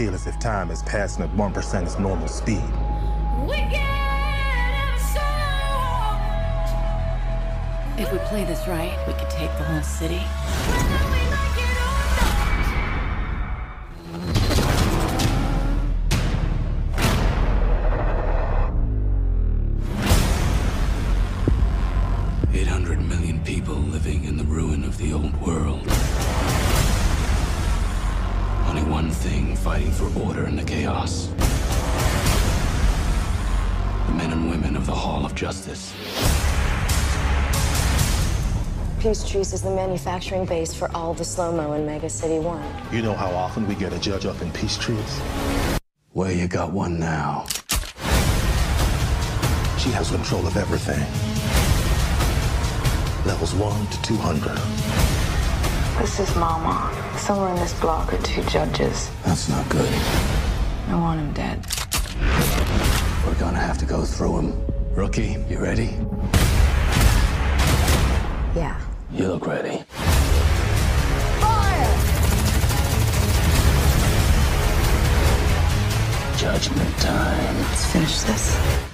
[0.00, 2.64] Feel as if time is passing at 1% its normal speed.
[7.98, 11.09] If we play this right, we could take the whole city.
[39.40, 42.92] Peachtrees is the manufacturing base for all the slow-mo in Mega City 1.
[42.92, 45.18] You know how often we get a judge up in peace trees?
[46.12, 47.46] Well, you got one now.
[49.78, 51.00] She has control of everything.
[53.24, 54.58] Levels 1 to 200.
[56.02, 56.92] This is Mama.
[57.16, 59.10] Somewhere in this block are two judges.
[59.24, 59.90] That's not good.
[60.88, 61.64] I want him dead.
[63.26, 64.66] We're gonna have to go through him.
[64.94, 65.96] Rookie, you ready?
[68.54, 68.78] Yeah.
[69.12, 69.82] You look ready.
[71.40, 71.96] Fire!
[76.36, 77.56] Judgment time.
[77.56, 78.89] Let's finish this.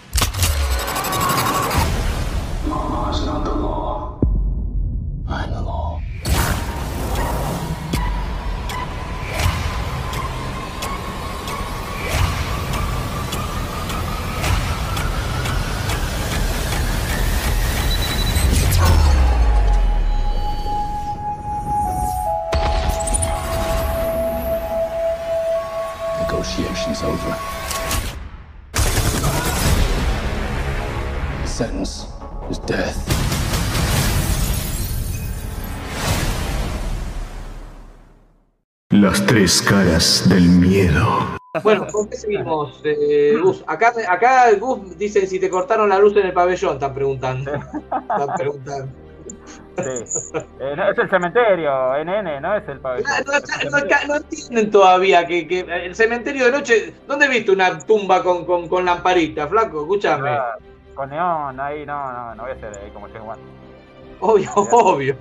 [39.47, 41.21] Tres caras del miedo.
[41.63, 43.63] Bueno, ¿con qué seguimos, eh, Gus?
[43.69, 47.53] Acá, acá Gus dice si te cortaron la luz en el pabellón, están preguntando.
[47.55, 48.93] Están preguntando.
[49.29, 49.85] Sí.
[50.59, 51.71] Eh, no, es el cementerio,
[52.05, 53.09] NN, no es el pabellón.
[53.25, 56.95] No, no- no- no entienden todavía que, que el cementerio de noche.
[57.07, 59.83] ¿Dónde viste una tumba con, con, con lamparita, flaco?
[59.83, 60.29] Escúchame.
[60.31, 60.57] Ah,
[60.93, 63.39] Con neón, ahí no, no, no voy a ser ahí como James.
[64.19, 65.17] Obvio, obvio.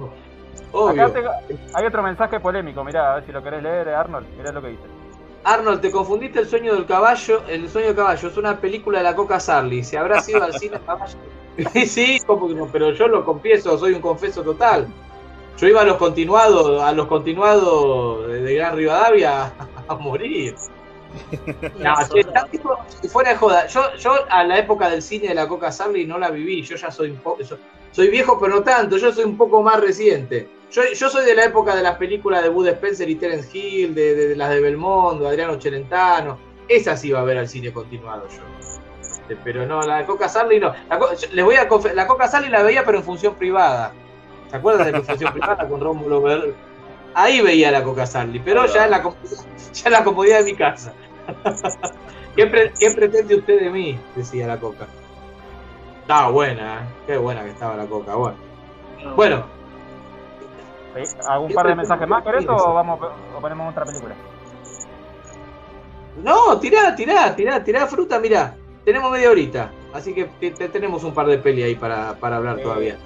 [0.76, 1.06] Obvio.
[1.06, 1.31] Acá tengo-
[1.73, 4.69] hay otro mensaje polémico, mirá, a ver si lo querés leer, Arnold, mirá lo que
[4.69, 4.84] dice.
[5.43, 7.43] Arnold, te confundiste el sueño del caballo.
[7.47, 9.84] El sueño del caballo es una película de la Coca Sarli.
[9.84, 11.15] Si habrás ido al cine caballo.
[11.88, 14.88] sí, como que no, pero yo lo confieso, soy un confeso total.
[15.57, 19.52] Yo iba a los continuados, a los continuados de, de Gran Rivadavia a,
[19.88, 20.56] a morir.
[21.80, 22.77] No, che, tipo-
[23.10, 23.68] fuera de joda.
[23.68, 26.61] Yo, yo a la época del cine de la Coca Sarli no la viví.
[26.64, 27.41] Yo ya soy un poco.
[27.41, 27.57] yo-
[27.95, 28.97] soy viejo, pero no tanto.
[28.97, 30.49] Yo soy un poco más reciente.
[30.72, 34.13] Yo, soy de la época de las películas de Bud Spencer y Terence Hill, de,
[34.15, 36.38] de- de las de Belmondo, Adriano Celentano.
[36.67, 38.41] Esas iba a ver al cine continuado yo.
[38.99, 40.73] Este, Pero no, la de Coca Sarli no.
[40.89, 40.99] La,
[41.31, 43.93] les voy a la Coca Sarli la veía, pero en función privada.
[44.49, 46.53] ¿Se acuerdan de la función privada con Rómulo Ver?
[47.13, 49.01] Ahí veía la Coca Sarli, pero ya en la,
[49.73, 50.91] ya en la comodidad de mi casa.
[52.35, 53.97] ¿Qué, pre- qué pretende usted de mí?
[54.15, 54.88] Decía la Coca.
[56.06, 56.86] Estaba buena, ¿eh?
[57.07, 58.14] Qué buena que estaba la Coca.
[58.15, 58.38] Bueno,
[59.15, 59.44] bueno
[60.95, 62.99] Sí, ¿Algún par de mensajes más, querés o vamos
[63.36, 64.14] o ponemos otra película?
[66.23, 68.56] no, tirá, tirá, tirá, tirá fruta, mirá.
[68.86, 72.38] Tenemos media horita, así que te- te- tenemos un par de peli ahí para, para
[72.38, 72.98] hablar todavía.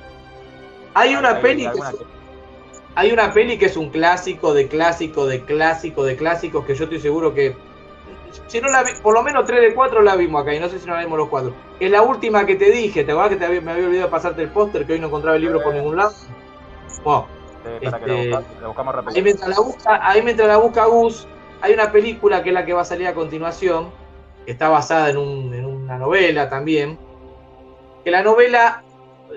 [0.93, 1.95] Hay una Hay peli que es-
[2.95, 6.83] hay una peli que es un clásico de clásico de clásico de clásicos que yo
[6.83, 7.55] estoy seguro que
[8.47, 10.69] si no la vi, por lo menos 3 de 4 la vimos acá y no
[10.69, 11.53] sé si no la vimos los cuatro.
[11.79, 14.41] Es la última que te dije, ¿te acuerdas que te había- me había olvidado pasarte
[14.41, 16.13] el póster que hoy no encontraba el libro por ningún lado?
[17.03, 17.27] Bueno,
[17.81, 19.15] Sí, para que Este, busca- lo buscamos rápido.
[19.17, 21.27] Ahí mientras la busca, ahí mientras la busca Gus,
[21.61, 23.91] hay una película que es la que va a salir a continuación,
[24.45, 26.97] que está basada en, un- en una novela también.
[28.05, 28.81] Que la novela,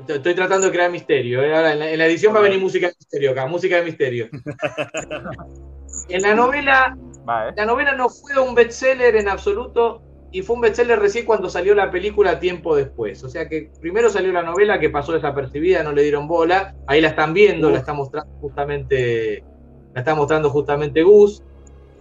[0.06, 1.52] estoy tratando de crear misterio, ¿eh?
[1.54, 3.82] ahora en la, en la edición va a venir música de misterio acá, música de
[3.82, 4.28] misterio.
[6.08, 6.96] en la novela,
[7.26, 7.52] ¿eh?
[7.56, 11.74] la novela no fue un bestseller en absoluto y fue un bestseller recién cuando salió
[11.74, 13.22] la película tiempo después.
[13.22, 16.74] O sea que primero salió la novela que pasó desapercibida, no le dieron bola.
[16.86, 19.44] Ahí la están viendo, la está mostrando justamente,
[19.92, 21.42] la está mostrando justamente Gus.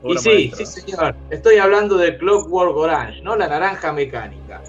[0.03, 0.65] Y sí, maestra.
[0.65, 3.35] sí señor, estoy hablando de Clockwork Orange, ¿no?
[3.35, 4.61] La naranja mecánica.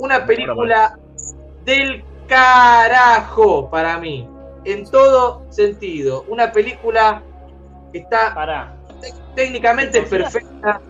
[0.00, 0.98] Una película
[1.64, 4.28] del carajo para mí,
[4.64, 6.24] en todo sentido.
[6.26, 7.22] Una película
[7.92, 8.34] que está
[9.34, 10.80] técnicamente perfecta,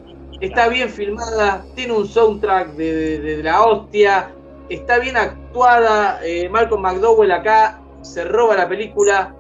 [0.41, 4.31] está bien filmada, tiene un soundtrack de, de- de la hostia,
[4.69, 6.21] está bien actuada.
[6.25, 9.35] eh, Malcolm McDowell acá se roba la película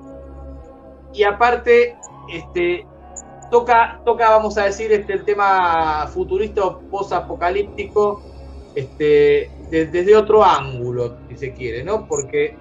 [1.12, 1.96] y aparte,
[2.32, 2.86] este,
[3.50, 8.22] toca, toca, vamos a decir, este, el tema futurista o post-apocalíptico
[8.74, 12.06] este, de- desde otro ángulo, si se quiere, ¿no?
[12.08, 12.56] Porque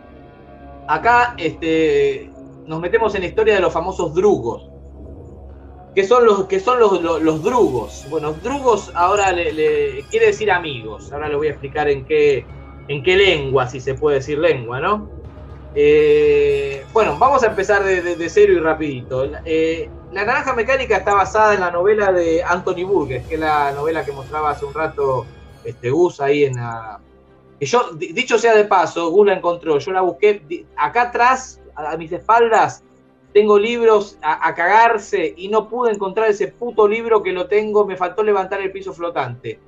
[0.88, 2.30] acá este,
[2.68, 4.70] nos metemos en la historia de los famosos drugos.
[5.96, 8.06] ¿Qué son los, qué son los, los, drugos?
[8.10, 11.12] Bueno, drugos ahora le, quiere decir amigos.
[11.14, 12.46] Ahora les voy a explicar en qué,
[12.88, 15.08] en qué lengua, si se puede decir lengua, ¿no?
[15.76, 19.26] Eh, bueno, vamos a empezar de, de- cero y rapidito.
[19.46, 23.72] Eh, la Naranja Mecánica está basada en la novela de Anthony Burgess, que es la
[23.72, 25.26] novela que mostraba hace un rato
[25.64, 27.00] este, Gus ahí en la...
[27.60, 30.66] Que yo, di- dicho sea de paso, Gus la encontró, yo la busqué.
[30.76, 32.84] Acá atrás, a mis espaldas,
[33.34, 37.98] tengo libros a, cagarse y no pude encontrar ese puto libro que lo tengo, me
[37.98, 39.60] faltó levantar el piso flotante.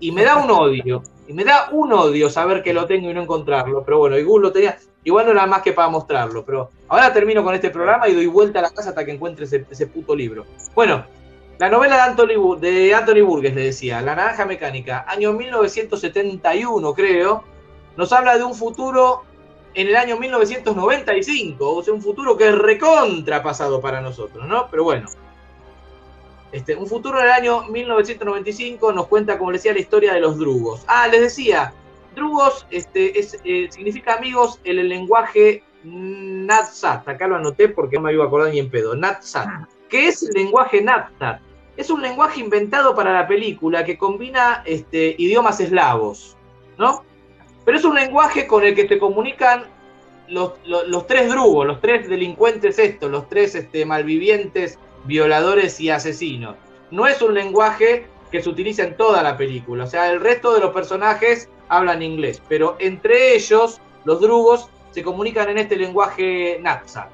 [0.00, 3.14] Y me da un odio, y me da un odio saber que lo tengo y
[3.14, 6.70] no encontrarlo, pero bueno, Gus lo tenía, igual no era más que para mostrarlo, pero
[6.88, 9.86] ahora termino con este programa y doy vuelta a la casa hasta que encuentre ese,
[9.86, 10.46] puto libro.
[10.74, 11.04] Bueno,
[11.58, 17.44] la novela de Anthony, de Burgess, le decía, La Naranja Mecánica, año 1971 creo,
[17.96, 19.22] nos habla de un futuro
[19.74, 24.68] en el año 1995, o sea, un futuro que es recontra pasado para nosotros, ¿no?
[24.70, 25.08] Pero bueno.
[26.52, 30.20] Este, un futuro en el año 1995 nos cuenta, como les decía, la historia de
[30.20, 30.84] los drugos.
[30.86, 31.72] Ah, les decía,
[32.14, 37.08] drugos este, es, eh, significa amigos en el lenguaje Natsat.
[37.08, 38.94] Acá lo anoté porque no me iba a acordar ni en pedo.
[38.94, 39.48] Natsat.
[39.88, 41.40] ¿Qué es el lenguaje Natsat?
[41.78, 46.36] Es un lenguaje inventado para la película que combina este, idiomas eslavos,
[46.76, 47.02] ¿no?
[47.64, 49.64] Pero es un lenguaje con el que se comunican
[50.28, 56.56] los, los- tres drugos, los tres delincuentes estos, los tres este, malvivientes, violadores y asesinos.
[56.90, 59.84] No es un lenguaje que se utiliza en toda la película.
[59.84, 65.02] O sea, el resto de los personajes hablan inglés, pero entre ellos, los drugos, se
[65.02, 67.08] comunican en este lenguaje Natsat.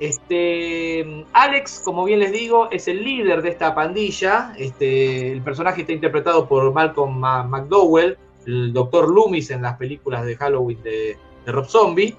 [0.00, 4.52] Este, Alex, como bien les digo, es el líder de esta pandilla.
[4.56, 8.16] Este, el personaje está interpretado por Malcolm Ma- McDowell,
[8.48, 12.16] el doctor Loomis en las películas de Halloween de, de Rob Zombie.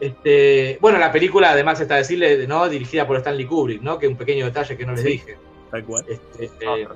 [0.00, 2.68] Este, bueno, la película además está decirle, ¿no?
[2.68, 3.98] Dirigida por Stanley Kubrick, ¿no?
[3.98, 5.08] Que un pequeño detalle que no les Sí.
[5.08, 5.36] dije.
[5.70, 6.04] Tal cual.
[6.08, 6.88] Este, eh,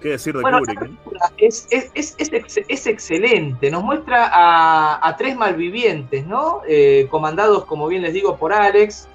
[0.00, 0.82] ¿Qué decir de bueno, Kubrick?
[0.82, 0.94] eh?
[1.38, 3.70] es, es- es- es ex- es excelente.
[3.70, 6.62] Nos muestra a, a tres malvivientes, ¿no?
[6.68, 9.08] Eh, comandados, como bien les digo, por Alex,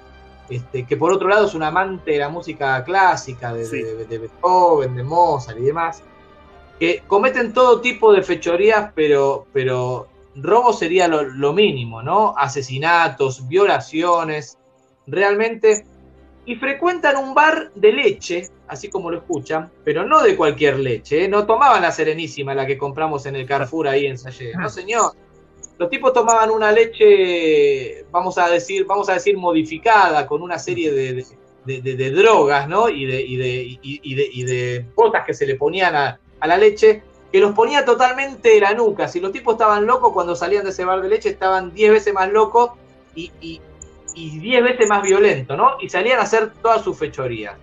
[0.48, 4.18] este, que por otro lado es un amante de la música clásica, de, de- de
[4.18, 6.02] Beethoven, de Mozart y demás,
[6.82, 12.34] que cometen todo tipo de fechorías, pero, pero robo sería lo, lo mínimo, ¿no?
[12.36, 14.58] Asesinatos, violaciones,
[15.06, 15.84] realmente.
[16.44, 21.26] Y frecuentan un bar de leche, así como lo escuchan, pero no de cualquier leche,
[21.26, 21.28] ¿eh?
[21.28, 25.12] no tomaban la serenísima, la que compramos en el Carrefour ahí en Sayé, no señor.
[25.78, 30.90] Los tipos tomaban una leche, vamos a decir, vamos a decir modificada, con una serie
[30.90, 31.26] de, de-
[31.64, 32.88] de- de- de drogas, ¿no?
[32.88, 36.18] Y de, y, de, y- y de, y de botas que se le ponían a,
[36.42, 39.06] a la leche, que los ponía totalmente de la nuca.
[39.06, 42.12] Si los tipos estaban locos cuando salían de ese bar de leche, estaban 10 veces
[42.12, 42.72] más locos
[43.14, 43.60] y, y,
[44.16, 45.76] y 10 veces más violentos, ¿no?
[45.80, 47.54] Y salían a hacer todas sus fechorías.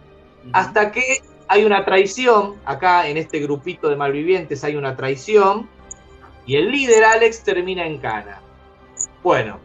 [0.54, 5.68] Hasta que hay una traición, acá en este grupito de malvivientes hay una traición,
[6.46, 8.40] y el líder Alex termina en cana.
[9.22, 9.60] Bueno,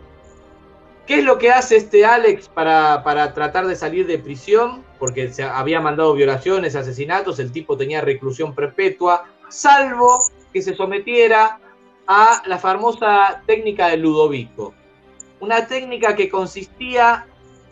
[1.06, 4.83] ¿qué es lo que hace este Alex para, para tratar de salir de prisión?
[4.98, 10.20] Porque se había mandado violaciones, asesinatos, el tipo tenía reclusión perpetua, salvo
[10.52, 11.58] que se sometiera
[12.06, 14.74] a la famosa técnica de Ludovico.
[15.40, 17.26] Una técnica que consistía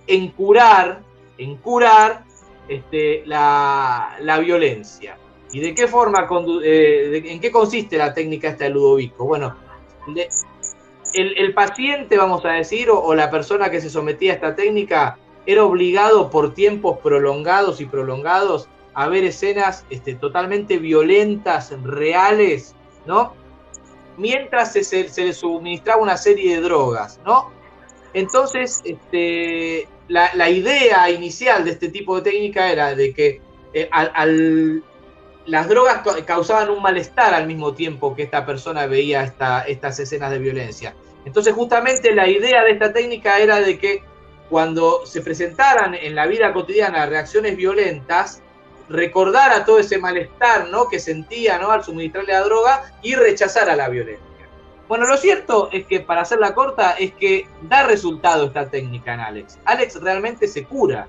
[0.06, 1.00] en curar,
[1.38, 2.24] en curar
[2.68, 5.16] este, la, la violencia.
[5.52, 6.26] ¿Y de qué forma,
[6.64, 9.26] eh, en qué consiste la técnica esta de Ludovico?
[9.26, 9.54] Bueno,
[11.14, 15.64] el, paciente, vamos a decir, o la persona que se sometía a esta técnica, era
[15.64, 22.74] obligado por tiempos prolongados y prolongados a ver escenas este, totalmente violentas, reales,
[23.06, 23.34] ¿no?
[24.16, 27.50] Mientras se, se- le suministraba una serie de drogas, ¿no?
[28.12, 33.40] Entonces, este, la, la idea inicial de este tipo de técnica era de que
[33.72, 34.82] eh, al,
[35.46, 39.98] las drogas ca- causaban un malestar al mismo tiempo que esta persona veía esta- estas
[39.98, 40.94] escenas de violencia.
[41.24, 44.02] Entonces, justamente la idea de esta técnica era de que
[44.52, 48.42] cuando se presentaran en la vida cotidiana reacciones violentas,
[48.90, 50.90] recordara todo ese malestar ¿no?
[50.90, 54.46] que sentía al suministrarle la droga y rechazara la violencia.
[54.88, 59.20] Bueno, lo cierto es que, para hacerla corta, es que da resultado esta técnica en
[59.20, 59.58] Alex.
[59.64, 61.08] Alex realmente se cura.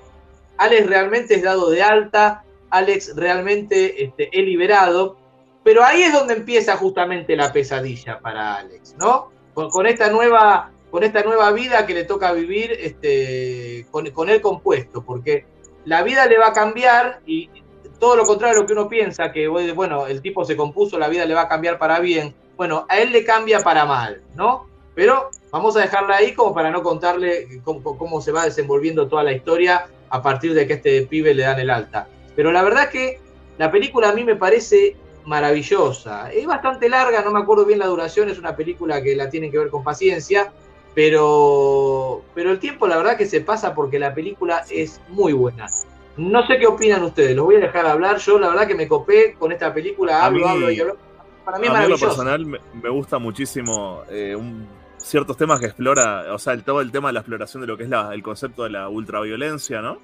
[0.56, 2.45] Alex realmente es dado de alta.
[2.70, 5.18] Alex realmente este, es liberado.
[5.65, 9.34] Pero ahí es donde empieza justamente la pesadilla para Alex, ¿no?
[9.53, 14.41] Con esta nueva con esta nueva vida que le toca vivir este, con, con él
[14.41, 15.44] compuesto, porque
[15.86, 17.49] la vida le va a cambiar y
[17.98, 21.07] todo lo contrario a lo que uno piensa, que bueno, el tipo se compuso, la
[21.07, 22.36] vida le va a cambiar para bien.
[22.56, 24.68] Bueno, a él le cambia para mal, ¿no?
[24.94, 29.24] Pero vamos a dejarla ahí como para no contarle cómo, cómo se va desenvolviendo toda
[29.24, 32.07] la historia a partir de que este pibe le dan el alta.
[32.36, 33.20] Pero la verdad que
[33.57, 34.95] la película a mí me parece
[35.26, 36.32] maravillosa.
[36.32, 39.52] Es bastante larga, no me acuerdo bien la duración, es una película que la tienen
[39.52, 40.53] que ver con paciencia,
[40.95, 45.68] pero, pero el tiempo la verdad que se pasa porque la película es muy buena.
[46.15, 48.18] No sé qué opinan ustedes, los voy a dejar hablar.
[48.18, 50.98] Yo la verdad que me copé con esta película, hablo, hablo y hablo.
[51.44, 52.06] Para mí es maravilloso.
[52.06, 54.68] A mí personal me, me, gusta muchísimo eh, un,
[54.98, 57.78] ciertos temas que explora, o sea, el, todo el tema de la exploración de lo
[57.78, 59.99] que es la, el concepto de la ultraviolencia, ¿no?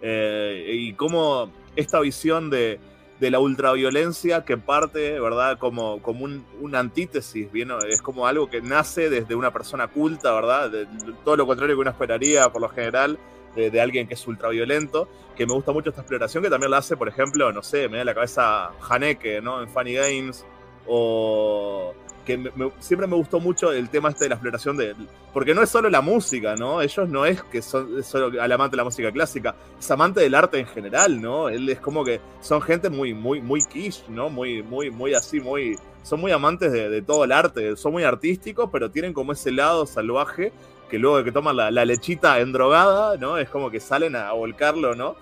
[0.00, 2.78] Eh, y cómo esta visión de,
[3.22, 5.56] de la ultraviolencia que parte, ¿verdad?
[5.56, 7.70] Como, como un, una antítesis, ¿bien?
[7.88, 10.72] es como algo que nace desde una persona culta, ¿verdad?
[11.24, 13.20] Todo lo contrario que uno esperaría por lo general
[13.54, 16.78] de, de, alguien que es ultraviolento, que me gusta mucho esta exploración, que también la
[16.78, 19.62] hace, por ejemplo, no sé, me da la cabeza Haneke, ¿no?
[19.62, 20.44] En Funny Games,
[20.88, 21.94] o
[22.24, 24.94] que me, me, siempre me gustó mucho el tema este de la exploración de.
[25.32, 26.82] Porque no es solo la música, ¿no?
[26.82, 30.34] Ellos no es que son solo al amante de la música clásica, es amante del
[30.34, 31.48] arte en general, ¿no?
[31.48, 34.28] Él es como que son gente muy, muy, muy quiche, ¿no?
[34.28, 35.78] Muy, muy, muy así, muy.
[36.02, 39.52] Son muy amantes de, de todo el arte, son muy artísticos, pero tienen como ese
[39.52, 40.52] lado salvaje
[40.90, 43.38] que luego de que toman la, la lechita endrogada, ¿no?
[43.38, 45.16] Es como que salen a, a volcarlo, ¿no?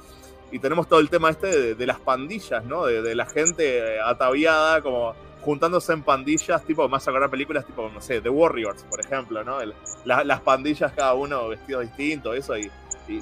[0.50, 2.86] Y tenemos todo el tema este de, de las pandillas, ¿no?
[2.86, 8.00] De, de la gente ataviada, como juntándose en pandillas, tipo, más a películas tipo, no
[8.00, 9.58] sé, The Warriors, por ejemplo, ¿no?
[10.04, 12.70] Las pandillas, cada uno vestido distinto, eso, y,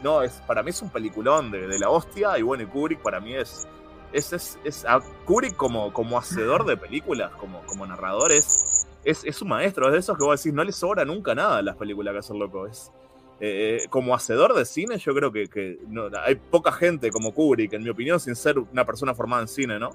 [0.03, 3.21] no, es, para mí es un peliculón de, de, la hostia, y bueno, Kubrick para
[3.21, 3.67] mí es,
[4.13, 4.85] es, es, es
[5.25, 9.93] Kubrick como, como hacedor de películas, como, como narrador, es, es, es un maestro, es
[9.93, 12.33] de esos que vos decís, no le sobra nunca nada a las películas que hace
[12.33, 12.93] el loco, es...
[13.41, 17.73] Eh, como hacedor de cine, yo creo que, que no, hay poca gente como Kubrick,
[17.73, 19.91] en mi opinión, sin ser una persona formada en cine, ¿no?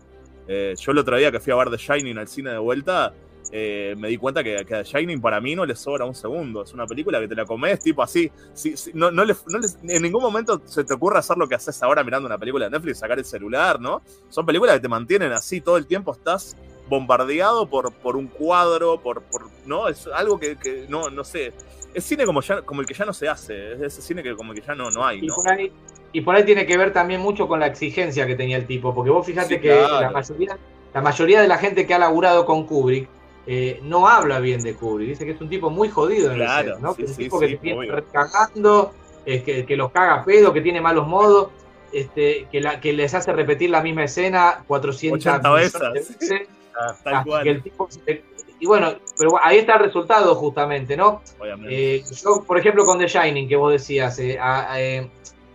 [0.47, 3.13] Eh, yo el otro día que fui a ver The Shining al cine de vuelta,
[3.51, 6.63] eh, me di cuenta que, que, The Shining para mí no le sobra un segundo.
[6.63, 8.31] Es una película que te la comes tipo así.
[8.53, 12.27] Sí, sí, no, en ningún momento se te ocurre hacer lo que haces ahora mirando
[12.27, 14.01] una película de Netflix, sacar el celular, ¿no?
[14.29, 16.57] Son películas que te mantienen así todo el tiempo, estás
[16.89, 19.23] bombardeado por, por un cuadro, por,
[19.65, 19.87] ¿no?
[19.87, 21.53] Es algo que, no, no sé.
[21.93, 24.35] Es cine como, ya, como el que ya no se hace, es ese cine que
[24.35, 25.25] como que ya no, no hay, ¿no?
[25.25, 25.71] Y por, ahí,
[26.13, 28.93] y por ahí tiene que ver también mucho con la exigencia que tenía el tipo,
[28.93, 30.01] porque vos fíjate sí, que claro.
[30.01, 30.57] la, mayoría,
[30.93, 33.09] la mayoría de la gente que ha laburado con Kubrick
[33.45, 36.67] eh, no habla bien de Kubrick, dice que es un tipo muy jodido en claro,
[36.67, 36.93] el set, ¿no?
[36.93, 38.93] Sí, que es un tipo que viene cagando,
[39.25, 41.49] es que, que los caga pedo, que tiene malos modos,
[41.91, 46.47] este, que, la, que les hace repetir la misma escena 400 veces.
[46.75, 47.47] Ah, tal cual.
[47.47, 47.87] El tipo,
[48.63, 51.21] y bueno, pero ahí está el resultado justamente, ¿no?
[51.67, 54.39] Eh, yo, por ejemplo, con The Shining, que vos decías, eh,
[54.77, 55.09] eh,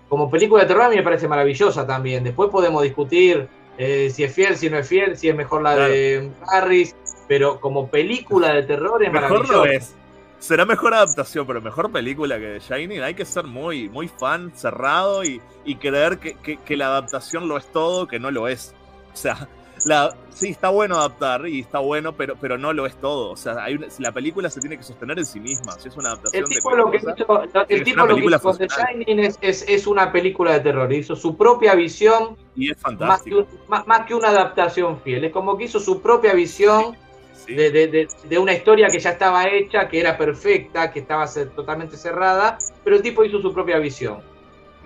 [0.09, 2.25] como película de terror a mí me parece maravillosa también.
[2.25, 5.75] Después podemos discutir eh, si es fiel, si no es fiel, si es mejor la
[5.75, 5.93] claro.
[5.93, 9.59] de Harris, pero como película de terror es mejor maravillosa.
[9.59, 9.95] No es.
[10.39, 13.03] Será mejor adaptación, pero mejor película que The Shining.
[13.03, 17.49] Hay que ser muy, muy fan, cerrado y, y creer que, que, que la adaptación
[17.49, 18.73] lo es todo, que no lo es.
[19.13, 19.49] O sea,
[19.85, 23.31] la, sí, está bueno adaptar y está bueno, pero, pero no lo es todo.
[23.31, 25.73] O sea, hay una, la película se tiene que sostener en sí misma.
[25.73, 28.25] Si es una adaptación el tipo de lo que cosa, hizo, el tipo lo que
[28.25, 30.93] hizo The Shining es, es, es, una película de terror.
[30.93, 32.37] Hizo su propia visión.
[32.57, 33.41] Y es fantástico.
[33.41, 35.25] Más que, más, más que una adaptación fiel.
[35.25, 36.93] Es como que hizo su propia visión.
[36.93, 36.99] Sí.
[37.47, 37.55] Sí.
[37.55, 41.27] De, de, de, de, una historia que ya estaba hecha, que era perfecta, que estaba
[41.55, 44.21] totalmente cerrada, pero el tipo hizo su propia visión.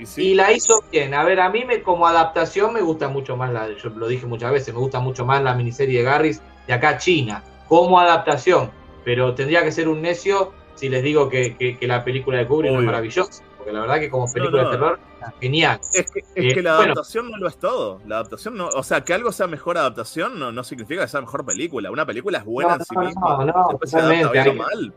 [0.03, 0.23] Y, sí.
[0.29, 1.15] y, la hizo bien.
[1.15, 4.27] A ver, a mí me, como adaptación me gusta mucho más la, yo lo dije
[4.27, 7.99] muchas veces, me gusta mucho más la miniserie de Garris de acá a China, como
[7.99, 8.71] adaptación.
[9.05, 12.47] Pero tendría que ser un necio si les digo que, que, que la película de
[12.47, 12.81] Kubrick Obvio.
[12.81, 13.43] es maravillosa.
[13.57, 14.71] Porque la verdad que como película no, no.
[14.71, 15.01] de terror,
[15.41, 15.79] genial.
[15.95, 18.01] Es que, es eh, que la adaptación bueno, no lo es todo.
[18.07, 21.21] La adaptación no, o sea, que algo sea mejor adaptación no, no significa que sea
[21.21, 21.91] mejor película.
[21.91, 23.37] Una película es buena en sí misma.
[23.37, 24.93] No, no, Después se adapta bien o mal.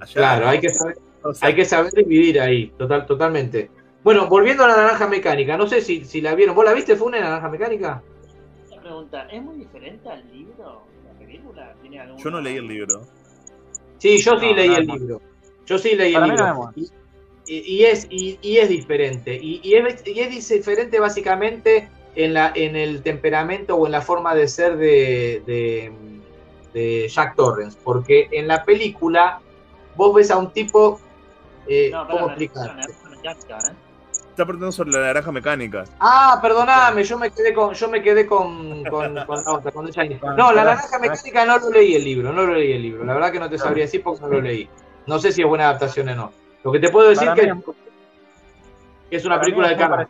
[0.00, 3.70] Allá claro, hay que saber, o sea, hay que saber dividir ahí, total, totalmente.
[4.06, 6.54] Bueno, volviendo a la naranja mecánica, no sé si, si la vieron.
[6.54, 8.04] ¿Vos la viste, Fune, la naranja mecánica?
[8.70, 10.84] Una pregunta, ¿es muy diferente al libro?
[11.04, 11.74] ¿La película?
[11.82, 12.22] ¿Tiene alguna...
[12.22, 13.00] Yo no leí el libro.
[13.98, 15.20] Sí, yo sí no, leí no, el libro.
[15.66, 16.72] Yo sí leí Para el libro.
[17.46, 19.34] Y, y, es, y, y, es diferente.
[19.42, 24.02] Y, y, es, y es diferente básicamente en, la, en el temperamento o en la
[24.02, 25.92] forma de ser de, de,
[26.72, 27.76] de Jack Torrance.
[27.82, 29.40] Porque en la película
[29.96, 31.00] vos ves a un tipo...
[31.66, 32.94] Eh, no, ¿Cómo explicarte?
[34.36, 35.84] Está preguntando sobre la naranja mecánica.
[35.98, 40.98] Ah, perdoname, yo me quedé con, yo me quedé con, con, con No, la naranja
[40.98, 43.04] mecánica no lo leí el libro, no lo leí el libro.
[43.04, 44.68] La verdad que no te sabría decir porque no lo leí.
[45.06, 46.32] No sé si es buena adaptación o no.
[46.62, 47.52] Lo que te puedo decir que,
[49.08, 50.06] que, es una película de Carlos.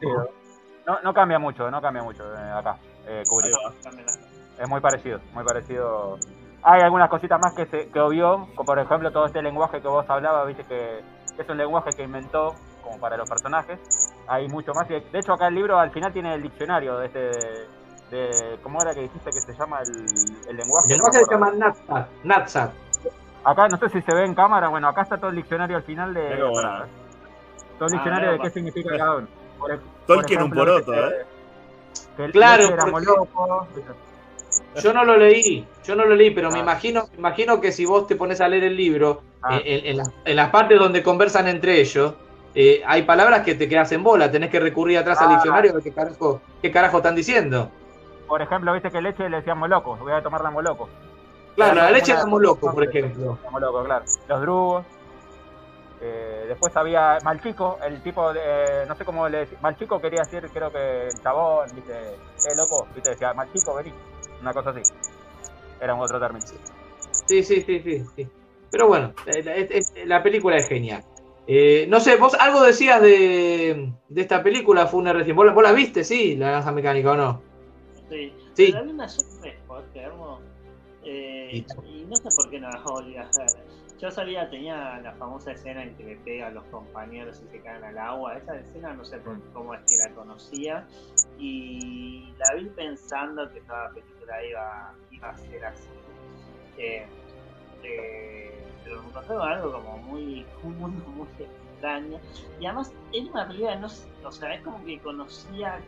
[0.87, 3.55] no, no cambia mucho, no cambia mucho eh, acá, eh, Kubrick.
[4.59, 6.19] Es muy parecido, muy parecido.
[6.63, 9.87] Hay algunas cositas más que se que obvió, como por ejemplo todo este lenguaje que
[9.87, 11.01] vos hablabas, viste que
[11.39, 13.79] es un lenguaje que inventó como para los personajes.
[14.29, 14.89] Hay mucho más.
[14.91, 17.31] y De hecho, acá el libro al final tiene el diccionario de este.
[18.11, 19.91] De, ¿Cómo era que dijiste que se llama el,
[20.49, 20.87] el lenguaje?
[20.87, 22.09] El lenguaje se llama Natsat.
[22.23, 22.71] Natsat.
[23.45, 25.83] Acá no sé si se ve en cámara, bueno, acá está todo el diccionario al
[25.83, 26.21] final de.
[26.29, 26.69] Pero bueno.
[26.69, 26.87] para-
[27.79, 29.29] todo el diccionario Ah, de no, qué significa cada uno.
[29.59, 31.27] Por, Tolkien por un poroto, que- ¿eh?
[32.17, 33.67] que el Claro, era moloco,
[34.83, 36.63] Yo no lo leí, yo no lo leí, pero me Ah.
[36.63, 39.57] imagino, me imagino que si vos te pones a leer el libro, Ah.
[39.59, 42.15] eh, en, en las- en las partes donde conversan entre ellos,
[42.59, 45.31] eh, hay palabras que te quedas en bola, tenés que recurrir atrás al Ah.
[45.35, 47.71] diccionario a ver qué carajo, qué carajo están diciendo.
[48.27, 50.89] Por ejemplo, viste que leche le decían moloco, voy a tomar la moloco.
[51.55, 53.39] Claro, Era la leche era loco, por ejemplo.
[53.45, 54.05] La moloco, claro.
[54.29, 54.87] Los drugos.
[56.01, 60.21] Eh, después había Malchico, el tipo de, eh, no sé cómo le decía, Malchico quería
[60.23, 63.93] decir, creo que el chabón, viste, eh, loco, viste, decía, Malchico, vení,
[64.43, 64.83] una cosa así.
[65.81, 66.45] Era un otro término.
[67.27, 68.05] Sí, sí, sí, sí.
[68.15, 68.29] sí.
[68.71, 69.55] Pero bueno, la,
[70.05, 71.03] la película es genial.
[71.49, 75.37] Eh, no sé, vos algo decías de, de esta película, fue una recién.
[75.37, 77.43] ¿Vos, la- vos la viste, sí, la naranja mecánica o no?
[78.11, 78.33] Sí.
[78.55, 78.73] Sí.
[78.73, 80.41] Pero una sola vez, ¿podés creerlo?
[81.05, 83.47] Eh, y no sé por qué no la volví a hacer.
[84.01, 87.61] Yo sabía, tenía la famosa escena en que le pega a los compañeros y se
[87.63, 88.37] caen al agua.
[88.37, 90.87] Esa escena no sé por- cómo es que la conocía.
[91.39, 95.89] Y la vi pensando que toda la película iba, iba a ser así.
[96.77, 97.07] Eh,
[97.85, 98.56] eh,
[98.87, 102.19] pero me con algo como muy, mundo muy extraño.
[102.61, 103.89] Y además era una película, no,
[104.25, 105.81] o sea, es como que conocía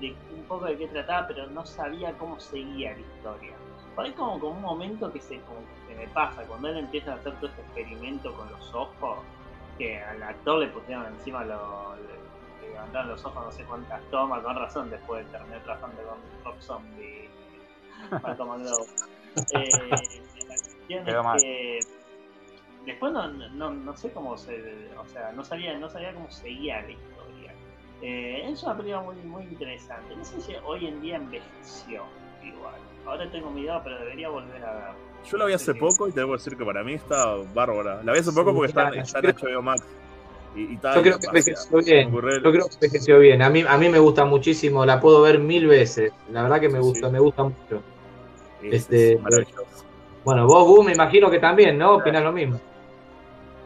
[0.00, 3.52] de un poco de qué trataba, pero no sabía cómo seguía la historia.
[3.94, 7.12] Por ahí como, como un momento que se, como que me pasa, cuando él empieza
[7.12, 9.18] a hacer todo este experimento con los ojos,
[9.78, 14.02] que al actor le pusieron encima lo, le, le levantaron los ojos no sé cuántas
[14.10, 17.28] tomas, con razón, después de terminar trabajando con Rob Zombie,
[18.22, 18.86] Malcolm McDowell.
[19.54, 19.96] Eh, la
[20.46, 21.40] cuestión Quedó es mal.
[21.40, 21.80] que
[22.86, 26.82] después no, no, no sé cómo se, o sea, no sabía, no sabía cómo seguía
[26.82, 27.54] la historia.
[28.02, 30.16] Eh, es una película muy, muy interesante.
[30.16, 32.02] No sé si hoy en día envejeció
[32.42, 32.74] igual.
[33.06, 34.94] Ahora tengo mi idea, pero debería volver a ver.
[35.24, 38.02] Yo la vi hace poco y te debo decir que para mí está bárbara.
[38.02, 39.84] La vi hace poco Sí, porque está, está en HBO Max.
[40.56, 42.12] Y, y está Yo creo que envejeció bien.
[42.12, 43.42] Yo creo que envejeció bien.
[43.42, 46.12] A mí, a mí me gusta muchísimo, la puedo ver mil veces.
[46.30, 47.82] La verdad que me gusta, me gusta mucho.
[48.62, 49.20] Este,
[50.24, 51.96] bueno, vos, Gu, me imagino que también, ¿no?
[51.96, 52.60] Opinás lo mismo.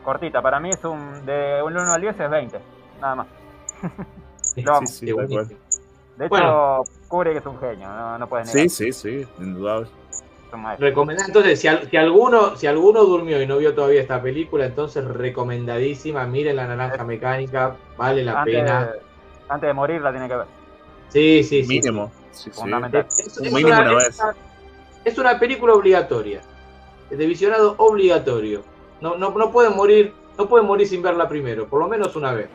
[0.07, 2.59] Cortita, para mí es un, de un 1 al 10 es 20,
[3.01, 3.27] nada más.
[4.57, 4.81] Lo.
[4.87, 5.07] Sí, sí.
[5.07, 6.83] De hecho, Bueno.
[7.09, 8.71] Kubrick es un genio, no, no puedes negar.
[8.71, 9.89] Sí, sí, sí, indudable.
[10.79, 11.27] Recomendada.
[11.27, 15.05] Entonces, si, al- si alguno, si alguno durmió y no vio todavía esta película, entonces
[15.05, 16.25] recomendadísima.
[16.25, 18.91] Miren la naranja mecánica, vale la Antes, pena.
[19.49, 20.47] antes de morir la tiene que ver.
[21.09, 21.69] Sí, sí, sí.
[21.69, 22.11] Mínimo.
[22.31, 22.51] Sí, sí.
[22.61, 23.05] Fundamental.
[23.09, 24.21] Es, es Mínimo una, una es vez.
[24.21, 24.35] una-
[25.05, 26.41] es una película obligatoria.
[27.11, 28.63] De visionado obligatorio.
[29.01, 32.33] No, no, no pueden morir, no pueden morir sin verla primero, por lo menos una
[32.33, 32.49] vez.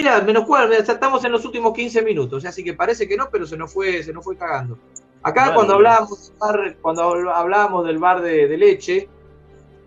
[0.00, 3.46] Mira, menos cuatro, estamos en los últimos 15 minutos, así que parece que no, pero
[3.46, 4.78] se nos fue, se nos fue cagando.
[5.22, 9.08] Acá cuando hablábamos del bar, cuando hablábamos del bar de, de leche,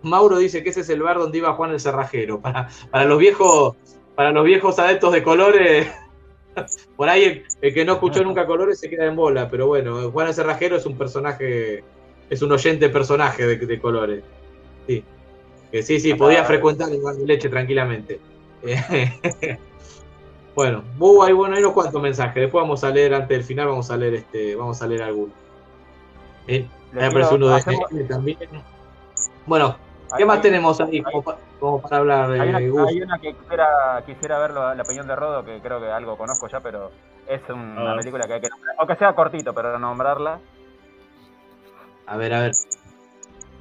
[0.02, 2.40] Mauro dice que ese es el bar donde iba Juan el Cerrajero.
[2.40, 3.74] Para, para los viejos,
[4.14, 5.88] para los viejos adeptos de colores,
[6.96, 10.12] por ahí el, el que no escuchó nunca colores se queda en bola, pero bueno,
[10.12, 11.82] Juan el Cerrajero es un personaje,
[12.30, 14.22] es un oyente personaje de, de colores.
[14.86, 15.02] Sí.
[15.72, 18.20] Que sí, sí, podía frecuentar el bar de leche tranquilamente.
[20.54, 22.34] Bueno, hubo ahí, bueno, hay unos cuantos mensajes.
[22.34, 25.34] Después vamos a leer, antes del final, vamos a leer este, vamos a leer algunos.
[26.46, 28.38] Eh, aparece uno de hacemos- NN también.
[29.46, 29.76] Bueno,
[30.16, 34.00] ¿Qué más tenemos ahí como, pa- como para hablar Hay una, hay una que quisiera,
[34.06, 36.92] quisiera ver la, la opinión de Rodo, que creo que algo conozco ya, pero
[37.26, 37.98] es un- una ver.
[38.00, 40.38] película que hay que nombrar, aunque sea cortito, pero nombrarla.
[42.06, 42.52] A ver, a ver.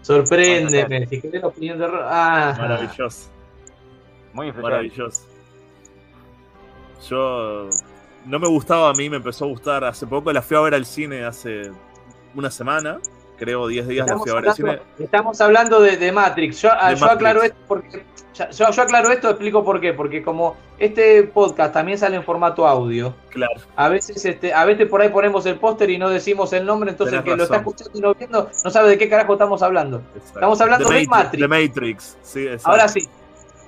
[0.02, 1.07] Sorpréndeme.
[1.07, 3.30] Si querés la opinión de Ro- Ah, Maravilloso.
[4.34, 4.61] Muy influyente.
[4.76, 5.24] Maravilloso.
[7.10, 7.70] Yo.
[8.26, 10.32] No me gustaba a mí, me empezó a gustar hace poco.
[10.32, 11.64] La fui a ver al cine hace
[12.36, 12.99] una semana.
[13.38, 14.80] Creo 10 días la fui a ver al cine.
[14.99, 16.61] estamos hablando de, de Matrix.
[16.61, 17.15] Yo, ah, De yo Matrix.
[17.15, 18.06] aclaro esto porque.
[18.34, 19.94] Yo, yo aclaro esto, explico por qué.
[19.94, 23.53] Porque como este podcast también sale en formato audio, Claro.
[23.76, 26.91] a veces este, a veces por ahí ponemos el póster y no decimos el nombre,
[26.91, 29.61] entonces el que lo está escuchando y no viendo no sabe de qué carajo estamos
[29.61, 30.02] hablando.
[30.15, 32.18] Estamos hablando The de Matrix.
[32.24, 32.70] Sí, exacto.
[32.72, 33.07] Ahora sí.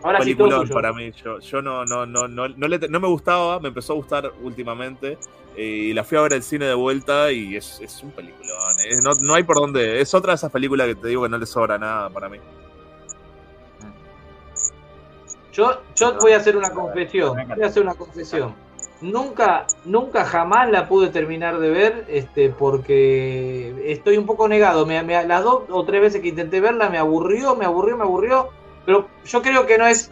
[0.06, 1.12] Ahora Peliculón para mí.
[1.24, 4.32] Yo, yo no, no, no, no, no, le- no me gustaba, me empezó a gustar
[4.44, 5.18] últimamente.
[5.58, 8.76] eh, y la fui a ver al cine de vuelta y es, es un peliculón.
[8.86, 10.00] eh, no, no hay por dónde.
[10.02, 12.38] Es otra de esas películas que te digo que no le sobra nada para mí.
[15.54, 17.36] Yo, yo voy a hacer una confesión.
[17.56, 18.54] Voy a hacer una confesión.
[19.02, 24.86] Nunca, nunca jamás la pude terminar de ver, este, porque estoy un poco negado.
[24.86, 28.04] Me, me- las dos o tres veces que intenté verla me aburrió, me aburrió, me
[28.04, 28.50] aburrió.
[28.86, 30.12] Pero yo creo que no es,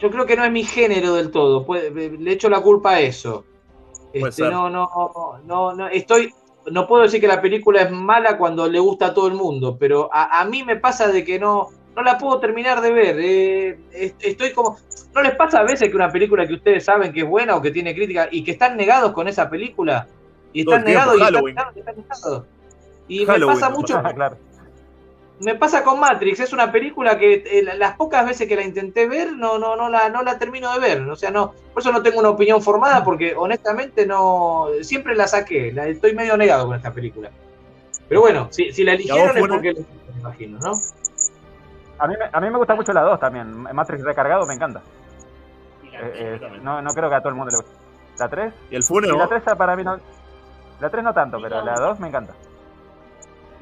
[0.00, 1.66] yo creo que no es mi género del todo.
[1.94, 3.44] Le echo la culpa a eso.
[4.12, 4.88] Este, no, no,
[5.44, 6.32] no, no, estoy,
[6.70, 9.76] no puedo decir que la película es mala cuando le gusta a todo el mundo,
[9.78, 13.16] pero a, a mí me pasa de que no, no la puedo terminar de ver.
[13.20, 14.78] eh, est- estoy como,
[15.14, 17.62] ¿no les pasa a veces que una película que ustedes saben que es buena o
[17.62, 20.06] que tiene crítica y que están negados con esa película?
[20.52, 22.42] Y están negados y están negados y están negados.
[23.08, 24.36] Y Halloween, me pasa mucho, claro.
[25.40, 28.62] Me pasa con Matrix, es una película que eh, la- las pocas veces que la
[28.62, 31.02] intenté ver no, no, no la, no la termino de ver.
[31.02, 35.26] O sea, no, por eso no tengo una opinión formada, porque honestamente no, siempre la
[35.26, 37.30] saqué, la, estoy medio negado con esta película.
[38.08, 40.72] Pero bueno, si, si la eligieron es porque me imagino, ¿no?
[41.98, 43.52] A mí, me- a mí me gusta mucho la 2 también.
[43.52, 44.80] Matrix recargado me encanta.
[45.82, 47.72] Eh, eh, no, no creo que a todo el mundo le guste.
[48.18, 48.52] ¿La 3?
[48.70, 48.82] ¿Y el
[49.16, 49.28] la vos?
[49.28, 49.98] 3 para mí no.
[50.80, 52.34] La 3 no tanto, pero la 2 me encanta.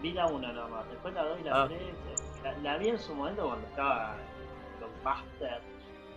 [0.02, 0.73] Vi la 1 nomás,
[1.04, 1.58] después la 2 y Ah.
[1.58, 1.82] la 3.
[2.42, 4.16] La, la vi en su momento cuando estaba
[4.78, 5.60] Blockbuster,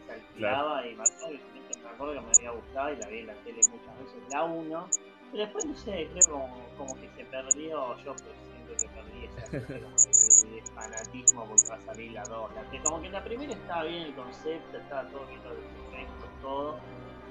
[0.05, 3.19] se alquilaba y me acuerdo, que, me acuerdo que me había gustado y la vi
[3.19, 4.29] en la tele muchas veces.
[4.31, 4.89] La 1,
[5.31, 8.23] pero después no sé, creo como, como que se perdió, yo pues,
[8.55, 12.55] siento que perdí esa como de, de fanatismo porque va a salir la 2.
[12.55, 16.29] La, que como que la primera estaba bien el concepto, estaba todo bien los efectos,
[16.41, 16.79] todo,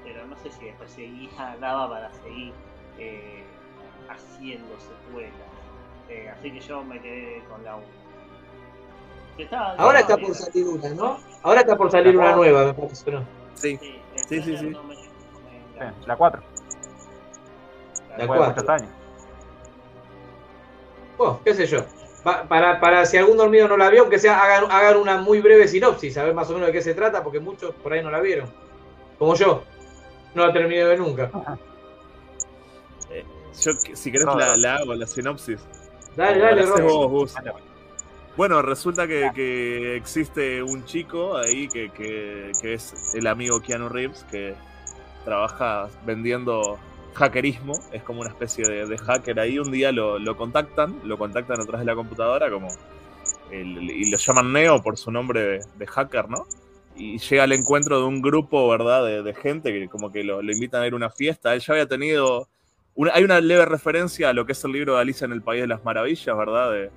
[0.05, 2.53] pero no sé si después seguía, daba para seguir
[2.99, 3.45] eh,
[4.09, 5.56] haciendo secuelas.
[6.09, 7.85] Eh, así que yo me quedé con la 1.
[9.77, 11.19] Ahora está por salir una, ¿no?
[11.43, 13.25] Ahora está por salir una nueva, me parece, ¿no?
[13.55, 13.79] Sí,
[14.29, 14.57] sí, sí.
[14.57, 14.57] sí.
[14.73, 14.77] Sí,
[16.07, 16.43] la 4.
[18.11, 18.55] La Después de 4.
[18.55, 18.91] muchos años.
[21.19, 21.85] Oh, qué sé yo.
[22.23, 25.41] Pa- para, para si algún dormido no la vio, aunque sea, hagan, hagan una muy
[25.41, 28.03] breve sinopsis, a ver más o menos de qué se trata, porque muchos por ahí
[28.03, 28.51] no la vieron.
[29.19, 29.63] Como yo.
[30.35, 31.31] No la terminé de ver nunca.
[33.63, 34.57] Yo, si querés, No, la, no.
[34.59, 35.59] la hago, la sinopsis.
[36.17, 37.35] Dale, dale, vos.
[38.37, 43.89] Bueno, resulta que, que existe un chico ahí que, que- que es el amigo Keanu
[43.89, 44.55] Reeves que
[45.25, 46.79] trabaja vendiendo
[47.15, 49.59] hackerismo, es como una especie de, de hacker ahí.
[49.59, 52.69] Un día lo, lo contactan, lo contactan atrás de la computadora como
[53.51, 56.47] el- y lo llaman Neo por su nombre de, de hacker, ¿no?
[56.95, 59.05] Y llega al encuentro de un grupo, ¿verdad?
[59.05, 61.55] De, de gente que como que lo, lo invitan a ir a una fiesta.
[61.55, 62.49] Él ya había tenido...
[62.97, 65.43] una- hay una leve referencia a lo que es el libro de Alicia en el
[65.43, 66.73] País de las Maravillas, ¿verdad?
[66.73, 66.91] De,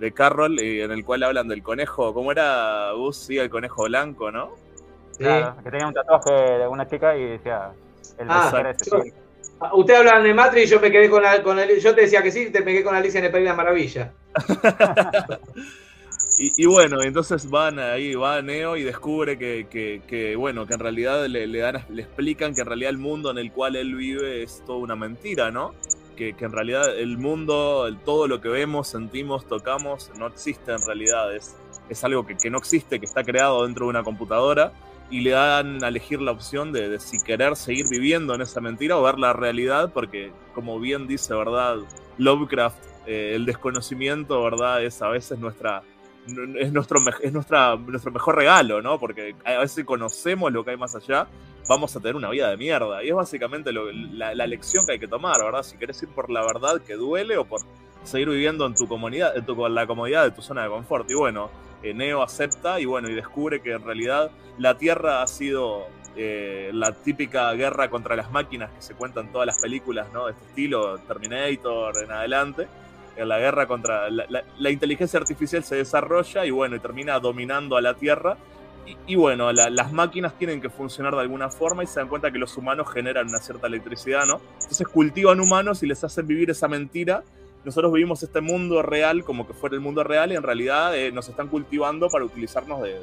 [0.00, 2.12] de Carroll, y en el cual hablan del conejo.
[2.12, 3.16] ¿Cómo era Gus?
[3.16, 4.56] Sí, el conejo blanco, ¿no?
[5.18, 7.70] Claro, que tenía un tatuaje de una chica y decía.
[8.18, 9.12] El Ah, yo- sí.
[9.60, 12.00] Ah, Usted habla de Matrix y yo me quedé con la, con el- yo te
[12.02, 14.12] decía que sí, te pegué con Alicia en el País de la Maravilla.
[16.36, 21.26] Y, bueno, entonces van ahí, va Neo y descubre que, que- bueno, que en realidad
[21.28, 24.42] le, le dan, le explican que en realidad el mundo en el cual él vive
[24.42, 25.74] es toda una mentira, ¿no?
[26.16, 30.84] Que, que en realidad el mundo, todo lo que vemos, sentimos, tocamos, no existe en
[30.84, 31.34] realidad.
[31.36, 31.56] Es,
[31.88, 34.72] es algo que, que no existe, que está creado dentro de una computadora
[35.10, 38.60] y le dan a elegir la opción de, de si querer seguir viviendo en esa
[38.60, 41.76] mentira o ver la realidad, porque como bien dice, ¿verdad?
[42.18, 44.82] Lovecraft, eh, el desconocimiento, ¿verdad?
[44.84, 45.82] Es a veces nuestra,
[46.26, 48.98] es nuestro, es nuestra, nuestro mejor regalo, ¿no?
[48.98, 51.26] Porque a veces conocemos lo que hay más allá,
[51.68, 53.02] vamos a tener una vida de mierda.
[53.04, 55.62] Y es básicamente la, la lección que hay que tomar, ¿verdad?
[55.62, 57.60] Si querés ir por la verdad que duele o por
[58.04, 61.10] seguir viviendo en tu comunidad, en tu, la comodidad de tu zona de confort.
[61.10, 61.50] Y bueno,
[61.82, 65.86] eh, Neo acepta y bueno, y descubre que en realidad la Tierra ha sido
[66.16, 70.26] eh, la típica guerra contra las máquinas que se cuentan en todas las películas, ¿no?
[70.26, 72.68] De este estilo, Terminator en adelante.
[73.16, 78.36] La guerra contra la, inteligencia artificial se desarrolla y bueno, termina dominando a la Tierra.
[79.06, 82.30] Y, bueno, la- las máquinas tienen que funcionar de alguna forma y se dan cuenta
[82.30, 84.42] que los humanos generan una cierta electricidad, ¿no?
[84.60, 87.22] Entonces cultivan humanos y les hacen vivir esa mentira.
[87.64, 91.10] Nosotros vivimos este mundo real como que fuera el mundo real y en realidad eh,
[91.12, 93.00] nos están cultivando para utilizarnos de,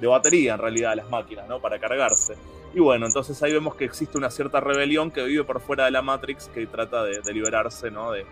[0.00, 1.58] de batería, en realidad, las máquinas, ¿no?
[1.58, 2.34] Para cargarse.
[2.72, 5.90] Y bueno, entonces ahí vemos que existe una cierta rebelión que vive por fuera de
[5.90, 8.12] la Matrix que trata de, de liberarse, ¿no?
[8.12, 8.24] De,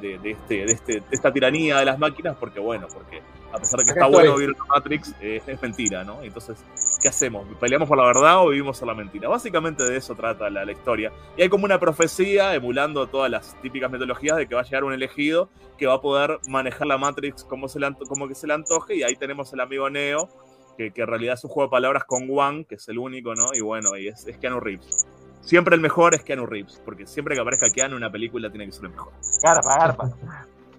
[0.00, 3.22] de, de este, de, este, de esta tiranía de las máquinas, porque bueno, porque
[3.52, 6.22] a pesar de que Acá está bueno vivir en la Matrix, eh, es mentira, ¿no?
[6.22, 6.58] Entonces,
[7.00, 7.46] ¿qué hacemos?
[7.60, 9.28] ¿Peleamos por la verdad o vivimos por la mentira?
[9.28, 11.12] Básicamente de eso trata la, la historia.
[11.36, 14.84] Y hay como una profecía, emulando todas las típicas metodologías, de que va a llegar
[14.84, 18.46] un elegido que va a poder manejar la Matrix como, se le, como que se
[18.46, 20.28] le antoje, y ahí tenemos el amigo Neo,
[20.76, 23.34] que, que en realidad es un juego de palabras con One, que es el único,
[23.34, 23.46] ¿no?
[23.54, 25.06] Y bueno, y es, es Keanu Reeves.
[25.44, 28.66] Siempre el mejor es Keanu Reeves, porque siempre que aparezca Keanu en una película tiene
[28.66, 29.12] que ser el mejor.
[29.42, 30.10] Garpa, garpa.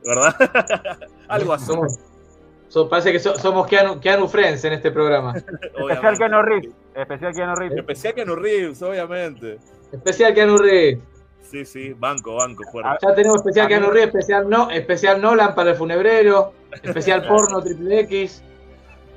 [0.04, 0.98] ¿Verdad?
[1.28, 1.66] Algo así.
[1.68, 2.00] Somos-
[2.70, 5.34] so- parece que so- somos Keanu, Keanu Friends en este programa.
[5.78, 6.72] Especial Keanu Reeves.
[6.96, 7.78] Especial Keanu Reeves.
[7.78, 9.60] Especial Keanu Reeves, obviamente.
[9.92, 11.00] Especial Keanu Reeves.
[11.42, 12.90] Sí, sí, banco, banco, fuerte.
[13.08, 18.00] Ya tenemos especial Keanu Reeves, especial no, especial Nolan para el funebrero, especial porno triple
[18.02, 18.42] X.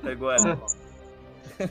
[0.04, 0.58] Tal cual.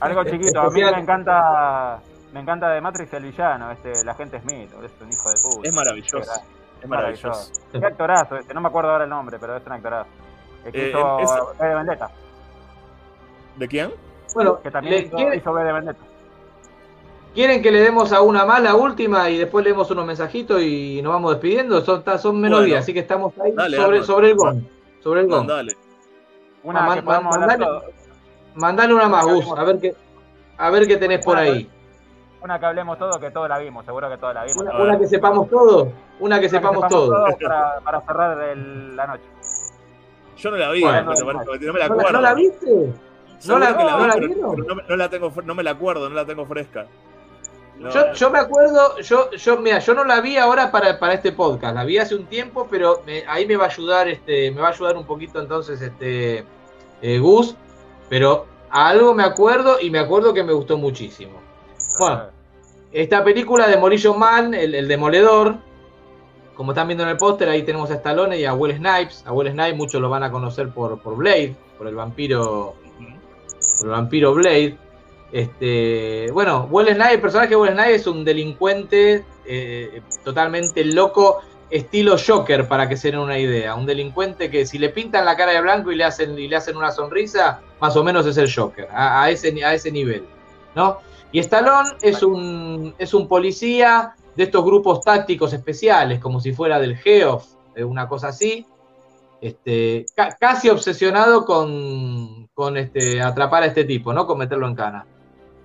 [0.00, 0.60] Algo chiquito.
[0.60, 2.00] A mí me encanta.
[2.32, 5.68] Me encanta de Matrix el villano, este, el agente Smith, es un hijo de puta.
[5.68, 6.32] Es maravilloso.
[6.82, 7.52] Es maravilloso.
[7.72, 10.10] Qué actorazo, este, no me acuerdo ahora el nombre, pero es un actorazo.
[10.64, 12.10] El que Eh, hizo ese- V de Vendetta.
[13.56, 13.92] ¿De quién?
[14.34, 16.00] Bueno, Que también hizo, ¿quiere- hizo V de Vendetta.
[17.34, 21.00] ¿quieren que le demos a una más la última y después leemos unos mensajitos y
[21.02, 21.80] nos vamos despidiendo?
[21.82, 22.66] Son, son menos Bueno.
[22.66, 24.04] días, así que estamos ahí Dale, sobre, Arnold.
[24.06, 24.62] sobre el gong.
[25.02, 25.46] Sobre el gong.
[25.46, 25.76] Dale.
[26.64, 27.82] Una Man- que hablar mandale-
[28.54, 29.94] Mandale una más, Gus, a ver qué,
[30.56, 31.70] a ver qué tenés por ahí.
[32.48, 34.56] Una que hablemos todo, que todos la vimos, seguro que todos la vimos.
[34.62, 37.26] Una, una que sepamos todo, una que Una sepamos todo.
[37.42, 39.24] para, para cerrar el- la noche.
[40.38, 41.12] Yo no la vi, Bueno.
[41.12, 42.12] no me la ¿No la, acuerdo.
[42.12, 42.92] no la viste?
[43.44, 45.72] ¿No la, que no la vi, pero- no, me- no la tengo, no me la
[45.72, 46.86] acuerdo, no la tengo fresca.
[47.76, 47.90] No.
[47.90, 51.32] Yo, yo me acuerdo, yo, yo, mira, yo no la vi ahora para, para este
[51.32, 54.62] podcast, la vi hace un tiempo, pero me- ahí me va a ayudar, este, me
[54.62, 56.46] va a ayudar un poquito entonces, este,
[57.02, 57.54] eh, Gus,
[58.08, 61.40] pero a algo me acuerdo y me acuerdo que me gustó muchísimo.
[61.98, 62.22] Bueno,
[62.92, 65.56] esta película de Demolition Man, el, el demoledor,
[66.54, 69.22] como están viendo en el póster, ahí tenemos a Stallone y a Will Snipes.
[69.26, 72.74] A Will Snipes muchos lo van a conocer por, por Blade, por el vampiro,
[73.78, 74.76] por el vampiro Blade.
[75.30, 81.42] Este, bueno, Will Snipes, el personaje de Will Snipes es un delincuente eh, totalmente loco,
[81.70, 83.76] estilo Joker, para que se den una idea.
[83.76, 86.56] Un delincuente que si le pintan la cara de blanco y le hacen, y le
[86.56, 90.24] hacen una sonrisa, más o menos es el Joker, a, a ese, a ese nivel.
[90.74, 90.98] ¿no?
[91.32, 96.78] Y Stallone es un, es un policía de estos grupos tácticos especiales, como si fuera
[96.80, 97.44] del GEOF,
[97.74, 98.64] eh, una cosa así,
[99.40, 104.26] este, ca- casi obsesionado con, con este, atrapar a este tipo, ¿no?
[104.26, 105.06] Con meterlo en cana.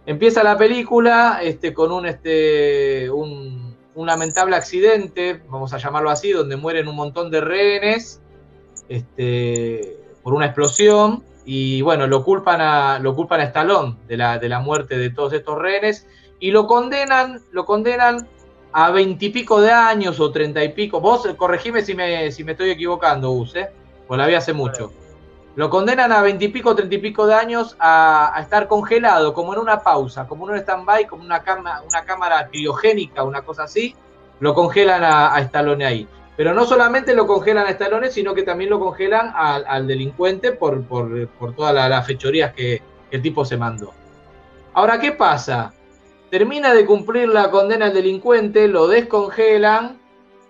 [0.05, 6.57] Empieza la película este, con un, este, un lamentable accidente, vamos a llamarlo así, donde
[6.57, 8.21] mueren un montón de rehenes
[8.89, 11.23] este, por una explosión.
[11.45, 15.09] Y bueno, lo culpan a, lo culpan a Stallone de la, de la muerte de
[15.09, 16.07] todos estos rehenes
[16.39, 18.27] y lo condenan, lo condenan
[18.71, 20.99] a veintipico de años o treinta y pico.
[21.01, 23.69] Vos eh, corregime si me, si me estoy equivocando, Gus, ¿eh?
[24.07, 24.91] Pues la vi hace mucho.
[25.55, 29.59] Lo condenan a veintipico, treinta y pico de años a, a estar congelado, como en
[29.59, 31.43] una pausa, como en un stand-by, como una,
[31.87, 33.95] una cámara criogénica, una cosa así.
[34.39, 36.07] Lo congelan a, a Stallone ahí.
[36.35, 40.83] Pero no solamente lo congelan a Stallone, sino que también lo congelan al, delincuente por,
[40.83, 42.81] por, todas la- las fechorías que,
[43.11, 43.93] el tipo se mandó.
[44.73, 45.71] Ahora, ¿qué pasa?
[46.31, 49.99] Termina de cumplir la condena al delincuente, lo descongelan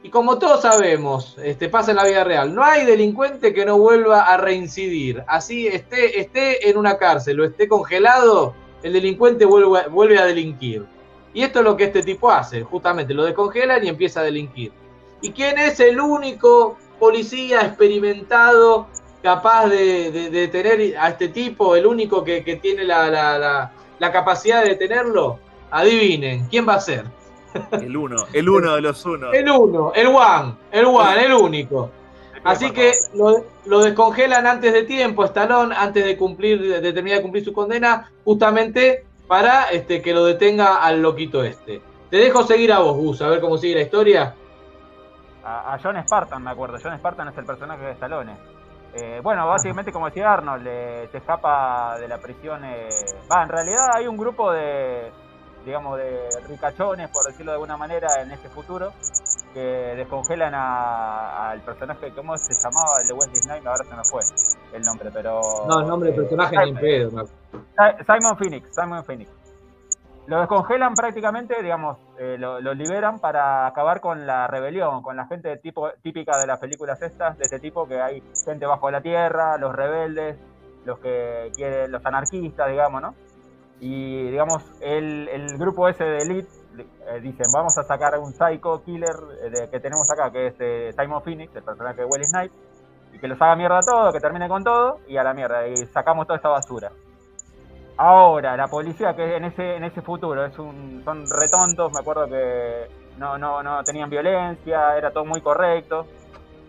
[0.01, 3.77] y como todos sabemos, este, pasa en la vida real, no hay delincuente que no
[3.77, 5.23] vuelva a reincidir.
[5.27, 8.53] Así esté, esté en una cárcel o esté congelado,
[8.83, 10.85] el delincuente vuelve, vuelve a delinquir.
[11.33, 14.73] Y esto es lo que este tipo hace, justamente lo descongelan y empieza a delinquir.
[15.23, 18.87] ¿Y quién es el único policía experimentado
[19.23, 23.39] capaz de, de- de tener a este tipo, el único que, que tiene la, la-
[23.39, 25.39] la- la capacidad de detenerlo?
[25.71, 27.05] Adivinen, ¿quién va a ser?
[27.71, 29.31] El uno, el uno de los uno.
[29.31, 31.89] El uno, el one, el one, el único.
[32.43, 37.23] Así que lo, lo descongelan antes de tiempo, Stallone, antes de cumplir, de terminar de
[37.23, 41.81] cumplir su condena, justamente para este, que lo detenga al loquito este.
[42.09, 44.35] Te dejo seguir a vos, Gus, a ver cómo sigue la historia.
[45.45, 46.77] A, a John Spartan, me acuerdo.
[46.81, 48.37] John Spartan es el personaje de Stallone.
[48.93, 52.63] Eh, bueno, básicamente, como decía Arnold, eh, se escapa de la prisión.
[52.63, 52.87] eh,
[53.31, 55.11] Va, en realidad hay un grupo de,
[55.65, 58.91] digamos, de ricachones, por decirlo de alguna manera, en ese futuro,
[59.53, 63.01] que descongelan a- al personaje, ¿cómo se llamaba?
[63.01, 64.21] El de Wesley Snipes, ahora se me fue
[64.77, 65.41] el nombre, pero...
[65.67, 67.11] No, el nombre del eh, personaje ni Simon- pedo.
[67.11, 67.97] me acuerdo.
[67.97, 69.31] Si- Simon Phoenix, Simon Phoenix.
[70.25, 75.57] Lo descongelan prácticamente, digamos, eh, lo, liberan para acabar con la rebelión, con la gente
[75.57, 79.57] tipo, típica de las películas estas, de este tipo, que hay gente bajo la tierra,
[79.57, 80.37] los rebeldes,
[80.85, 83.13] los que quieren, los anarquistas, digamos, ¿no?
[83.81, 88.81] Y digamos, el, el grupo ese de Elite eh, dicen, vamos a sacar un psycho
[88.81, 92.27] killer eh, de- que tenemos acá, que es eh, Simon Phoenix, el personaje de Wesley
[92.29, 92.57] Snipes,
[93.11, 95.85] y que los haga mierda todo, que termine con todo, y a la mierda, y
[95.87, 96.93] sacamos toda esta basura.
[97.97, 102.27] Ahora, la policía que en ese, en ese futuro es un, son retontos, me acuerdo
[102.27, 102.87] que
[103.17, 106.07] no, no, no tenían violencia, era todo muy correcto.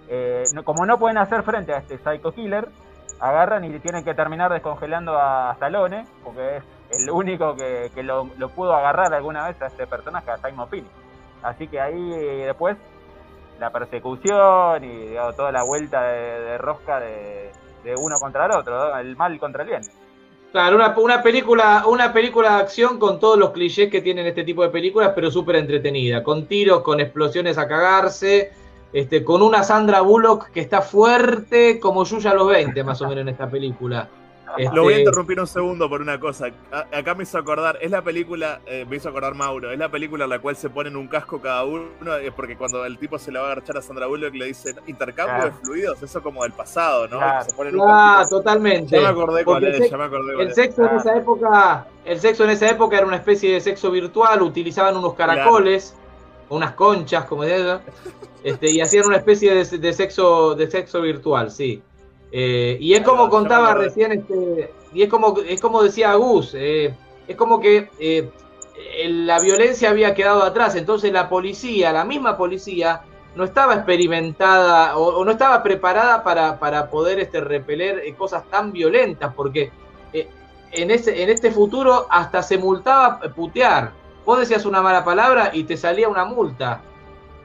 [0.09, 2.68] Eh, como no pueden hacer frente a este psycho killer,
[3.20, 8.26] agarran y tienen que terminar descongelando a Stallone, porque es el único que, que lo,
[8.55, 10.90] pudo agarrar alguna vez a este personaje, a Simon Phoenix.
[11.42, 12.10] Así que ahí
[12.44, 12.76] después
[13.59, 17.52] la persecución y digamos, toda la vuelta de, rosca de,
[17.98, 19.82] uno contra el otro, el mal contra el bien.
[20.55, 24.44] Claro, una, una película, una película de acción con todos los clichés que tienen este
[24.44, 28.52] tipo de películas, pero súper entretenida, con tiros, con explosiones a cagarse,
[28.93, 33.09] este, con una Sandra Bullock que está fuerte como Yuya a los 20, más o
[33.09, 34.09] menos en esta película.
[34.56, 36.47] Este, Lo voy a interrumpir un segundo por una cosa.
[36.72, 39.89] A- acá me hizo acordar, es la película, eh, me hizo acordar Mauro, es la
[39.90, 41.86] película en la cual se ponen un casco cada uno,
[42.22, 44.76] es porque cuando el tipo se le va a agarchar a Sandra Bullock le dicen
[44.86, 45.51] intercambio Claro.
[45.51, 47.18] de fluidos, eso como del pasado, ¿no?
[47.18, 47.44] Claro.
[47.44, 48.97] Que se ponen un Ah, totalmente.
[48.97, 50.55] Ya me acordé cuál es, ya me acordé cuál El es.
[50.55, 54.43] sexo en esa época, el sexo en esa época era una especie de sexo virtual,
[54.43, 55.97] utilizaban unos caracoles,
[56.48, 57.78] unas conchas, como de
[58.44, 61.82] este, y hacían una especie de, de sexo, de sexo virtual, sí.
[62.36, 66.93] Eh, y es como contaba recién, este, y es como, es como decía Gus, eh,
[67.28, 68.28] es como que eh,
[69.06, 73.02] la violencia había quedado atrás, entonces la policía, la misma policía,
[73.36, 78.44] no estaba experimentada o, o no estaba preparada para, para poder este, repeler eh, cosas
[78.51, 79.70] tan violentas, porque
[80.12, 80.28] eh,
[80.73, 83.93] en, ese, en este futuro hasta se multaba putear.
[84.24, 86.81] Vos decías una mala palabra y te salía una multa.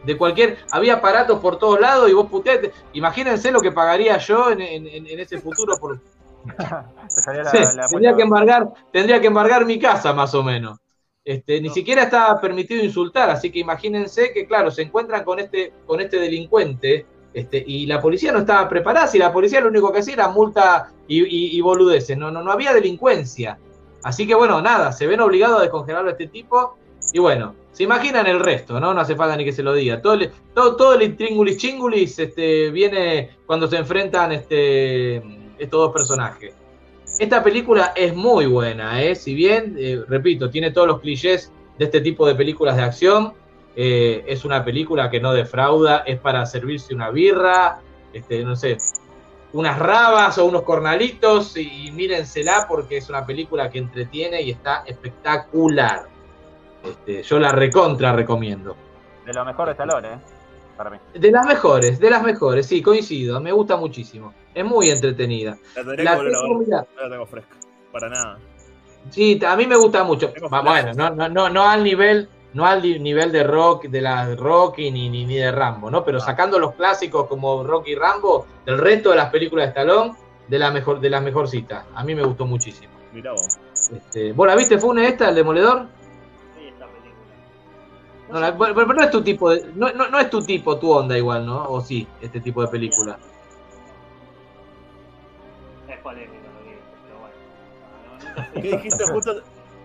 [0.03, 2.71] De cualquier, había aparatos por todos lados y vos puteaste.
[2.93, 5.99] Imagínense lo que pagaría yo en, en- ese futuro por,
[7.15, 10.43] Te salía la- Sí, la tendría que embargar, tendría que embargar mi casa más o
[10.43, 10.77] menos.
[11.26, 15.73] Este, ni siquiera estaba permitido insultar, así que imagínense que claro, se encuentran con este,
[15.85, 19.91] con este delincuente, este, y la policía no estaba preparada, si la policía lo único
[19.91, 23.59] que hacía era multa y, y- y boludeces, no, no, no había delincuencia.
[24.01, 26.77] Así que bueno, nada, se ven obligados a descongelarlo a este tipo,
[27.11, 28.94] y bueno, se imaginan el resto, ¿no?
[28.94, 30.02] No hace falta ni que se lo diga.
[30.02, 35.18] Todo el, todo, todo el tringulis chingulis este, viene cuando se enfrentan este,
[35.58, 36.54] estos dos personajes.
[37.20, 39.16] Esta película es muy buena, ¿eh?
[39.16, 43.34] si bien, eh, repito, tiene todos los clichés de este tipo de películas de acción,
[43.76, 47.82] eh, es una película que no defrauda, es para servirse una birra,
[48.14, 48.78] este, no sé,
[49.54, 54.84] unas rabas o unos cornalitos y mírensela porque es una película que entretiene y está
[54.86, 56.08] espectacular.
[56.84, 58.76] Este, yo la recontra recomiendo.
[59.26, 60.19] De lo mejor de Stallone, ¿eh?
[60.77, 60.97] Para mí.
[61.14, 64.34] De las mejores, de las mejores, sí, coincido, me gusta muchísimo.
[64.53, 65.57] Es muy entretenida.
[65.76, 66.23] La La que
[66.57, 66.88] mira.
[66.95, 67.56] No la tengo fresca.
[67.91, 68.39] Para nada.
[69.10, 70.31] Sí, a mí me gusta mucho.
[70.49, 74.91] Bueno, no, no, no, no al nivel, no al nivel de rock, de la Rocky
[74.91, 76.03] ni, ni, ni de Rambo, ¿no?
[76.03, 80.15] Pero sacando los clásicos como Rocky y Rambo, del resto de las películas de Stallone,
[80.47, 81.85] de la mejor, de las mejorcitas.
[81.93, 82.93] A mí me gustó muchísimo.
[83.14, 83.60] Mirá vos.
[83.91, 85.88] Este, ¿Vos la viste, Fune, esta, el demoledor?
[88.30, 90.77] No, la- pero, pero no es tu tipo de, no, no, no es tu tipo,
[90.77, 91.64] tu onda igual, ¿no?
[91.65, 93.18] O sí, este tipo de película.
[95.88, 96.77] Es polémico lo que
[97.07, 97.35] pero bueno.
[98.14, 99.03] No, no, nunca ¿Qué dijiste?
[99.06, 99.41] Justo,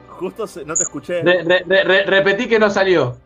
[0.09, 1.23] justo no te escuché.
[1.23, 3.17] Re- re- re- re- repetí que no salió.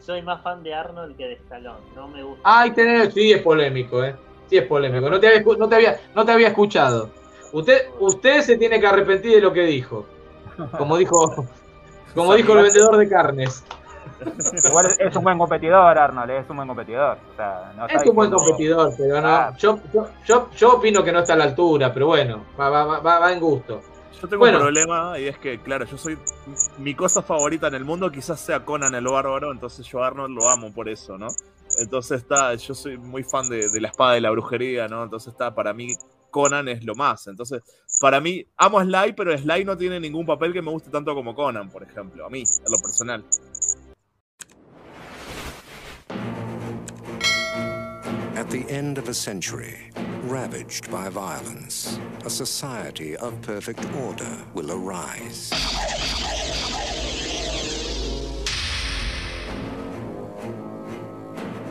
[0.00, 1.78] Soy más fan de Arnold que de Stallone.
[1.94, 2.40] No me gusta.
[2.44, 4.14] Ay, tenés, sí es polémico, ¿eh?
[4.48, 5.08] Sí es polémico.
[5.08, 7.10] No te había, no te había, no te había escuchado.
[7.52, 10.06] Usted, usted se tiene que arrepentir de lo que dijo.
[10.76, 11.46] Como dijo,
[12.14, 13.64] como dijo el vendedor de carnes.
[14.68, 17.18] Igual es, un buen competidor, Arnold, es un buen competidor.
[17.32, 19.28] O sea, no está Es un buen competidor, pero no.
[19.28, 19.54] Ah.
[19.58, 23.00] Yo, yo, yo, yo opino que no está a la altura, pero bueno, va, va,
[23.00, 23.80] va, va en gusto.
[24.20, 24.58] Yo tengo Bueno.
[24.58, 26.16] un problema y es que, claro, yo soy.
[26.78, 30.34] Mi cosa favorita en el mundo quizás sea Conan el Bárbaro, entonces yo a Arnold
[30.34, 31.28] lo amo por eso, ¿no?
[31.78, 32.54] Entonces está.
[32.54, 35.02] Yo soy muy fan de, de la espada y la brujería, ¿no?
[35.02, 35.88] Entonces está, para mí,
[36.30, 37.26] Conan es lo más.
[37.28, 37.62] Entonces,
[38.00, 41.14] para mí, amo a Sly, pero Sly no tiene ningún papel que me guste tanto
[41.14, 43.24] como Conan, por ejemplo, a mí, en lo personal.
[48.44, 49.90] At the end of a century,
[50.24, 55.50] ravaged by violence, a society of perfect order will arise.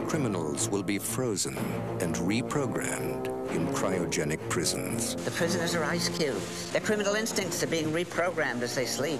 [0.07, 1.55] Criminals will be frozen
[2.01, 5.15] and reprogrammed in cryogenic prisons.
[5.15, 6.71] The prisoners are ice cubes.
[6.71, 9.19] Their criminal instincts are being reprogrammed as they sleep.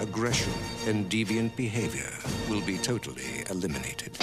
[0.00, 0.52] Aggression
[0.86, 2.12] and deviant behavior
[2.48, 4.16] will be totally eliminated.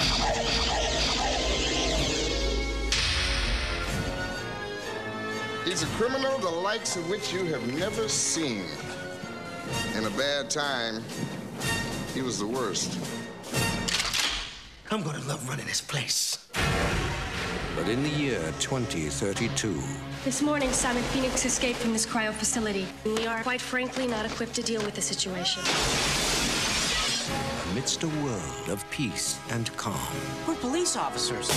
[5.69, 8.63] He's a criminal the likes of which you have never seen.
[9.95, 11.03] In a bad time,
[12.15, 12.97] he was the worst.
[14.89, 16.39] I'm gonna love running this place.
[17.75, 19.79] But in the year 2032,
[20.25, 22.87] This morning, Simon Phoenix escaped from this cryo facility.
[23.05, 25.61] We are, quite frankly, not equipped to deal with the situation.
[27.69, 30.15] amidst a world of peace and calm,
[30.47, 31.47] We're police officers.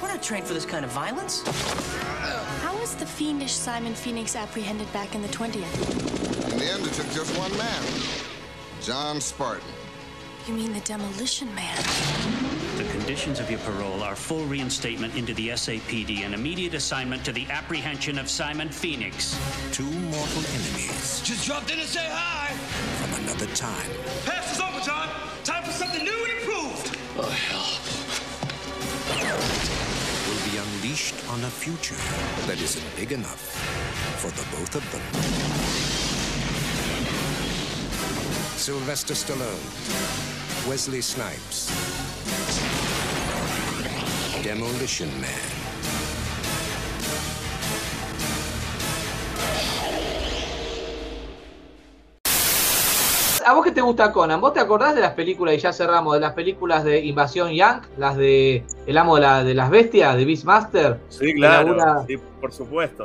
[0.00, 1.44] We're not trained for this kind of violence.
[2.92, 6.52] How was the fiendish Simon Phoenix apprehended back in the 20th?
[6.52, 7.82] In the end, it took just one man,
[8.82, 9.64] John Spartan.
[10.46, 11.74] You mean the Demolition Man?
[12.76, 17.32] The conditions of your parole are full reinstatement into the SAPD and immediate assignment to
[17.32, 19.38] the apprehension of Simon Phoenix.
[19.72, 22.52] two mortal enemies Just dropped in to say hi.
[23.00, 23.90] from another time.
[24.26, 25.08] Pass is over, John.
[25.44, 26.98] Time for something new and improved.
[27.16, 27.78] Oh, hell.
[30.92, 31.96] Unleashed on a future
[32.46, 33.40] that isn't big enough
[34.20, 35.00] for the both of them.
[38.58, 41.70] Sylvester Stallone, Wesley Snipes,
[44.42, 45.61] Demolition Man.
[53.46, 54.40] ¿A vos qué te gusta Conan?
[54.40, 57.82] ¿Vos te acordás de las películas, y ya cerramos, de las películas de Invasión Young?
[57.98, 60.98] Las de El amo de, la- de las bestias, de Beastmaster.
[61.08, 61.72] Sí, claro.
[61.74, 63.04] Que labura- Sí, por supuesto.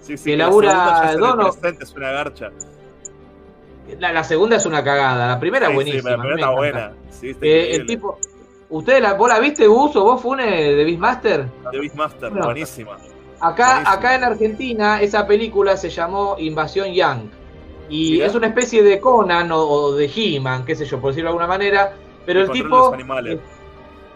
[0.00, 1.50] Sí, sí, que la labura Dono.
[1.80, 2.50] es una garcha.
[3.98, 6.10] La, la segunda es una cagada, la primera Sí, es sí, buenísima.
[6.10, 6.92] la a mí primera me está buena.
[7.10, 7.86] Sí, Eh, el increíble.
[7.86, 8.18] tipo.
[8.70, 11.46] ¿Usted la, vos la viste, Gus, o vos, Fune, de Beastmaster?
[11.70, 12.46] De Beastmaster, Bueno.
[12.46, 12.96] buenísima.
[13.40, 17.28] Acá, acá en Argentina, esa película se llamó Invasión Young.
[17.88, 21.28] Y es una especie de Conan o, o de He-Man, qué sé yo, por decirlo
[21.28, 21.92] de alguna manera.
[22.26, 22.78] Pero el controla tipo.
[22.78, 23.38] los animales.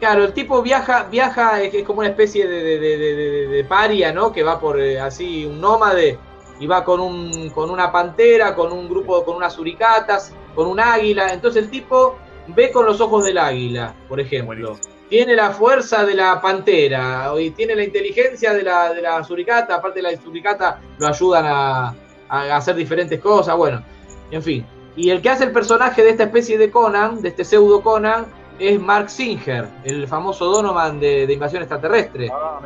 [0.01, 3.47] Claro, el tipo viaja, viaja, es, es como una especie de, de, de- de- de-
[3.49, 4.32] de paria, ¿no?
[4.32, 6.19] Que va por eh, así, un nómade,
[6.61, 10.78] y va con un, con una pantera, con un grupo, con unas suricatas, con un
[10.81, 11.32] águila.
[11.32, 12.16] Entonces el tipo
[12.47, 14.78] ve con los ojos del águila, por ejemplo.
[15.11, 19.74] Tiene la fuerza de la pantera, y tiene la inteligencia de la, de la suricata,
[19.77, 21.95] aparte de la suricata lo ayudan a,
[22.29, 23.83] a hacer diferentes cosas, bueno,
[24.31, 24.67] en fin.
[24.97, 28.27] Y el que hace el personaje de esta especie de Conan, de este pseudo Conan,
[28.59, 32.29] es Mark Singer, el famoso Donovan de, de Invasión Extraterrestre.
[32.33, 32.61] Ah.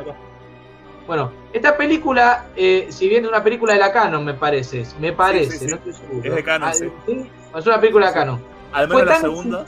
[1.05, 5.11] Bueno, esta película, eh, si bien es una película de la Canon, me parece, me
[5.11, 5.67] parece, sí, sí.
[5.67, 6.29] no estoy seguro.
[6.29, 6.91] Es de Canon, Ah, sí.
[7.55, 8.41] Es una película de Canon.
[8.71, 9.65] Al Fue menos la tan segunda.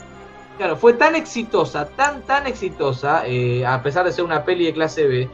[0.56, 4.72] Claro, fue tan exitosa, tan, tan exitosa, eh, a pesar de ser una peli de
[4.72, 5.28] clase B,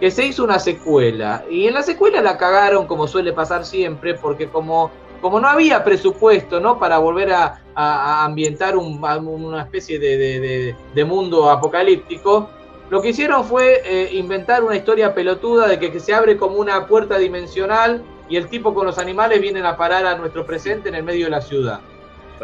[0.00, 1.44] que se hizo una secuela.
[1.50, 4.90] Y en la secuela la cagaron, como suele pasar siempre, porque como,
[5.20, 6.78] como no había presupuesto ¿no?
[6.78, 11.48] para volver a, a- a ambientar un- a una especie de, de- de- de mundo
[11.50, 12.50] apocalíptico,
[12.90, 16.56] lo que hicieron fue eh, inventar una historia pelotuda de que, que se abre como
[16.56, 20.88] una puerta dimensional y el tipo con los animales vienen a parar a nuestro presente
[20.90, 21.80] en el medio de la ciudad.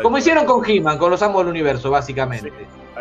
[0.02, 2.52] Como hicieron con He-Man, con los amos del universo, básicamente.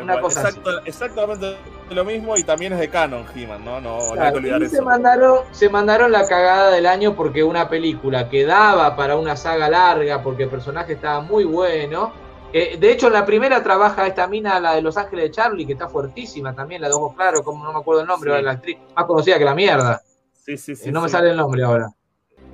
[0.03, 0.59] Una cosa así.
[0.85, 1.57] Exactamente
[1.89, 3.81] lo mismo y también es de Canon, He-Man, ¿no?
[3.81, 4.85] No, no hay que Claro, olvidar y se eso.
[4.85, 9.69] mandaron, se mandaron la cagada del año porque una película que daba para una saga
[9.69, 12.11] larga, porque el personaje estaba muy bueno.
[12.53, 15.65] Eh, de hecho, en la primera trabaja esta mina, la de Los Ángeles de Charlie,
[15.65, 18.31] que está fuertísima también, la de ojos claros, como no me acuerdo el nombre, Sí.
[18.35, 20.01] ahora la actriz más conocida que la mierda.
[20.33, 20.89] Sí, sí, sí.
[20.89, 21.89] Eh, no me sale el nombre ahora.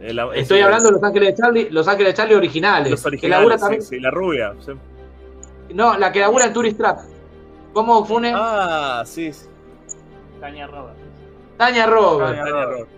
[0.01, 2.91] Eh, la- Estoy hablando de Los Ángeles de Charlie, Los Ángeles de Charlie originales.
[2.91, 4.53] Los que originales, labura sí, también, sí, la rubia.
[5.73, 6.99] No, la que labura en Tourist Trap.
[7.75, 8.31] ¿Cómo Fune?
[8.33, 9.29] Ah, sí.
[10.39, 10.97] Tania Roberts.
[11.57, 12.37] Tania Robert.
[12.37, 12.91] Tania Roberts.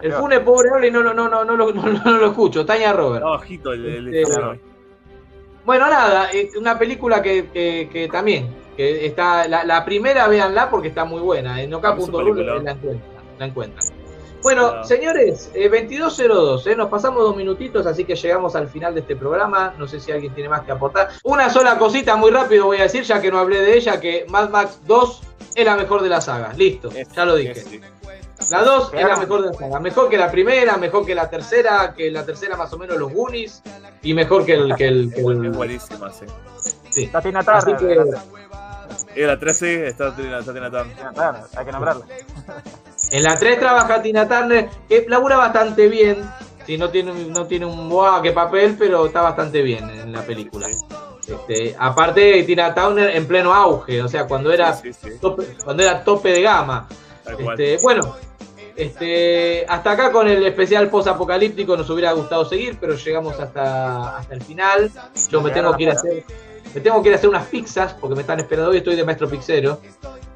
[0.00, 2.64] El Fune pobre habla y no, lo- no, no, no, lo- no, no lo escucho.
[2.64, 3.22] Tania Robert.
[3.22, 4.60] No, ojito, el, el Este, español.
[5.66, 10.70] Bueno, nada, eh, una película que, que- que también, que está, la, la primera véanla
[10.70, 11.74] porque está muy buena, en
[12.18, 12.64] peliculón.
[12.64, 13.02] la encuentran,
[13.38, 13.86] la encuentran.
[14.46, 19.00] Bueno, señores, eh, 22.02, eh, nos pasamos dos minutitos, así que llegamos al final de
[19.00, 21.08] este programa, no sé si alguien tiene más que aportar.
[21.24, 24.24] Una sola cosita muy rápido voy a decir, ya que no hablé de ella, que
[24.28, 25.22] Mad Max 2
[25.56, 27.56] es la mejor de la saga, listo, ya lo dije.
[27.56, 27.80] Sí.
[28.52, 29.80] La 2 es la mejor de la saga.
[29.80, 33.12] Mejor que la primera, mejor que la tercera, que la tercera más o menos los
[33.12, 33.64] Goonies.
[34.02, 34.76] Y mejor que el.
[34.76, 36.24] Que el, que el- Es buenísima, sí.
[36.90, 37.02] sí.
[37.02, 37.98] Está Tina Así que
[39.16, 40.14] Y la 3 sí, está.
[40.14, 40.70] Tina Turner,
[41.56, 42.06] hay que nombrarla.
[43.10, 46.28] en la 3 trabaja Tina Turner, que labura bastante bien.
[46.66, 50.22] Sí, no tiene, no tiene un boa que papel, pero está bastante bien en la
[50.22, 50.66] película.
[50.68, 55.18] Este, aparte Tina Turner en pleno auge, o sea, cuando era, Sí, sí, sí.
[55.20, 56.88] Tope, cuando era tope de gama.
[57.38, 58.16] Este, bueno,
[58.76, 64.34] este, hasta acá con el especial post-apocalíptico nos hubiera gustado seguir, pero llegamos hasta, hasta
[64.34, 64.90] el final.
[65.30, 66.24] Yo me tengo que ir a hacer,
[66.74, 68.70] me tengo que ir a hacer unas pizzas porque me están esperando.
[68.70, 69.80] Hoy estoy de maestro pizzero,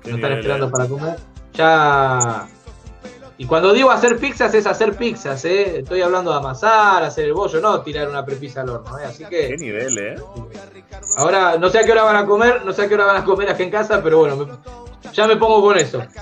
[0.04, 0.70] me están esperando eh.
[0.70, 1.16] para comer.
[1.54, 2.48] Ya.
[3.38, 5.78] Y cuando digo hacer pizzas es hacer pizzas, ¿eh?
[5.78, 9.04] Estoy hablando de amasar, hacer el bollo, no tirar una prepisa al horno, ¿eh?
[9.06, 9.48] Así que.
[9.48, 10.14] Qué nivel, ¿eh?
[11.16, 13.16] Ahora, no sé a qué hora van a comer, no sé a qué hora van
[13.16, 16.02] a comer acá en casa, pero bueno, me- ya me pongo con eso.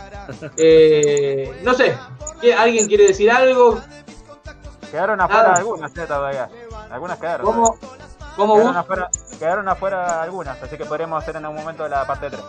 [0.58, 1.96] Eh, no sé,
[2.40, 3.80] ¿qué- ¿alguien quiere decir algo?
[4.90, 5.56] Quedaron afuera Nada.
[5.56, 6.48] algunas, eh, todavía.
[6.90, 7.46] Algunas quedaron.
[7.46, 7.78] ¿Cómo,
[8.36, 8.76] cómo quedaron Gus?
[8.76, 12.42] afuera, quedaron afuera algunas, así que podremos hacer en algún momento la parte 3.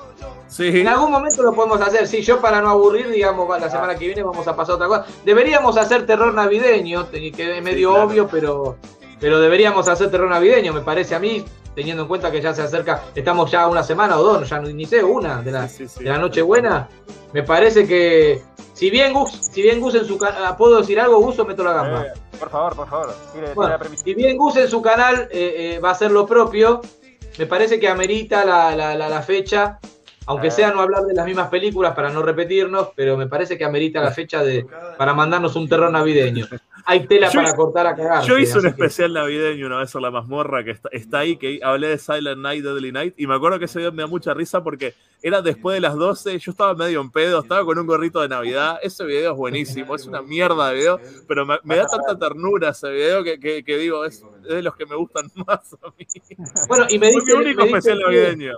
[0.50, 0.68] Sí.
[0.82, 4.08] En algún momento lo podemos hacer, sí, yo para no aburrir, digamos, la semana que
[4.08, 5.06] viene vamos a pasar a otra cosa.
[5.24, 8.06] Deberíamos hacer terror navideño, que es medio claro.
[8.08, 8.76] obvio, pero,
[9.20, 11.46] pero deberíamos hacer terror navideño, me parece a mí,
[11.76, 14.68] teniendo en cuenta que ya se acerca, estamos ya una semana o dos, ya no
[14.70, 16.90] ni sé, una de la, Sí, de la Nochebuena.
[17.32, 18.42] Me parece que,
[18.74, 21.64] si bien Gus, si bien Gus en su canal, ¿puedo decir algo, Gus o meto
[21.64, 22.02] la gamba?
[22.08, 23.14] Eh, por favor, por favor.
[23.54, 26.82] Bueno, si bien Gus en su canal eh, eh, va a hacer lo propio,
[27.38, 29.78] me parece que amerita la- la- la fecha,
[30.30, 33.66] aunque sea no hablar de las mismas películas para no repetirnos, pero me parece que
[33.66, 34.64] amerita la fecha de
[34.98, 36.46] para mandarnos un terror navideño.
[36.86, 38.24] Hay tela Yo- para cortar a cagar.
[38.24, 41.60] Yo hice un especial navideño una vez en la mazmorra que está, está ahí, que
[41.64, 44.34] hablé de Silent Night, Deadly Night, y me acuerdo que ese video me da mucha
[44.34, 47.86] risa porque era después de las 12, yo estaba medio en pedo, estaba con un
[47.88, 51.76] gorrito de Navidad, ese video es buenísimo, es una mierda de video, pero me, me
[51.76, 54.96] da tanta ternura ese video que, que- que digo, es, es de los que me
[54.96, 56.06] gustan más a mí.
[56.68, 58.54] Bueno, y me Fue mi único me especial navideño.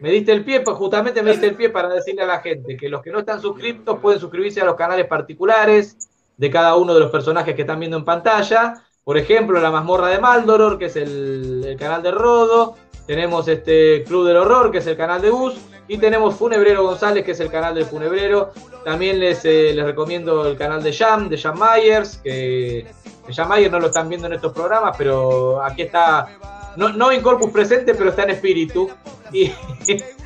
[0.00, 2.76] Me diste el pie, pues justamente me diste el pie para decirle a la gente
[2.76, 5.96] que los que no están suscriptos pueden suscribirse a los canales particulares
[6.36, 8.82] de cada uno de los personajes que están viendo en pantalla.
[9.04, 12.76] Por ejemplo, la mazmorra de Maldoror, que es el, el canal de Rodo.
[13.06, 15.54] Tenemos este Club del Horror, que es el canal de Gus.
[15.88, 18.52] Y tenemos Funebrero González, que es el canal del Funebrero.
[18.84, 22.86] También les, eh, les recomiendo el canal de Jam, de Jam Myers, que
[23.26, 26.28] de Jam Myers no lo están viendo en estos programas, pero aquí está,
[26.76, 28.90] no, no en corpus presente, pero está en espíritu.
[29.32, 29.52] Y,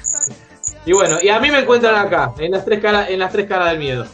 [0.86, 3.46] y bueno, y a mí me encuentran acá, en las tres caras, en las tres
[3.46, 4.06] caras del miedo.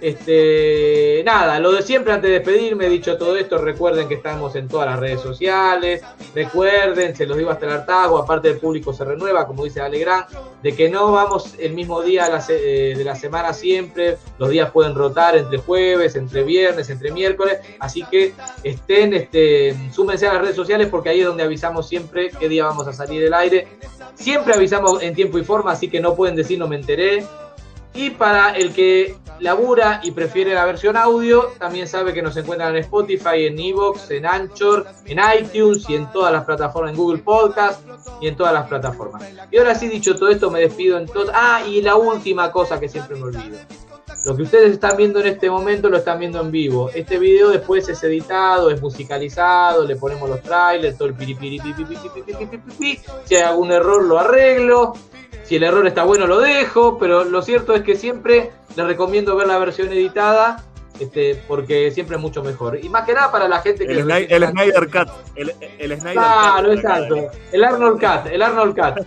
[0.00, 4.66] Este, nada, lo de siempre antes de despedirme, dicho todo esto, recuerden que estamos en
[4.66, 6.02] todas las redes sociales,
[6.34, 10.24] recuerden, se los digo hasta el hartazgo, aparte el público se renueva, como dice Alegrán,
[10.62, 14.94] de que no vamos el mismo día eh, de la semana siempre, los días pueden
[14.94, 18.32] rotar entre jueves, entre viernes, entre miércoles, así que
[18.64, 22.64] estén, este, súmense a las redes sociales porque ahí es donde avisamos siempre qué día
[22.64, 23.68] vamos a salir del aire.
[24.14, 27.24] Siempre avisamos en tiempo y forma, así que no pueden decir no me enteré.
[27.94, 32.74] Y para el que labura y prefiere la versión audio, también sabe que nos encuentran
[32.76, 37.22] en Spotify, en Evox, en Anchor, en iTunes y en todas las plataformas, en Google
[37.22, 37.82] Podcast
[38.20, 39.22] y en todas las plataformas.
[39.50, 41.34] Y ahora sí, dicho todo esto, me despido entonces.
[41.36, 43.58] Ah, y la última cosa que siempre me olvido.
[44.24, 46.90] Lo que ustedes están viendo en este momento lo están viendo en vivo.
[46.94, 51.60] Este video después es editado, es musicalizado, le ponemos los trailers, todo el piripiri,
[53.24, 54.92] Si hay algún error lo arreglo,
[55.44, 59.34] si el error está bueno lo dejo, pero lo cierto es que siempre les recomiendo
[59.36, 60.64] ver la versión editada
[61.00, 62.78] este, porque siempre es mucho mejor.
[62.82, 63.92] Y más que nada para la gente que...
[63.92, 65.08] El, Sny- el Snyder Cut.
[65.34, 66.76] El, el Snyder Claro, Cut.
[66.78, 67.16] exacto.
[67.52, 68.98] El Arnold Cat, el Arnold Cat.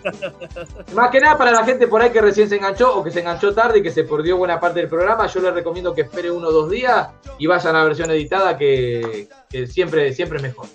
[0.94, 3.20] Más que nada para la gente por ahí que recién se enganchó o que se
[3.22, 6.30] enganchó tarde y que se perdió buena parte del programa, yo les recomiendo que espere
[6.32, 7.08] uno o dos días
[7.38, 10.66] y vayan a la versión editada que, que siempre, siempre es mejor.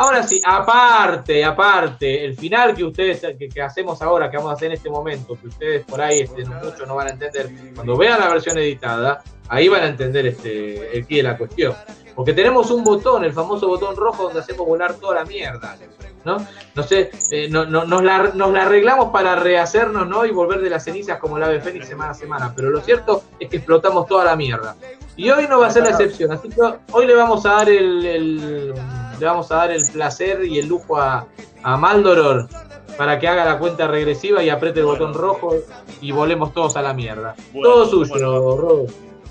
[0.00, 4.54] Ahora sí, aparte, aparte, el final que ustedes, que, que hacemos ahora, que vamos a
[4.54, 7.96] hacer en este momento, que ustedes por ahí este, muchos no van a entender, cuando
[7.96, 11.74] vean la versión editada, ahí van a entender este, el qué de la cuestión.
[12.14, 15.76] Porque tenemos un botón, el famoso botón rojo, donde hacemos volar toda la mierda.
[16.24, 16.36] ¿no?
[16.74, 20.26] No sé, eh, no- no- nos, la, nos la arreglamos para rehacernos ¿no?
[20.26, 22.52] y volver de las cenizas como el ave fénix semana a semana.
[22.56, 24.74] Pero lo cierto es que explotamos toda la mierda.
[25.16, 26.32] Y hoy no va a ser la excepción.
[26.32, 26.60] Así que
[26.90, 30.66] hoy le vamos a dar el, el- le vamos a dar el placer y el
[30.66, 31.24] lujo a,
[31.62, 32.48] a Maldoror
[32.96, 35.54] para que haga la cuenta regresiva y apriete el botón rojo
[36.00, 37.36] y volemos todos a la mierda.
[37.52, 38.86] Bueno, Todo suyo, bueno.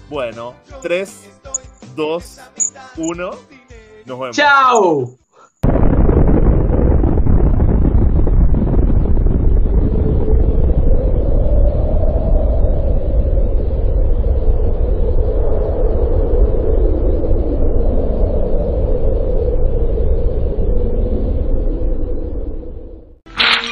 [0.09, 1.29] Bueno, 3,
[1.95, 2.39] 2,
[2.97, 3.31] 1.
[4.05, 4.35] Nos vemos.
[4.35, 5.17] ¡Chao!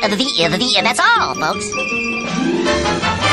[0.05, 3.24] The, uh, the, that's all, folks.